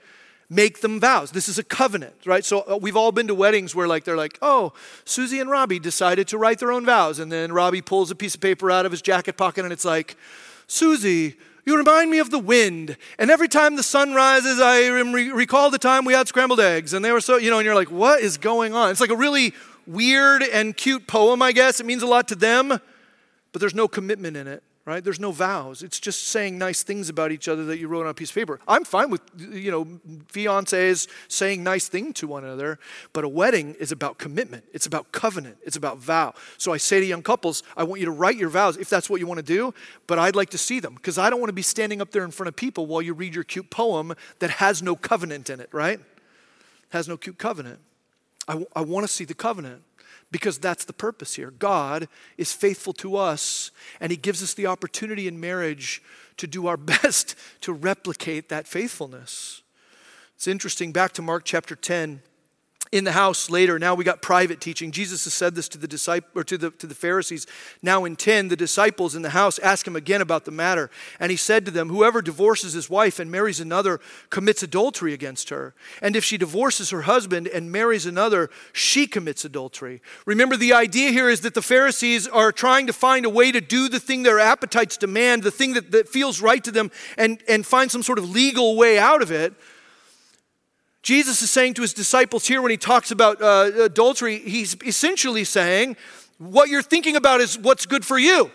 Make 0.50 0.82
them 0.82 1.00
vows. 1.00 1.30
This 1.32 1.48
is 1.48 1.58
a 1.58 1.64
covenant, 1.64 2.14
right? 2.26 2.44
So 2.44 2.64
uh, 2.70 2.76
we've 2.76 2.96
all 2.96 3.12
been 3.12 3.28
to 3.28 3.34
weddings 3.34 3.74
where 3.74 3.88
like 3.88 4.04
they're 4.04 4.16
like, 4.16 4.38
"Oh, 4.42 4.74
Susie 5.04 5.40
and 5.40 5.50
Robbie 5.50 5.80
decided 5.80 6.28
to 6.28 6.38
write 6.38 6.60
their 6.60 6.70
own 6.70 6.84
vows." 6.84 7.18
And 7.18 7.32
then 7.32 7.50
Robbie 7.50 7.82
pulls 7.82 8.10
a 8.10 8.14
piece 8.14 8.34
of 8.36 8.40
paper 8.42 8.70
out 8.70 8.84
of 8.84 8.92
his 8.92 9.02
jacket 9.02 9.36
pocket 9.36 9.64
and 9.64 9.72
it's 9.72 9.84
like, 9.84 10.16
"Susie, 10.68 11.34
you 11.66 11.76
remind 11.76 12.10
me 12.10 12.20
of 12.20 12.30
the 12.30 12.38
wind. 12.38 12.96
And 13.18 13.30
every 13.30 13.48
time 13.48 13.76
the 13.76 13.82
sun 13.82 14.14
rises, 14.14 14.60
I 14.60 14.86
re- 14.88 15.30
recall 15.30 15.70
the 15.70 15.78
time 15.78 16.04
we 16.04 16.14
had 16.14 16.28
scrambled 16.28 16.60
eggs. 16.60 16.94
And 16.94 17.04
they 17.04 17.12
were 17.12 17.20
so, 17.20 17.36
you 17.36 17.50
know, 17.50 17.58
and 17.58 17.66
you're 17.66 17.74
like, 17.74 17.90
what 17.90 18.20
is 18.20 18.38
going 18.38 18.72
on? 18.72 18.90
It's 18.90 19.00
like 19.00 19.10
a 19.10 19.16
really 19.16 19.52
weird 19.86 20.42
and 20.42 20.76
cute 20.76 21.06
poem, 21.06 21.42
I 21.42 21.52
guess. 21.52 21.80
It 21.80 21.86
means 21.86 22.02
a 22.02 22.06
lot 22.06 22.28
to 22.28 22.36
them, 22.36 22.68
but 22.68 23.60
there's 23.60 23.74
no 23.74 23.88
commitment 23.88 24.36
in 24.36 24.46
it 24.46 24.62
right? 24.86 25.02
There's 25.02 25.18
no 25.18 25.32
vows. 25.32 25.82
It's 25.82 25.98
just 25.98 26.28
saying 26.28 26.56
nice 26.56 26.84
things 26.84 27.08
about 27.08 27.32
each 27.32 27.48
other 27.48 27.64
that 27.64 27.78
you 27.78 27.88
wrote 27.88 28.04
on 28.04 28.10
a 28.10 28.14
piece 28.14 28.30
of 28.30 28.36
paper. 28.36 28.60
I'm 28.68 28.84
fine 28.84 29.10
with, 29.10 29.20
you 29.36 29.72
know, 29.72 29.84
fiancés 30.32 31.08
saying 31.26 31.64
nice 31.64 31.88
things 31.88 32.14
to 32.20 32.28
one 32.28 32.44
another, 32.44 32.78
but 33.12 33.24
a 33.24 33.28
wedding 33.28 33.74
is 33.80 33.90
about 33.90 34.18
commitment. 34.18 34.64
It's 34.72 34.86
about 34.86 35.10
covenant. 35.10 35.58
It's 35.64 35.76
about 35.76 35.98
vow. 35.98 36.34
So 36.56 36.72
I 36.72 36.76
say 36.76 37.00
to 37.00 37.06
young 37.06 37.24
couples, 37.24 37.64
I 37.76 37.82
want 37.82 38.00
you 38.00 38.06
to 38.06 38.12
write 38.12 38.36
your 38.36 38.48
vows 38.48 38.76
if 38.76 38.88
that's 38.88 39.10
what 39.10 39.18
you 39.18 39.26
want 39.26 39.38
to 39.38 39.44
do, 39.44 39.74
but 40.06 40.20
I'd 40.20 40.36
like 40.36 40.50
to 40.50 40.58
see 40.58 40.78
them 40.78 40.94
because 40.94 41.18
I 41.18 41.30
don't 41.30 41.40
want 41.40 41.48
to 41.48 41.54
be 41.54 41.62
standing 41.62 42.00
up 42.00 42.12
there 42.12 42.24
in 42.24 42.30
front 42.30 42.48
of 42.48 42.54
people 42.54 42.86
while 42.86 43.02
you 43.02 43.12
read 43.12 43.34
your 43.34 43.44
cute 43.44 43.70
poem 43.70 44.14
that 44.38 44.50
has 44.50 44.82
no 44.82 44.94
covenant 44.94 45.50
in 45.50 45.58
it, 45.58 45.68
right? 45.72 45.98
Has 46.90 47.08
no 47.08 47.16
cute 47.16 47.38
covenant. 47.38 47.80
I, 48.46 48.64
I 48.76 48.82
want 48.82 49.04
to 49.04 49.12
see 49.12 49.24
the 49.24 49.34
covenant 49.34 49.82
because 50.30 50.58
that's 50.58 50.84
the 50.84 50.92
purpose 50.92 51.34
here. 51.34 51.50
God 51.50 52.08
is 52.36 52.52
faithful 52.52 52.92
to 52.94 53.16
us, 53.16 53.70
and 54.00 54.10
He 54.10 54.16
gives 54.16 54.42
us 54.42 54.54
the 54.54 54.66
opportunity 54.66 55.28
in 55.28 55.40
marriage 55.40 56.02
to 56.36 56.46
do 56.46 56.66
our 56.66 56.76
best 56.76 57.34
to 57.62 57.72
replicate 57.72 58.48
that 58.48 58.66
faithfulness. 58.66 59.62
It's 60.34 60.46
interesting, 60.46 60.92
back 60.92 61.12
to 61.12 61.22
Mark 61.22 61.44
chapter 61.44 61.74
10 61.74 62.22
in 62.92 63.04
the 63.04 63.12
house 63.12 63.50
later. 63.50 63.78
Now 63.78 63.94
we 63.94 64.04
got 64.04 64.22
private 64.22 64.60
teaching. 64.60 64.90
Jesus 64.90 65.24
has 65.24 65.34
said 65.34 65.54
this 65.54 65.68
to 65.70 65.78
the 65.78 65.88
disciple 65.88 66.28
or 66.34 66.44
to 66.44 66.56
the, 66.56 66.70
to 66.72 66.86
the 66.86 66.94
pharisees. 66.94 67.46
Now 67.82 68.04
in 68.04 68.16
10 68.16 68.48
the 68.48 68.56
disciples 68.56 69.14
in 69.14 69.22
the 69.22 69.30
house 69.30 69.58
ask 69.58 69.86
him 69.86 69.96
again 69.96 70.20
about 70.20 70.44
the 70.44 70.50
matter. 70.50 70.90
And 71.18 71.30
he 71.30 71.36
said 71.36 71.64
to 71.66 71.70
them 71.70 71.88
whoever 71.88 72.22
divorces 72.22 72.72
his 72.72 72.88
wife 72.88 73.18
and 73.18 73.30
marries 73.30 73.60
another 73.60 74.00
commits 74.30 74.62
adultery 74.62 75.12
against 75.12 75.50
her. 75.50 75.74
And 76.00 76.16
if 76.16 76.24
she 76.24 76.38
divorces 76.38 76.90
her 76.90 77.02
husband 77.02 77.48
and 77.48 77.72
marries 77.72 78.06
another 78.06 78.50
she 78.72 79.06
commits 79.06 79.44
adultery. 79.44 80.00
Remember 80.24 80.56
the 80.56 80.72
idea 80.72 81.10
here 81.10 81.28
is 81.28 81.40
that 81.40 81.54
the 81.54 81.62
pharisees 81.62 82.28
are 82.28 82.52
trying 82.52 82.86
to 82.86 82.92
find 82.92 83.26
a 83.26 83.30
way 83.30 83.52
to 83.52 83.60
do 83.60 83.88
the 83.88 84.00
thing 84.00 84.22
their 84.22 84.38
appetites 84.38 84.96
demand 84.96 85.42
the 85.42 85.50
thing 85.50 85.74
that, 85.74 85.90
that 85.90 86.08
feels 86.08 86.40
right 86.40 86.62
to 86.64 86.70
them 86.70 86.90
and, 87.18 87.42
and 87.48 87.66
find 87.66 87.90
some 87.90 88.02
sort 88.02 88.18
of 88.18 88.28
legal 88.28 88.76
way 88.76 88.98
out 88.98 89.22
of 89.22 89.30
it 89.30 89.54
Jesus 91.06 91.40
is 91.40 91.52
saying 91.52 91.74
to 91.74 91.82
his 91.82 91.94
disciples 91.94 92.48
here 92.48 92.60
when 92.60 92.72
he 92.72 92.76
talks 92.76 93.12
about 93.12 93.40
uh, 93.40 93.70
adultery, 93.80 94.40
he's 94.40 94.76
essentially 94.84 95.44
saying, 95.44 95.96
what 96.38 96.68
you're 96.68 96.82
thinking 96.82 97.14
about 97.14 97.40
is 97.40 97.56
what's 97.56 97.86
good 97.86 98.04
for 98.04 98.18
you. 98.18 98.50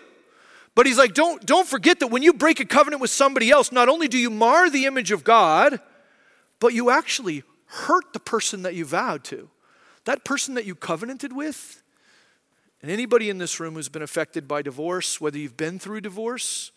But 0.74 0.84
he's 0.84 0.98
like, 0.98 1.14
don't, 1.14 1.42
don't 1.46 1.66
forget 1.66 2.00
that 2.00 2.08
when 2.08 2.22
you 2.22 2.34
break 2.34 2.60
a 2.60 2.66
covenant 2.66 3.00
with 3.00 3.08
somebody 3.08 3.50
else, 3.50 3.72
not 3.72 3.88
only 3.88 4.06
do 4.06 4.18
you 4.18 4.28
mar 4.28 4.68
the 4.68 4.84
image 4.84 5.12
of 5.12 5.24
God, 5.24 5.80
but 6.60 6.74
you 6.74 6.90
actually 6.90 7.42
hurt 7.64 8.12
the 8.12 8.20
person 8.20 8.64
that 8.64 8.74
you 8.74 8.84
vowed 8.84 9.24
to. 9.24 9.48
That 10.04 10.22
person 10.22 10.52
that 10.52 10.66
you 10.66 10.74
covenanted 10.74 11.34
with. 11.34 11.82
And 12.82 12.90
anybody 12.90 13.30
in 13.30 13.38
this 13.38 13.60
room 13.60 13.76
who's 13.76 13.88
been 13.88 14.02
affected 14.02 14.46
by 14.46 14.60
divorce, 14.60 15.22
whether 15.22 15.38
you've 15.38 15.56
been 15.56 15.78
through 15.78 16.02
divorce, 16.02 16.70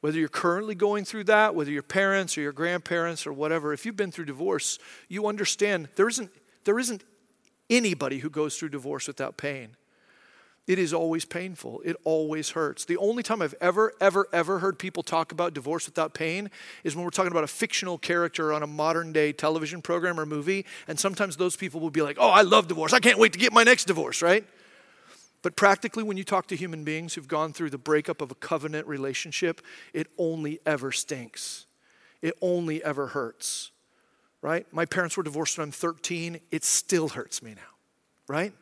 whether 0.00 0.18
you're 0.18 0.28
currently 0.28 0.74
going 0.74 1.04
through 1.04 1.24
that, 1.24 1.54
whether 1.54 1.70
your 1.70 1.82
parents 1.82 2.38
or 2.38 2.40
your 2.40 2.52
grandparents 2.52 3.26
or 3.26 3.32
whatever, 3.32 3.72
if 3.72 3.84
you've 3.84 3.96
been 3.96 4.12
through 4.12 4.26
divorce, 4.26 4.78
you 5.08 5.26
understand 5.26 5.88
there 5.96 6.08
isn't, 6.08 6.30
there 6.64 6.78
isn't 6.78 7.02
anybody 7.68 8.18
who 8.18 8.30
goes 8.30 8.56
through 8.56 8.68
divorce 8.68 9.08
without 9.08 9.36
pain. 9.36 9.76
It 10.68 10.78
is 10.78 10.92
always 10.92 11.24
painful. 11.24 11.80
It 11.82 11.96
always 12.04 12.50
hurts. 12.50 12.84
The 12.84 12.98
only 12.98 13.22
time 13.22 13.40
I've 13.40 13.54
ever, 13.58 13.94
ever, 14.02 14.28
ever 14.34 14.58
heard 14.58 14.78
people 14.78 15.02
talk 15.02 15.32
about 15.32 15.54
divorce 15.54 15.86
without 15.86 16.12
pain 16.12 16.50
is 16.84 16.94
when 16.94 17.06
we're 17.06 17.10
talking 17.10 17.32
about 17.32 17.44
a 17.44 17.48
fictional 17.48 17.96
character 17.96 18.52
on 18.52 18.62
a 18.62 18.66
modern 18.66 19.10
day 19.10 19.32
television 19.32 19.80
program 19.80 20.20
or 20.20 20.26
movie. 20.26 20.66
And 20.86 21.00
sometimes 21.00 21.38
those 21.38 21.56
people 21.56 21.80
will 21.80 21.90
be 21.90 22.02
like, 22.02 22.18
oh, 22.20 22.28
I 22.28 22.42
love 22.42 22.68
divorce. 22.68 22.92
I 22.92 23.00
can't 23.00 23.18
wait 23.18 23.32
to 23.32 23.38
get 23.38 23.50
my 23.50 23.62
next 23.62 23.86
divorce, 23.86 24.20
right? 24.20 24.44
But 25.42 25.56
practically, 25.56 26.02
when 26.02 26.16
you 26.16 26.24
talk 26.24 26.46
to 26.48 26.56
human 26.56 26.84
beings 26.84 27.14
who've 27.14 27.28
gone 27.28 27.52
through 27.52 27.70
the 27.70 27.78
breakup 27.78 28.20
of 28.20 28.30
a 28.30 28.34
covenant 28.34 28.86
relationship, 28.86 29.60
it 29.92 30.08
only 30.18 30.60
ever 30.66 30.90
stinks. 30.90 31.66
It 32.20 32.34
only 32.42 32.82
ever 32.82 33.08
hurts, 33.08 33.70
right? 34.42 34.66
My 34.72 34.84
parents 34.84 35.16
were 35.16 35.22
divorced 35.22 35.56
when 35.56 35.66
I'm 35.66 35.72
13. 35.72 36.40
It 36.50 36.64
still 36.64 37.08
hurts 37.08 37.42
me 37.42 37.54
now, 37.54 37.76
right? 38.26 38.52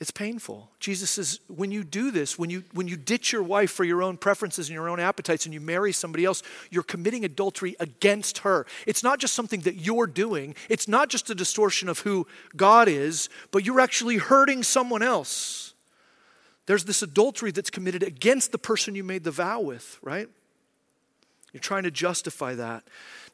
It's 0.00 0.12
painful. 0.12 0.70
Jesus 0.78 1.10
says, 1.10 1.40
when 1.48 1.72
you 1.72 1.82
do 1.82 2.12
this, 2.12 2.38
when 2.38 2.50
you, 2.50 2.62
when 2.72 2.86
you 2.86 2.96
ditch 2.96 3.32
your 3.32 3.42
wife 3.42 3.72
for 3.72 3.82
your 3.82 4.00
own 4.00 4.16
preferences 4.16 4.68
and 4.68 4.74
your 4.74 4.88
own 4.88 5.00
appetites 5.00 5.44
and 5.44 5.52
you 5.52 5.60
marry 5.60 5.90
somebody 5.92 6.24
else, 6.24 6.44
you're 6.70 6.84
committing 6.84 7.24
adultery 7.24 7.74
against 7.80 8.38
her. 8.38 8.64
It's 8.86 9.02
not 9.02 9.18
just 9.18 9.34
something 9.34 9.60
that 9.62 9.74
you're 9.74 10.06
doing, 10.06 10.54
it's 10.68 10.86
not 10.86 11.08
just 11.08 11.30
a 11.30 11.34
distortion 11.34 11.88
of 11.88 12.00
who 12.00 12.28
God 12.56 12.86
is, 12.86 13.28
but 13.50 13.64
you're 13.64 13.80
actually 13.80 14.18
hurting 14.18 14.62
someone 14.62 15.02
else. 15.02 15.74
There's 16.66 16.84
this 16.84 17.02
adultery 17.02 17.50
that's 17.50 17.70
committed 17.70 18.04
against 18.04 18.52
the 18.52 18.58
person 18.58 18.94
you 18.94 19.02
made 19.02 19.24
the 19.24 19.32
vow 19.32 19.60
with, 19.60 19.98
right? 20.00 20.28
You're 21.52 21.60
trying 21.60 21.84
to 21.84 21.90
justify 21.90 22.54
that. 22.54 22.84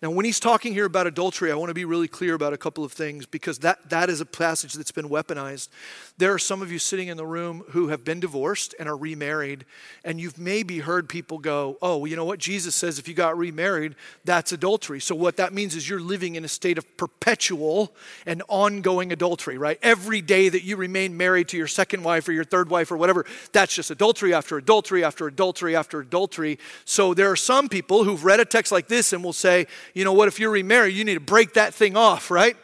Now, 0.04 0.10
when 0.10 0.26
he's 0.26 0.38
talking 0.38 0.74
here 0.74 0.84
about 0.84 1.06
adultery, 1.06 1.50
I 1.50 1.54
want 1.54 1.70
to 1.70 1.74
be 1.74 1.86
really 1.86 2.08
clear 2.08 2.34
about 2.34 2.52
a 2.52 2.58
couple 2.58 2.84
of 2.84 2.92
things 2.92 3.24
because 3.24 3.60
that, 3.60 3.88
that 3.88 4.10
is 4.10 4.20
a 4.20 4.26
passage 4.26 4.74
that's 4.74 4.92
been 4.92 5.08
weaponized. 5.08 5.70
There 6.18 6.30
are 6.30 6.38
some 6.38 6.60
of 6.60 6.70
you 6.70 6.78
sitting 6.78 7.08
in 7.08 7.16
the 7.16 7.24
room 7.24 7.64
who 7.70 7.88
have 7.88 8.04
been 8.04 8.20
divorced 8.20 8.74
and 8.78 8.86
are 8.86 8.98
remarried, 8.98 9.64
and 10.04 10.20
you've 10.20 10.38
maybe 10.38 10.80
heard 10.80 11.08
people 11.08 11.38
go, 11.38 11.78
Oh, 11.80 11.96
well, 11.96 12.06
you 12.06 12.16
know 12.16 12.24
what? 12.26 12.38
Jesus 12.38 12.74
says 12.74 12.98
if 12.98 13.08
you 13.08 13.14
got 13.14 13.38
remarried, 13.38 13.94
that's 14.26 14.52
adultery. 14.52 15.00
So, 15.00 15.14
what 15.14 15.38
that 15.38 15.54
means 15.54 15.74
is 15.74 15.88
you're 15.88 16.00
living 16.00 16.34
in 16.34 16.44
a 16.44 16.48
state 16.48 16.76
of 16.76 16.98
perpetual 16.98 17.94
and 18.26 18.42
ongoing 18.48 19.10
adultery, 19.10 19.56
right? 19.56 19.78
Every 19.82 20.20
day 20.20 20.50
that 20.50 20.64
you 20.64 20.76
remain 20.76 21.16
married 21.16 21.48
to 21.48 21.56
your 21.56 21.66
second 21.66 22.02
wife 22.02 22.28
or 22.28 22.32
your 22.32 22.44
third 22.44 22.68
wife 22.68 22.92
or 22.92 22.98
whatever, 22.98 23.24
that's 23.52 23.74
just 23.74 23.90
adultery 23.90 24.34
after 24.34 24.58
adultery 24.58 25.02
after 25.02 25.26
adultery 25.26 25.74
after 25.74 26.00
adultery. 26.00 26.58
So, 26.84 27.14
there 27.14 27.30
are 27.30 27.36
some 27.36 27.70
people 27.70 28.04
who've 28.04 28.22
read 28.22 28.38
a 28.38 28.44
text 28.44 28.70
like 28.70 28.88
this 28.88 29.14
and 29.14 29.24
will 29.24 29.32
say, 29.32 29.66
you 29.94 30.04
know 30.04 30.12
what, 30.12 30.28
if 30.28 30.38
you're 30.38 30.50
remarried, 30.50 30.94
you 30.94 31.04
need 31.04 31.14
to 31.14 31.20
break 31.20 31.54
that 31.54 31.72
thing 31.72 31.96
off, 31.96 32.30
right? 32.30 32.56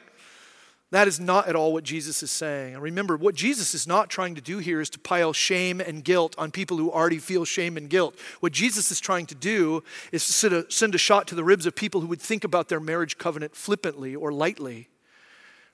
That 0.91 1.07
is 1.07 1.21
not 1.21 1.47
at 1.47 1.55
all 1.55 1.73
what 1.73 1.85
Jesus 1.85 2.21
is 2.21 2.33
saying. 2.33 2.75
And 2.75 2.83
remember, 2.83 3.17
what 3.17 3.37
Jesus 3.37 3.75
is 3.75 3.87
not 3.87 4.11
trying 4.11 4.35
to 4.35 4.41
do 4.41 4.59
here 4.59 4.81
is 4.81 4.91
to 4.91 4.99
pile 4.99 5.33
shame 5.33 5.81
and 5.81 6.03
guilt 6.03 6.35
on 6.37 6.51
people 6.51 6.77
who 6.77 6.91
already 6.91 7.19
feel 7.19 7.45
shame 7.45 7.77
and 7.77 7.89
guilt. 7.89 8.19
What 8.41 8.53
Jesus 8.53 8.91
is 8.91 8.99
trying 8.99 9.27
to 9.27 9.37
do 9.37 9.85
is 10.11 10.27
to 10.27 10.33
send 10.33 10.53
a, 10.55 10.71
send 10.71 10.97
a 10.97 10.99
shot 10.99 11.29
to 11.29 11.37
the 11.37 11.45
ribs 11.45 11.65
of 11.65 11.77
people 11.77 12.01
who 12.01 12.09
would 12.09 12.21
think 12.21 12.43
about 12.43 12.69
their 12.69 12.81
marriage 12.81 13.19
covenant 13.19 13.55
flippantly 13.55 14.17
or 14.17 14.33
lightly, 14.33 14.89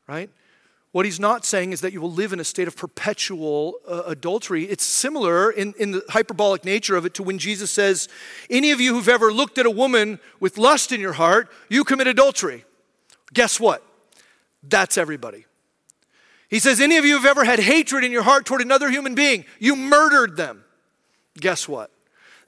right? 0.07 0.29
What 0.97 1.05
he's 1.05 1.21
not 1.21 1.45
saying 1.45 1.75
is 1.75 1.83
that 1.83 1.93
you 1.93 2.01
will 2.01 2.11
live 2.11 2.33
in 2.33 2.41
a 2.41 2.45
state 2.45 2.67
of 2.67 2.75
perpetual 2.75 3.75
uh, 3.87 4.05
adultery. 4.07 4.65
It's 4.65 4.83
similar 4.83 5.51
in, 5.51 5.75
in 5.79 5.91
the 5.91 6.03
hyperbolic 6.09 6.65
nature 6.65 6.97
of 6.97 7.05
it 7.05 7.13
to 7.17 7.23
when 7.23 7.37
Jesus 7.37 7.71
says, 7.71 8.09
Any 8.49 8.71
of 8.71 8.81
you 8.81 8.95
who've 8.95 9.07
ever 9.07 9.31
looked 9.31 9.59
at 9.59 9.67
a 9.67 9.71
woman 9.71 10.19
with 10.41 10.57
lust 10.57 10.93
in 10.93 11.01
your 11.03 11.13
heart, 11.13 11.51
you 11.69 11.85
commit 11.85 12.07
adultery. 12.07 12.65
Guess 13.35 13.61
what? 13.61 13.85
That's 14.63 14.97
everybody. 14.97 15.45
He 16.49 16.59
says, 16.59 16.81
Any 16.81 16.97
of 16.97 17.05
you 17.05 17.19
who've 17.19 17.27
ever 17.27 17.45
had 17.45 17.59
hatred 17.59 18.03
in 18.03 18.11
your 18.11 18.23
heart 18.23 18.47
toward 18.47 18.63
another 18.63 18.91
human 18.91 19.15
being, 19.15 19.45
you 19.59 19.77
murdered 19.77 20.39
them. 20.39 20.65
Guess 21.39 21.69
what? 21.69 21.91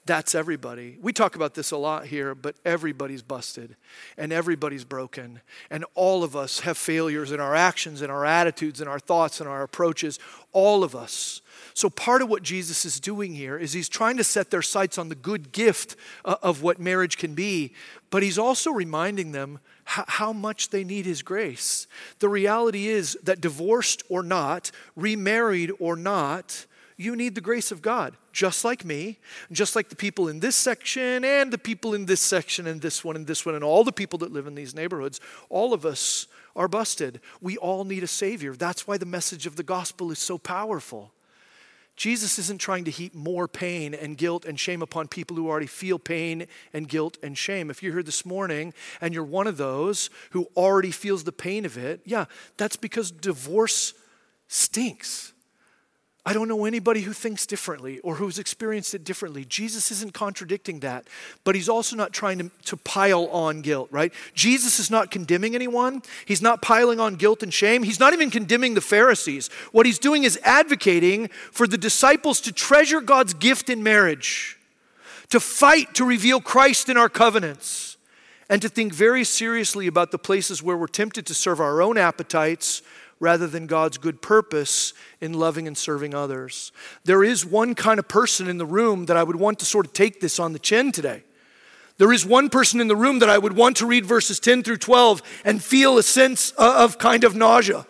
That's 0.09 0.35
everybody. 0.35 0.97
We 1.03 1.13
talk 1.13 1.37
about 1.37 1.53
this 1.53 1.71
a 1.71 1.77
lot 1.77 2.07
here, 2.07 2.35
but 2.35 2.57
everybody's 2.65 3.21
busted 3.21 3.77
and 4.17 4.33
everybody's 4.33 4.85
broken. 4.85 5.43
And 5.69 5.85
all 5.95 6.25
of 6.25 6.35
us 6.35 6.61
have 6.61 6.79
failures 6.79 7.31
in 7.31 7.41
our 7.41 7.55
actions, 7.55 8.01
in 8.01 8.09
our 8.09 8.25
attitudes, 8.25 8.81
in 8.81 8.89
our 8.89 8.99
thoughts, 8.99 9.39
in 9.39 9.47
our 9.47 9.63
approaches. 9.63 10.19
All 10.53 10.83
of 10.83 10.97
us. 10.97 11.43
So, 11.75 11.91
part 11.91 12.23
of 12.23 12.31
what 12.31 12.43
Jesus 12.43 12.87
is 12.87 12.99
doing 12.99 13.35
here 13.35 13.59
is 13.59 13.75
he's 13.75 13.91
trying 13.91 14.17
to 14.17 14.25
set 14.25 14.51
their 14.51 14.63
sights 14.63 14.97
on 14.97 15.11
the 15.11 15.15
good 15.15 15.53
gift 15.53 15.95
uh, 16.25 16.37
of 16.43 16.63
what 16.63 16.81
marriage 16.81 17.19
can 17.19 17.35
be, 17.35 17.75
but 18.09 18.23
he's 18.23 18.39
also 18.39 18.71
reminding 18.71 19.33
them 19.33 19.59
how 19.85 20.33
much 20.33 20.71
they 20.71 20.85
need 20.85 21.05
his 21.05 21.21
grace. 21.21 21.87
The 22.21 22.31
reality 22.31 22.89
is 22.89 23.19
that 23.25 23.43
divorced 23.43 24.03
or 24.09 24.23
not, 24.23 24.71
remarried 24.97 25.71
or 25.79 25.97
not, 25.97 26.65
you 26.99 27.15
need 27.15 27.37
the 27.37 27.41
grace 27.41 27.71
of 27.71 27.81
God, 27.81 28.17
just 28.33 28.65
like 28.65 28.85
me, 28.85 29.19
just 29.53 29.77
like 29.77 29.89
the 29.89 29.97
people 29.97 30.29
in 30.29 30.41
this 30.41 30.57
section 30.57 31.25
and 31.25 31.53
the 31.53 31.57
people 31.57 31.95
in 31.95 32.07
this 32.07 32.21
section 32.21 32.67
and 32.67 32.83
this 32.83 33.05
one 33.05 33.15
and 33.15 33.25
this 33.25 33.47
one 33.47 33.55
and 33.55 33.63
all 33.63 33.85
the 33.85 33.93
people 33.93 34.19
that 34.19 34.33
live 34.33 34.49
in 34.49 34.57
these 34.57 34.75
neighborhoods. 34.75 35.21
All 35.49 35.73
of 35.73 35.87
us 35.87 36.27
are 36.57 36.67
busted. 36.67 37.21
We 37.41 37.57
all 37.57 37.85
need 37.85 38.03
a 38.03 38.09
Savior. 38.09 38.53
That's 38.55 38.89
why 38.89 38.99
the 38.99 39.07
message 39.07 39.47
of 39.47 39.55
the 39.55 39.63
gospel 39.63 40.11
is 40.11 40.19
so 40.19 40.39
powerful. 40.39 41.13
Jesus 41.95 42.37
isn't 42.39 42.61
trying 42.61 42.85
to 42.85 42.91
heap 42.91 43.15
more 43.15 43.47
pain 43.47 43.95
and 43.95 44.17
guilt 44.17 44.45
and 44.45 44.59
shame 44.59 44.83
upon 44.83 45.07
people 45.07 45.37
who 45.37 45.49
already 45.49 45.67
feel 45.67 46.01
pain 46.01 46.47
and 46.73 46.89
guilt 46.89 47.17
and 47.23 47.39
shame. 47.39 47.71
If 47.71 47.81
you're 47.81 47.93
here 47.93 48.03
this 48.03 48.27
morning 48.27 48.75
and 49.01 49.15
you're 49.15 49.25
one 49.25 49.47
of 49.47 49.57
those 49.57 50.11
who 50.31 50.49
already 50.57 50.91
feels 50.91 51.25
the 51.25 51.33
pain 51.33 51.65
of 51.65 51.79
it, 51.79 52.01
yeah, 52.05 52.25
that's 52.57 52.77
because 52.77 53.13
divorce 53.13 53.95
stinks. 54.49 55.33
I 56.29 56.35
don't 56.35 56.47
know 56.47 56.67
anybody 56.67 57.01
who 57.01 57.15
thinks 57.15 57.47
differently 57.47 58.01
or 58.01 58.17
who's 58.17 58.39
experienced 58.39 58.93
it 58.93 59.03
differently. 59.03 59.47
Jesus 59.47 59.91
isn't 59.91 60.13
contradicting 60.13 60.81
that, 60.81 61.07
but 61.43 61.55
he's 61.55 61.71
also 61.71 61.97
not 61.97 62.13
trying 62.13 62.37
to, 62.37 62.51
to 62.67 62.77
pile 62.77 63.29
on 63.29 63.63
guilt, 63.63 63.89
right? 63.91 64.13
Jesus 64.35 64.79
is 64.79 64.91
not 64.91 65.11
condemning 65.11 65.55
anyone. 65.55 66.03
He's 66.27 66.43
not 66.43 66.61
piling 66.61 67.01
on 67.01 67.15
guilt 67.15 67.43
and 67.43 67.55
shame. 67.55 67.83
He's 67.83 67.99
not 67.99 68.13
even 68.13 68.31
condemning 68.31 68.75
the 68.75 68.83
Pharisees. 68.83 69.49
What 69.73 69.87
he's 69.87 69.99
doing 69.99 70.25
is 70.25 70.39
advocating 70.43 71.29
for 71.51 71.67
the 71.67 71.79
disciples 71.79 72.43
to 72.43 72.53
treasure 72.53 73.01
God's 73.01 73.33
gift 73.33 73.71
in 73.71 73.83
marriage, 73.83 74.59
to 75.31 75.41
fight 75.41 75.95
to 75.95 76.05
reveal 76.05 76.43
Christ 76.43 76.91
in 76.91 76.99
our 76.99 77.09
covenants, 77.09 77.97
and 78.51 78.61
to 78.61 78.69
think 78.69 78.93
very 78.93 79.25
seriously 79.25 79.87
about 79.87 80.11
the 80.11 80.19
places 80.19 80.63
where 80.63 80.77
we're 80.77 80.89
tempted 80.89 81.25
to 81.25 81.33
serve 81.33 81.59
our 81.59 81.81
own 81.81 81.97
appetites 81.97 82.83
rather 83.21 83.47
than 83.47 83.67
God's 83.67 83.99
good 83.99 84.23
purpose 84.23 84.95
in 85.21 85.33
loving 85.33 85.67
and 85.67 85.77
serving 85.77 86.15
others. 86.15 86.73
There 87.05 87.25
is 87.25 87.45
one 87.45 87.75
kind 87.75 87.99
of 87.99 88.09
person 88.09 88.49
in 88.49 88.59
the 88.59 88.67
room 88.67 89.07
that 89.07 89.17
I 89.17 89.23
would 89.23 89.37
want 89.37 89.59
to 89.61 89.65
sort 89.65 89.87
of 89.87 89.93
take 89.93 90.21
this 90.21 90.39
on 90.39 90.53
the 90.53 90.59
chin 90.59 90.93
today. 90.93 91.25
There 91.99 92.13
is 92.13 92.25
one 92.25 92.49
person 92.49 92.81
in 92.81 92.87
the 92.87 92.97
room 92.97 93.19
that 93.19 93.29
I 93.29 93.39
would 93.39 93.55
want 93.55 93.77
to 93.79 93.87
read 93.87 94.07
verses 94.07 94.39
10 94.39 94.63
through 94.63 94.77
12 94.77 95.21
and 95.45 95.63
feel 95.63 95.99
a 95.99 96.03
sense 96.03 96.53
of 96.53 96.99
kind 96.99 97.25
of 97.25 97.35
nausea. 97.35 97.87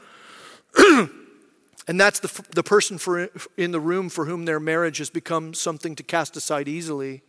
and 0.78 2.00
that's 2.00 2.20
the, 2.20 2.44
the 2.54 2.62
person 2.62 2.96
for, 2.96 3.28
in 3.58 3.70
the 3.70 3.80
room 3.80 4.08
for 4.08 4.24
whom 4.24 4.46
their 4.46 4.60
marriage 4.60 4.98
has 4.98 5.10
become 5.10 5.52
something 5.52 5.94
to 5.94 6.02
cast 6.02 6.36
aside 6.36 6.68
easily 6.68 7.22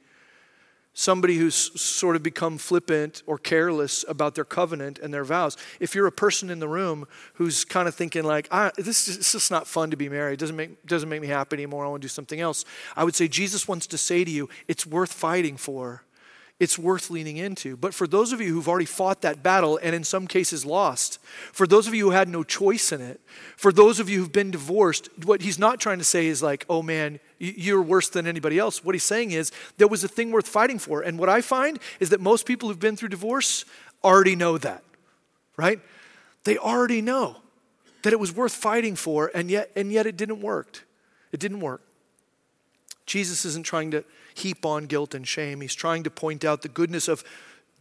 somebody 0.99 1.37
who's 1.37 1.55
sort 1.79 2.17
of 2.17 2.21
become 2.21 2.57
flippant 2.57 3.23
or 3.25 3.37
careless 3.37 4.03
about 4.09 4.35
their 4.35 4.43
covenant 4.43 4.99
and 4.99 5.13
their 5.13 5.23
vows. 5.23 5.55
If 5.79 5.95
you're 5.95 6.07
a 6.07 6.11
person 6.11 6.49
in 6.49 6.59
the 6.59 6.67
room 6.67 7.07
who's 7.35 7.63
kind 7.63 7.87
of 7.87 7.95
thinking 7.95 8.25
like, 8.25 8.49
this 8.75 9.07
is 9.07 9.31
just 9.31 9.49
not 9.49 9.65
fun 9.65 9.91
to 9.91 9.95
be 9.95 10.09
married. 10.09 10.33
It 10.33 10.39
doesn't 10.39 10.57
make, 10.57 10.85
doesn't 10.85 11.07
make 11.07 11.21
me 11.21 11.27
happy 11.27 11.55
anymore. 11.55 11.85
I 11.85 11.87
want 11.87 12.01
to 12.01 12.05
do 12.05 12.09
something 12.09 12.41
else. 12.41 12.65
I 12.97 13.05
would 13.05 13.15
say 13.15 13.29
Jesus 13.29 13.65
wants 13.65 13.87
to 13.87 13.97
say 13.97 14.25
to 14.25 14.29
you, 14.29 14.49
it's 14.67 14.85
worth 14.85 15.13
fighting 15.13 15.55
for 15.55 16.03
it's 16.59 16.77
worth 16.77 17.09
leaning 17.09 17.37
into. 17.37 17.77
But 17.77 17.93
for 17.93 18.05
those 18.05 18.33
of 18.33 18.41
you 18.41 18.53
who've 18.53 18.67
already 18.67 18.85
fought 18.85 19.21
that 19.21 19.41
battle 19.41 19.79
and 19.81 19.95
in 19.95 20.03
some 20.03 20.27
cases 20.27 20.65
lost, 20.65 21.19
for 21.53 21.65
those 21.65 21.87
of 21.87 21.93
you 21.93 22.05
who 22.05 22.11
had 22.11 22.27
no 22.27 22.43
choice 22.43 22.91
in 22.91 23.01
it, 23.01 23.21
for 23.55 23.71
those 23.71 23.99
of 23.99 24.09
you 24.09 24.19
who've 24.19 24.31
been 24.31 24.51
divorced, 24.51 25.09
what 25.23 25.41
he's 25.41 25.57
not 25.57 25.79
trying 25.79 25.99
to 25.99 26.03
say 26.03 26.27
is 26.27 26.43
like, 26.43 26.65
oh 26.69 26.81
man, 26.81 27.19
you're 27.37 27.81
worse 27.81 28.09
than 28.09 28.27
anybody 28.27 28.59
else. 28.59 28.83
What 28.83 28.93
he's 28.93 29.03
saying 29.03 29.31
is 29.31 29.51
there 29.77 29.87
was 29.87 30.03
a 30.03 30.09
thing 30.09 30.31
worth 30.31 30.47
fighting 30.47 30.79
for. 30.79 31.01
And 31.01 31.17
what 31.17 31.29
I 31.29 31.39
find 31.39 31.79
is 32.01 32.09
that 32.09 32.19
most 32.19 32.45
people 32.45 32.67
who've 32.67 32.79
been 32.79 32.97
through 32.97 33.09
divorce 33.09 33.63
already 34.03 34.35
know 34.35 34.57
that, 34.57 34.83
right? 35.55 35.79
They 36.43 36.57
already 36.57 37.01
know 37.01 37.37
that 38.03 38.11
it 38.11 38.19
was 38.19 38.33
worth 38.33 38.53
fighting 38.53 38.95
for, 38.95 39.31
and 39.33 39.49
yet, 39.49 39.71
and 39.75 39.91
yet 39.91 40.05
it 40.05 40.17
didn't 40.17 40.41
work. 40.41 40.85
It 41.31 41.39
didn't 41.39 41.59
work. 41.61 41.81
Jesus 43.09 43.43
isn't 43.43 43.65
trying 43.65 43.89
to 43.91 44.03
heap 44.35 44.65
on 44.65 44.85
guilt 44.85 45.15
and 45.15 45.27
shame. 45.27 45.61
He's 45.61 45.73
trying 45.73 46.03
to 46.03 46.11
point 46.11 46.45
out 46.45 46.61
the 46.61 46.69
goodness 46.69 47.07
of 47.07 47.23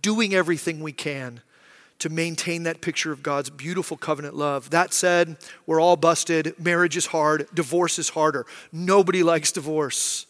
doing 0.00 0.34
everything 0.34 0.80
we 0.80 0.92
can 0.92 1.42
to 1.98 2.08
maintain 2.08 2.62
that 2.62 2.80
picture 2.80 3.12
of 3.12 3.22
God's 3.22 3.50
beautiful 3.50 3.98
covenant 3.98 4.36
love. 4.36 4.70
That 4.70 4.94
said, 4.94 5.36
we're 5.66 5.82
all 5.82 5.96
busted. 5.96 6.54
Marriage 6.58 6.96
is 6.96 7.06
hard. 7.06 7.46
Divorce 7.52 7.98
is 7.98 8.08
harder. 8.08 8.46
Nobody 8.72 9.22
likes 9.22 9.52
divorce. 9.52 10.26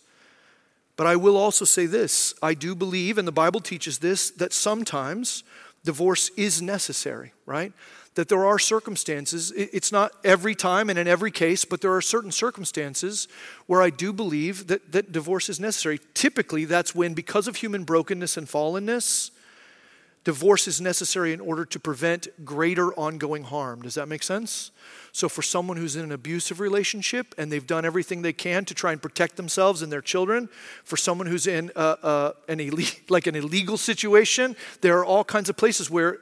But 0.97 1.07
I 1.07 1.15
will 1.15 1.37
also 1.37 1.65
say 1.65 1.87
this 1.87 2.35
I 2.43 2.55
do 2.55 2.75
believe, 2.75 3.19
and 3.19 3.29
the 3.29 3.33
Bible 3.33 3.61
teaches 3.61 3.99
this, 3.99 4.31
that 4.33 4.53
sometimes 4.53 5.45
divorce 5.85 6.31
is 6.37 6.61
necessary, 6.61 7.33
right? 7.47 7.73
That 8.19 8.29
there 8.29 8.45
are 8.45 8.59
circumstances, 8.59 9.53
it's 9.53 9.93
not 9.93 10.11
every 10.25 10.53
time 10.53 10.91
and 10.91 10.99
in 10.99 11.07
every 11.07 11.31
case, 11.31 11.65
but 11.65 11.81
there 11.81 11.95
are 11.95 12.01
certain 12.01 12.33
circumstances 12.33 13.29
where 13.67 13.81
I 13.81 13.91
do 13.91 14.13
believe 14.13 14.67
that, 14.67 14.91
that 14.91 15.13
divorce 15.13 15.49
is 15.49 15.61
necessary. 15.61 16.01
Typically, 16.15 16.65
that's 16.65 16.97
when, 16.97 17.15
because 17.15 17.47
of 17.47 17.55
human 17.55 17.85
brokenness 17.85 18.37
and 18.37 18.49
fallenness, 18.49 19.31
divorce 20.25 20.67
is 20.67 20.81
necessary 20.81 21.33
in 21.33 21.41
order 21.41 21.65
to 21.67 21.79
prevent 21.79 22.27
greater 22.45 22.93
ongoing 22.95 23.45
harm. 23.45 23.83
Does 23.83 23.95
that 23.95 24.09
make 24.09 24.25
sense? 24.25 24.73
So, 25.13 25.29
for 25.29 25.43
someone 25.43 25.77
who's 25.77 25.95
in 25.95 26.03
an 26.03 26.11
abusive 26.11 26.59
relationship 26.59 27.37
and 27.39 27.53
they've 27.53 27.65
done 27.65 27.85
everything 27.85 28.23
they 28.23 28.33
can 28.33 28.65
to 28.65 28.75
try 28.75 28.91
and 28.91 29.01
protect 29.01 29.37
themselves 29.37 29.81
and 29.81 29.93
their 29.93 30.03
children, 30.03 30.49
for 30.83 30.97
someone 30.97 31.29
who's 31.29 31.47
in 31.47 31.71
a, 31.77 31.81
a, 31.81 32.35
an 32.49 32.59
Ill- 32.59 32.79
like 33.09 33.29
an 33.29 33.37
illegal 33.37 33.77
situation, 33.77 34.57
there 34.81 34.99
are 34.99 35.05
all 35.05 35.23
kinds 35.23 35.49
of 35.49 35.57
places 35.57 35.89
where 35.89 36.19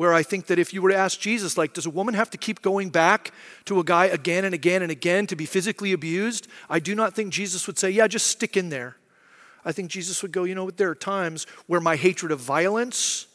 where 0.00 0.14
I 0.14 0.22
think 0.22 0.46
that 0.46 0.58
if 0.58 0.72
you 0.72 0.80
were 0.80 0.88
to 0.88 0.96
ask 0.96 1.20
Jesus, 1.20 1.58
like, 1.58 1.74
does 1.74 1.84
a 1.84 1.90
woman 1.90 2.14
have 2.14 2.30
to 2.30 2.38
keep 2.38 2.62
going 2.62 2.88
back 2.88 3.32
to 3.66 3.80
a 3.80 3.84
guy 3.84 4.06
again 4.06 4.46
and 4.46 4.54
again 4.54 4.80
and 4.80 4.90
again 4.90 5.26
to 5.26 5.36
be 5.36 5.44
physically 5.44 5.92
abused? 5.92 6.48
I 6.70 6.78
do 6.78 6.94
not 6.94 7.14
think 7.14 7.34
Jesus 7.34 7.66
would 7.66 7.78
say, 7.78 7.90
yeah, 7.90 8.06
just 8.06 8.28
stick 8.28 8.56
in 8.56 8.70
there. 8.70 8.96
I 9.62 9.72
think 9.72 9.90
Jesus 9.90 10.22
would 10.22 10.32
go, 10.32 10.44
you 10.44 10.54
know 10.54 10.64
what, 10.64 10.78
there 10.78 10.88
are 10.88 10.94
times 10.94 11.46
where 11.66 11.82
my 11.82 11.96
hatred 11.96 12.32
of 12.32 12.40
violence, 12.40 13.26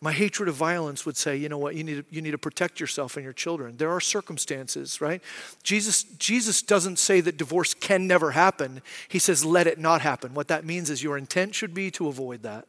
my 0.00 0.12
hatred 0.12 0.48
of 0.48 0.54
violence 0.54 1.04
would 1.04 1.16
say, 1.16 1.36
you 1.36 1.48
know 1.48 1.58
what, 1.58 1.74
you 1.74 1.82
need, 1.82 1.96
to, 1.96 2.14
you 2.14 2.22
need 2.22 2.30
to 2.30 2.38
protect 2.38 2.78
yourself 2.78 3.16
and 3.16 3.24
your 3.24 3.32
children. 3.32 3.76
There 3.76 3.90
are 3.90 4.00
circumstances, 4.00 5.00
right? 5.00 5.20
Jesus, 5.64 6.04
Jesus 6.04 6.62
doesn't 6.62 7.00
say 7.00 7.20
that 7.22 7.36
divorce 7.36 7.74
can 7.74 8.06
never 8.06 8.30
happen. 8.30 8.82
He 9.08 9.18
says, 9.18 9.44
let 9.44 9.66
it 9.66 9.80
not 9.80 10.00
happen. 10.00 10.32
What 10.32 10.46
that 10.46 10.64
means 10.64 10.90
is 10.90 11.02
your 11.02 11.18
intent 11.18 11.56
should 11.56 11.74
be 11.74 11.90
to 11.90 12.06
avoid 12.06 12.44
that. 12.44 12.68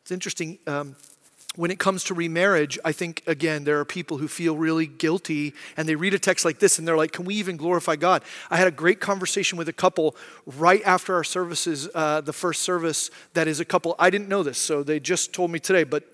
It's 0.00 0.10
interesting. 0.10 0.58
Um, 0.66 0.96
when 1.56 1.70
it 1.70 1.78
comes 1.78 2.04
to 2.04 2.14
remarriage, 2.14 2.78
I 2.84 2.92
think, 2.92 3.22
again, 3.26 3.64
there 3.64 3.78
are 3.78 3.84
people 3.84 4.16
who 4.16 4.28
feel 4.28 4.56
really 4.56 4.86
guilty 4.86 5.52
and 5.76 5.88
they 5.88 5.94
read 5.94 6.14
a 6.14 6.18
text 6.18 6.44
like 6.44 6.58
this 6.58 6.78
and 6.78 6.88
they're 6.88 6.96
like, 6.96 7.12
can 7.12 7.24
we 7.24 7.34
even 7.34 7.56
glorify 7.56 7.96
God? 7.96 8.22
I 8.50 8.56
had 8.56 8.68
a 8.68 8.72
great 8.72 9.00
conversation 9.00 9.58
with 9.58 9.68
a 9.68 9.72
couple 9.72 10.16
right 10.46 10.82
after 10.84 11.14
our 11.14 11.24
services, 11.24 11.88
uh, 11.94 12.22
the 12.22 12.32
first 12.32 12.62
service, 12.62 13.10
that 13.34 13.48
is 13.48 13.60
a 13.60 13.64
couple, 13.64 13.94
I 13.98 14.08
didn't 14.08 14.28
know 14.28 14.42
this, 14.42 14.58
so 14.58 14.82
they 14.82 14.98
just 14.98 15.32
told 15.32 15.50
me 15.50 15.58
today, 15.58 15.84
but 15.84 16.04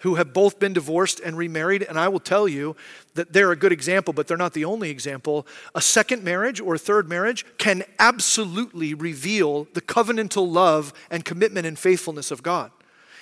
who 0.00 0.14
have 0.14 0.32
both 0.32 0.58
been 0.58 0.72
divorced 0.72 1.20
and 1.20 1.36
remarried. 1.36 1.82
And 1.82 1.98
I 1.98 2.08
will 2.08 2.20
tell 2.20 2.48
you 2.48 2.74
that 3.14 3.32
they're 3.32 3.52
a 3.52 3.56
good 3.56 3.72
example, 3.72 4.14
but 4.14 4.26
they're 4.26 4.36
not 4.36 4.54
the 4.54 4.64
only 4.64 4.90
example. 4.90 5.46
A 5.74 5.80
second 5.80 6.24
marriage 6.24 6.60
or 6.60 6.74
a 6.74 6.78
third 6.78 7.08
marriage 7.08 7.44
can 7.58 7.84
absolutely 7.98 8.94
reveal 8.94 9.68
the 9.74 9.82
covenantal 9.82 10.50
love 10.50 10.92
and 11.10 11.24
commitment 11.24 11.66
and 11.66 11.78
faithfulness 11.78 12.30
of 12.30 12.42
God. 12.42 12.70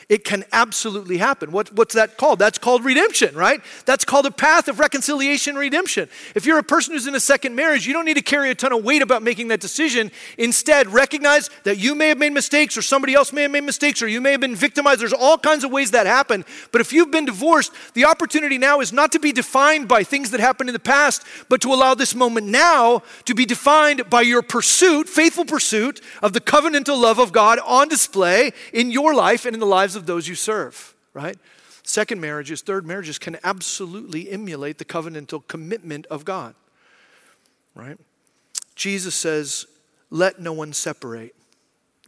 It 0.08 0.24
can 0.24 0.44
absolutely 0.52 1.18
happen. 1.18 1.50
What, 1.50 1.72
what's 1.72 1.94
that 1.94 2.16
called? 2.18 2.38
That's 2.38 2.58
called 2.58 2.84
redemption, 2.84 3.34
right? 3.34 3.60
That's 3.86 4.04
called 4.04 4.26
a 4.26 4.30
path 4.30 4.68
of 4.68 4.78
reconciliation 4.78 5.56
redemption. 5.56 6.08
If 6.34 6.44
you're 6.46 6.58
a 6.58 6.62
person 6.62 6.94
who's 6.94 7.06
in 7.06 7.14
a 7.14 7.20
second 7.20 7.54
marriage, 7.54 7.86
you 7.86 7.92
don't 7.92 8.04
need 8.04 8.14
to 8.14 8.22
carry 8.22 8.50
a 8.50 8.54
ton 8.54 8.72
of 8.72 8.84
weight 8.84 9.02
about 9.02 9.22
making 9.22 9.48
that 9.48 9.60
decision. 9.60 10.10
Instead, 10.36 10.88
recognize 10.88 11.48
that 11.64 11.78
you 11.78 11.94
may 11.94 12.08
have 12.08 12.18
made 12.18 12.32
mistakes, 12.32 12.76
or 12.76 12.82
somebody 12.82 13.14
else 13.14 13.32
may 13.32 13.42
have 13.42 13.50
made 13.50 13.64
mistakes, 13.64 14.02
or 14.02 14.08
you 14.08 14.20
may 14.20 14.32
have 14.32 14.40
been 14.40 14.56
victimized. 14.56 15.00
There's 15.00 15.12
all 15.12 15.38
kinds 15.38 15.64
of 15.64 15.70
ways 15.70 15.92
that 15.92 16.06
happen. 16.06 16.44
But 16.70 16.80
if 16.80 16.92
you've 16.92 17.10
been 17.10 17.24
divorced, 17.24 17.72
the 17.94 18.04
opportunity 18.04 18.58
now 18.58 18.80
is 18.80 18.92
not 18.92 19.12
to 19.12 19.18
be 19.18 19.32
defined 19.32 19.88
by 19.88 20.04
things 20.04 20.30
that 20.32 20.40
happened 20.40 20.68
in 20.68 20.74
the 20.74 20.78
past, 20.78 21.24
but 21.48 21.60
to 21.62 21.72
allow 21.72 21.94
this 21.94 22.14
moment 22.14 22.46
now 22.46 23.02
to 23.24 23.34
be 23.34 23.44
defined 23.44 24.08
by 24.10 24.22
your 24.22 24.42
pursuit, 24.42 25.08
faithful 25.08 25.44
pursuit 25.44 26.00
of 26.22 26.32
the 26.32 26.40
covenantal 26.40 27.00
love 27.00 27.18
of 27.18 27.32
God 27.32 27.58
on 27.64 27.88
display 27.88 28.52
in 28.72 28.90
your 28.90 29.14
life 29.14 29.46
and 29.46 29.54
in 29.54 29.60
the 29.60 29.66
lives 29.66 29.93
lives 29.94 29.96
of 29.96 30.06
those 30.06 30.28
you 30.28 30.34
serve, 30.34 30.94
right? 31.12 31.38
Second 31.82 32.20
marriages, 32.20 32.62
third 32.62 32.86
marriages 32.86 33.18
can 33.18 33.36
absolutely 33.44 34.30
emulate 34.30 34.78
the 34.78 34.84
covenantal 34.84 35.46
commitment 35.48 36.06
of 36.06 36.24
God, 36.24 36.54
right? 37.74 37.98
Jesus 38.74 39.14
says, 39.14 39.66
let 40.10 40.40
no 40.40 40.52
one 40.52 40.72
separate. 40.72 41.34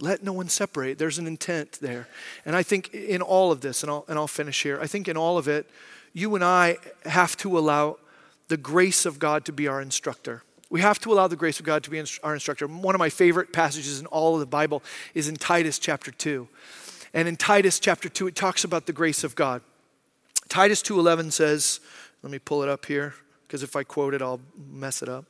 Let 0.00 0.22
no 0.22 0.32
one 0.32 0.48
separate. 0.48 0.98
There's 0.98 1.18
an 1.18 1.26
intent 1.26 1.78
there. 1.80 2.08
And 2.44 2.56
I 2.56 2.62
think 2.62 2.92
in 2.92 3.22
all 3.22 3.52
of 3.52 3.60
this, 3.60 3.82
and 3.82 3.90
I'll, 3.90 4.04
and 4.08 4.18
I'll 4.18 4.26
finish 4.26 4.62
here, 4.62 4.78
I 4.80 4.86
think 4.86 5.08
in 5.08 5.16
all 5.16 5.38
of 5.38 5.48
it, 5.48 5.68
you 6.12 6.34
and 6.34 6.44
I 6.44 6.76
have 7.04 7.36
to 7.38 7.58
allow 7.58 7.98
the 8.48 8.56
grace 8.56 9.06
of 9.06 9.18
God 9.18 9.44
to 9.46 9.52
be 9.52 9.68
our 9.68 9.80
instructor. 9.80 10.42
We 10.70 10.80
have 10.80 10.98
to 11.00 11.12
allow 11.12 11.28
the 11.28 11.36
grace 11.36 11.60
of 11.60 11.66
God 11.66 11.82
to 11.84 11.90
be 11.90 12.02
our 12.22 12.34
instructor. 12.34 12.66
One 12.66 12.94
of 12.94 12.98
my 12.98 13.08
favorite 13.08 13.52
passages 13.52 14.00
in 14.00 14.06
all 14.06 14.34
of 14.34 14.40
the 14.40 14.46
Bible 14.46 14.82
is 15.14 15.28
in 15.28 15.36
Titus 15.36 15.78
chapter 15.78 16.10
2. 16.10 16.48
And 17.16 17.26
in 17.26 17.36
Titus 17.36 17.80
chapter 17.80 18.10
2, 18.10 18.28
it 18.28 18.36
talks 18.36 18.62
about 18.62 18.84
the 18.84 18.92
grace 18.92 19.24
of 19.24 19.34
God. 19.34 19.62
Titus 20.48 20.82
2.11 20.82 21.32
says, 21.32 21.80
let 22.22 22.30
me 22.30 22.38
pull 22.38 22.62
it 22.62 22.68
up 22.68 22.84
here. 22.86 23.14
because 23.46 23.62
if 23.62 23.76
I 23.76 23.84
quote 23.84 24.14
it, 24.14 24.22
I'll 24.22 24.40
mess 24.70 25.02
it 25.02 25.08
up. 25.08 25.24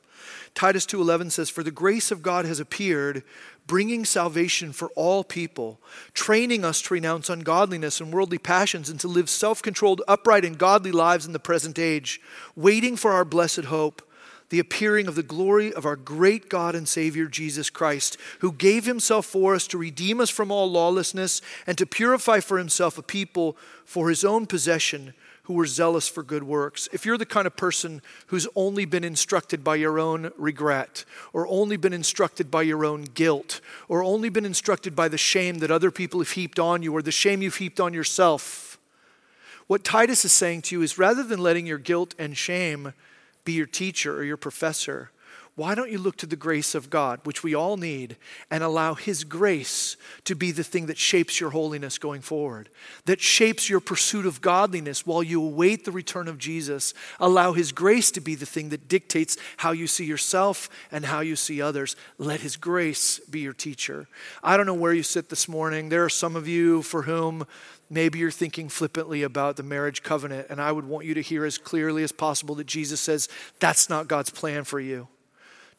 Titus 0.55 0.85
2:11 0.85 1.31
says, 1.31 1.49
"For 1.49 1.61
the 1.61 1.71
grace 1.71 2.09
of 2.09 2.23
God 2.23 2.45
has 2.45 2.59
appeared, 2.59 3.23
bringing 3.67 4.05
salvation 4.05 4.73
for 4.73 4.89
all 4.95 5.23
people, 5.23 5.79
training 6.13 6.65
us 6.65 6.81
to 6.83 6.93
renounce 6.93 7.29
ungodliness 7.29 8.01
and 8.01 8.11
worldly 8.11 8.39
passions 8.39 8.89
and 8.89 8.99
to 8.99 9.07
live 9.07 9.29
self-controlled, 9.29 10.01
upright 10.07 10.45
and 10.45 10.57
godly 10.57 10.91
lives 10.91 11.25
in 11.25 11.33
the 11.33 11.39
present 11.39 11.77
age, 11.77 12.19
waiting 12.55 12.95
for 12.95 13.11
our 13.11 13.25
blessed 13.25 13.65
hope." 13.65 14.01
The 14.49 14.59
appearing 14.59 15.07
of 15.07 15.15
the 15.15 15.23
glory 15.23 15.73
of 15.73 15.85
our 15.85 15.95
great 15.95 16.49
God 16.49 16.75
and 16.75 16.87
Savior 16.87 17.25
Jesus 17.27 17.69
Christ, 17.69 18.17
who 18.39 18.51
gave 18.51 18.85
himself 18.85 19.25
for 19.25 19.53
us 19.53 19.67
to 19.67 19.77
redeem 19.77 20.21
us 20.21 20.29
from 20.29 20.51
all 20.51 20.71
lawlessness 20.71 21.41
and 21.65 21.77
to 21.77 21.85
purify 21.85 22.39
for 22.39 22.57
himself 22.57 22.97
a 22.97 23.01
people 23.01 23.57
for 23.85 24.09
his 24.09 24.23
own 24.23 24.45
possession 24.45 25.13
who 25.43 25.53
were 25.53 25.65
zealous 25.65 26.09
for 26.09 26.23
good 26.23 26.43
works. 26.43 26.89
If 26.91 27.05
you're 27.05 27.17
the 27.17 27.25
kind 27.25 27.47
of 27.47 27.55
person 27.55 28.01
who's 28.27 28.49
only 28.53 28.83
been 28.83 29.05
instructed 29.05 29.63
by 29.63 29.75
your 29.75 29.97
own 29.97 30.31
regret, 30.37 31.05
or 31.31 31.47
only 31.47 31.77
been 31.77 31.93
instructed 31.93 32.51
by 32.51 32.63
your 32.63 32.83
own 32.83 33.03
guilt, 33.03 33.61
or 33.87 34.03
only 34.03 34.27
been 34.27 34.45
instructed 34.45 34.93
by 34.93 35.07
the 35.07 35.17
shame 35.17 35.59
that 35.59 35.71
other 35.71 35.89
people 35.89 36.19
have 36.19 36.31
heaped 36.31 36.59
on 36.59 36.83
you, 36.83 36.93
or 36.93 37.01
the 37.01 37.11
shame 37.11 37.41
you've 37.41 37.55
heaped 37.55 37.79
on 37.79 37.93
yourself, 37.93 38.77
what 39.67 39.85
Titus 39.85 40.25
is 40.25 40.33
saying 40.33 40.63
to 40.63 40.75
you 40.75 40.81
is 40.81 40.97
rather 40.97 41.23
than 41.23 41.41
letting 41.41 41.65
your 41.65 41.77
guilt 41.77 42.13
and 42.19 42.37
shame 42.37 42.93
be 43.47 43.53
your 43.53 43.65
teacher 43.65 44.15
or 44.15 44.23
your 44.25 44.37
professor, 44.37 45.09
why 45.55 45.73
don't 45.73 45.89
you 45.89 45.97
look 45.97 46.17
to 46.17 46.27
the 46.27 46.35
grace 46.35 46.75
of 46.75 46.91
God, 46.91 47.19
which 47.23 47.43
we 47.43 47.55
all 47.55 47.77
need, 47.77 48.17
and 48.51 48.63
allow 48.63 48.93
His 48.93 49.23
grace 49.23 49.97
to 50.25 50.35
be 50.35 50.51
the 50.51 50.63
thing 50.63 50.85
that 50.85 50.99
shapes 50.99 51.39
your 51.39 51.49
holiness 51.49 51.97
going 51.97 52.21
forward, 52.21 52.69
that 53.05 53.21
shapes 53.21 53.67
your 53.67 53.79
pursuit 53.79 54.27
of 54.27 54.39
godliness 54.39 55.03
while 55.03 55.23
you 55.23 55.41
await 55.41 55.83
the 55.83 55.91
return 55.91 56.27
of 56.27 56.37
Jesus? 56.37 56.93
Allow 57.19 57.53
His 57.53 57.71
grace 57.71 58.11
to 58.11 58.21
be 58.21 58.35
the 58.35 58.45
thing 58.45 58.69
that 58.69 58.87
dictates 58.87 59.35
how 59.57 59.71
you 59.71 59.87
see 59.87 60.05
yourself 60.05 60.69
and 60.91 61.05
how 61.05 61.21
you 61.21 61.35
see 61.35 61.59
others. 61.59 61.95
Let 62.19 62.41
His 62.41 62.55
grace 62.55 63.17
be 63.21 63.39
your 63.39 63.53
teacher. 63.53 64.07
I 64.43 64.57
don't 64.57 64.67
know 64.67 64.75
where 64.75 64.93
you 64.93 65.01
sit 65.01 65.29
this 65.29 65.47
morning. 65.47 65.89
There 65.89 66.05
are 66.05 66.09
some 66.09 66.35
of 66.35 66.47
you 66.47 66.83
for 66.83 67.01
whom 67.01 67.47
Maybe 67.89 68.19
you're 68.19 68.31
thinking 68.31 68.69
flippantly 68.69 69.23
about 69.23 69.55
the 69.55 69.63
marriage 69.63 70.03
covenant, 70.03 70.47
and 70.49 70.61
I 70.61 70.71
would 70.71 70.85
want 70.85 71.05
you 71.05 71.13
to 71.13 71.21
hear 71.21 71.45
as 71.45 71.57
clearly 71.57 72.03
as 72.03 72.11
possible 72.11 72.55
that 72.55 72.67
Jesus 72.67 72.99
says 72.99 73.29
that's 73.59 73.89
not 73.89 74.07
God's 74.07 74.29
plan 74.29 74.63
for 74.63 74.79
you 74.79 75.07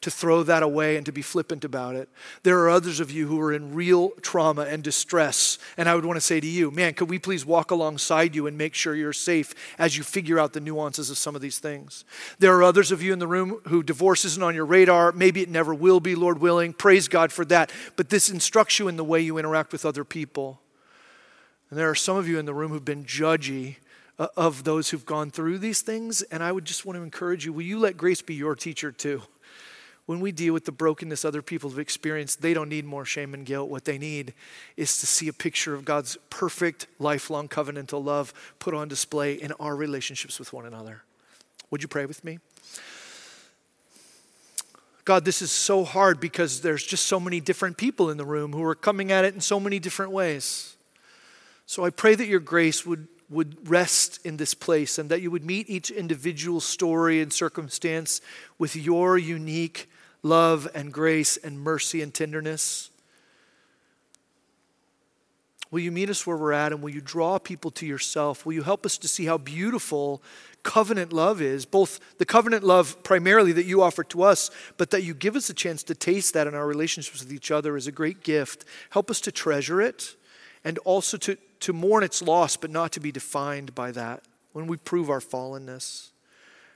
to 0.01 0.09
throw 0.09 0.43
that 0.43 0.63
away 0.63 0.95
and 0.95 1.05
to 1.05 1.11
be 1.11 1.21
flippant 1.21 1.65
about 1.65 1.95
it. 1.95 2.07
There 2.43 2.59
are 2.59 2.69
others 2.69 2.99
of 2.99 3.11
you 3.11 3.27
who 3.27 3.39
are 3.41 3.51
in 3.51 3.73
real 3.73 4.11
trauma 4.21 4.61
and 4.61 4.81
distress. 4.81 5.57
And 5.77 5.89
I 5.89 5.95
would 5.95 6.05
want 6.05 6.15
to 6.15 6.21
say 6.21 6.39
to 6.39 6.47
you, 6.47 6.71
man, 6.71 6.93
could 6.93 7.09
we 7.09 7.19
please 7.19 7.45
walk 7.45 7.71
alongside 7.71 8.33
you 8.33 8.47
and 8.47 8.57
make 8.57 8.75
sure 8.75 8.95
you're 8.95 9.11
safe 9.11 9.53
as 9.77 9.97
you 9.97 10.03
figure 10.03 10.39
out 10.39 10.53
the 10.53 10.61
nuances 10.61 11.09
of 11.09 11.17
some 11.17 11.35
of 11.35 11.41
these 11.41 11.59
things? 11.59 12.05
There 12.39 12.55
are 12.55 12.63
others 12.63 12.91
of 12.91 13.03
you 13.03 13.11
in 13.11 13.19
the 13.19 13.27
room 13.27 13.59
who 13.67 13.83
divorce 13.83 14.23
isn't 14.23 14.43
on 14.43 14.55
your 14.55 14.65
radar. 14.65 15.11
Maybe 15.11 15.41
it 15.41 15.49
never 15.49 15.73
will 15.73 15.99
be, 15.99 16.15
Lord 16.15 16.39
willing. 16.39 16.73
Praise 16.73 17.07
God 17.07 17.31
for 17.33 17.43
that. 17.45 17.71
But 17.97 18.09
this 18.09 18.29
instructs 18.29 18.79
you 18.79 18.87
in 18.87 18.95
the 18.95 19.03
way 19.03 19.19
you 19.19 19.37
interact 19.37 19.73
with 19.73 19.85
other 19.85 20.05
people. 20.05 20.61
And 21.69 21.79
there 21.79 21.89
are 21.89 21.95
some 21.95 22.17
of 22.17 22.27
you 22.27 22.39
in 22.39 22.45
the 22.45 22.53
room 22.53 22.71
who've 22.71 22.83
been 22.83 23.05
judgy 23.05 23.77
uh, 24.17 24.27
of 24.35 24.63
those 24.63 24.89
who've 24.89 25.05
gone 25.05 25.31
through 25.31 25.59
these 25.59 25.81
things. 25.81 26.21
And 26.23 26.41
I 26.41 26.51
would 26.51 26.65
just 26.65 26.85
want 26.85 26.97
to 26.97 27.03
encourage 27.03 27.45
you 27.45 27.53
will 27.53 27.61
you 27.61 27.79
let 27.79 27.97
grace 27.97 28.21
be 28.21 28.35
your 28.35 28.55
teacher 28.55 28.91
too? 28.91 29.21
when 30.09 30.19
we 30.19 30.31
deal 30.31 30.55
with 30.55 30.65
the 30.65 30.71
brokenness 30.71 31.23
other 31.23 31.43
people 31.43 31.69
have 31.69 31.77
experienced, 31.77 32.41
they 32.41 32.51
don't 32.51 32.67
need 32.67 32.83
more 32.83 33.05
shame 33.05 33.35
and 33.35 33.45
guilt. 33.45 33.69
What 33.69 33.85
they 33.85 33.99
need 33.99 34.33
is 34.75 34.97
to 35.01 35.05
see 35.05 35.27
a 35.27 35.33
picture 35.33 35.75
of 35.75 35.85
God's 35.85 36.17
perfect, 36.31 36.87
lifelong 36.97 37.47
covenantal 37.47 38.03
love 38.03 38.33
put 38.57 38.73
on 38.73 38.87
display 38.87 39.35
in 39.35 39.51
our 39.59 39.75
relationships 39.75 40.39
with 40.39 40.51
one 40.51 40.65
another. 40.65 41.03
Would 41.69 41.83
you 41.83 41.87
pray 41.87 42.07
with 42.07 42.23
me? 42.23 42.39
God, 45.05 45.25
this 45.25 45.43
is 45.43 45.51
so 45.51 45.83
hard 45.83 46.19
because 46.19 46.61
there's 46.61 46.83
just 46.83 47.05
so 47.05 47.19
many 47.19 47.39
different 47.39 47.77
people 47.77 48.09
in 48.09 48.17
the 48.17 48.25
room 48.25 48.51
who 48.51 48.63
are 48.63 48.73
coming 48.73 49.11
at 49.11 49.25
it 49.25 49.35
in 49.35 49.41
so 49.41 49.59
many 49.59 49.77
different 49.77 50.11
ways. 50.11 50.75
So 51.69 51.85
I 51.85 51.91
pray 51.91 52.15
that 52.15 52.25
your 52.25 52.39
grace 52.39 52.83
would, 52.83 53.07
would 53.29 53.69
rest 53.69 54.25
in 54.25 54.37
this 54.37 54.55
place 54.55 54.97
and 54.97 55.07
that 55.11 55.21
you 55.21 55.29
would 55.29 55.45
meet 55.45 55.69
each 55.69 55.91
individual 55.91 56.61
story 56.61 57.21
and 57.21 57.31
circumstance 57.31 58.21
with 58.57 58.75
your 58.75 59.19
unique 59.19 59.87
love 60.23 60.67
and 60.73 60.91
grace 60.91 61.37
and 61.37 61.59
mercy 61.59 62.01
and 62.01 62.11
tenderness? 62.11 62.89
Will 65.69 65.81
you 65.81 65.91
meet 65.91 66.09
us 66.09 66.25
where 66.25 66.37
we're 66.37 66.53
at 66.53 66.71
and 66.71 66.81
will 66.81 66.89
you 66.89 67.01
draw 67.01 67.37
people 67.37 67.69
to 67.69 67.85
yourself? 67.85 68.47
Will 68.47 68.53
you 68.53 68.63
help 68.63 68.83
us 68.83 68.97
to 68.97 69.07
see 69.07 69.25
how 69.25 69.37
beautiful 69.37 70.23
covenant 70.63 71.13
love 71.13 71.39
is? 71.39 71.67
Both 71.67 71.99
the 72.17 72.25
covenant 72.25 72.63
love 72.63 73.03
primarily 73.03 73.51
that 73.51 73.67
you 73.67 73.83
offer 73.83 74.03
to 74.05 74.23
us, 74.23 74.49
but 74.77 74.89
that 74.89 75.03
you 75.03 75.13
give 75.13 75.35
us 75.35 75.51
a 75.51 75.53
chance 75.53 75.83
to 75.83 75.93
taste 75.93 76.33
that 76.33 76.47
in 76.47 76.55
our 76.55 76.65
relationships 76.65 77.23
with 77.23 77.31
each 77.31 77.51
other 77.51 77.77
is 77.77 77.85
a 77.85 77.91
great 77.91 78.23
gift. 78.23 78.65
Help 78.89 79.11
us 79.11 79.21
to 79.21 79.31
treasure 79.31 79.79
it 79.79 80.15
and 80.63 80.77
also 80.79 81.17
to, 81.17 81.37
to 81.61 81.73
mourn 81.73 82.03
its 82.03 82.21
loss, 82.21 82.57
but 82.57 82.71
not 82.71 82.91
to 82.93 82.99
be 82.99 83.11
defined 83.11 83.73
by 83.75 83.91
that 83.91 84.23
when 84.53 84.67
we 84.67 84.77
prove 84.77 85.09
our 85.09 85.19
fallenness. 85.19 86.09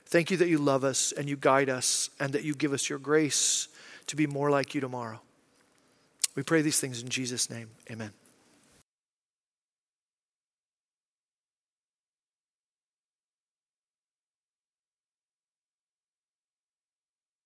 Thank 0.06 0.30
you 0.30 0.36
that 0.38 0.48
you 0.48 0.58
love 0.58 0.84
us 0.84 1.12
and 1.12 1.28
you 1.28 1.36
guide 1.36 1.68
us 1.68 2.10
and 2.20 2.32
that 2.32 2.44
you 2.44 2.54
give 2.54 2.72
us 2.72 2.88
your 2.88 2.98
grace 2.98 3.68
to 4.06 4.16
be 4.16 4.26
more 4.26 4.50
like 4.50 4.74
you 4.74 4.80
tomorrow. 4.80 5.20
We 6.34 6.42
pray 6.42 6.62
these 6.62 6.80
things 6.80 7.02
in 7.02 7.08
Jesus' 7.08 7.48
name. 7.48 7.70
Amen. 7.90 8.12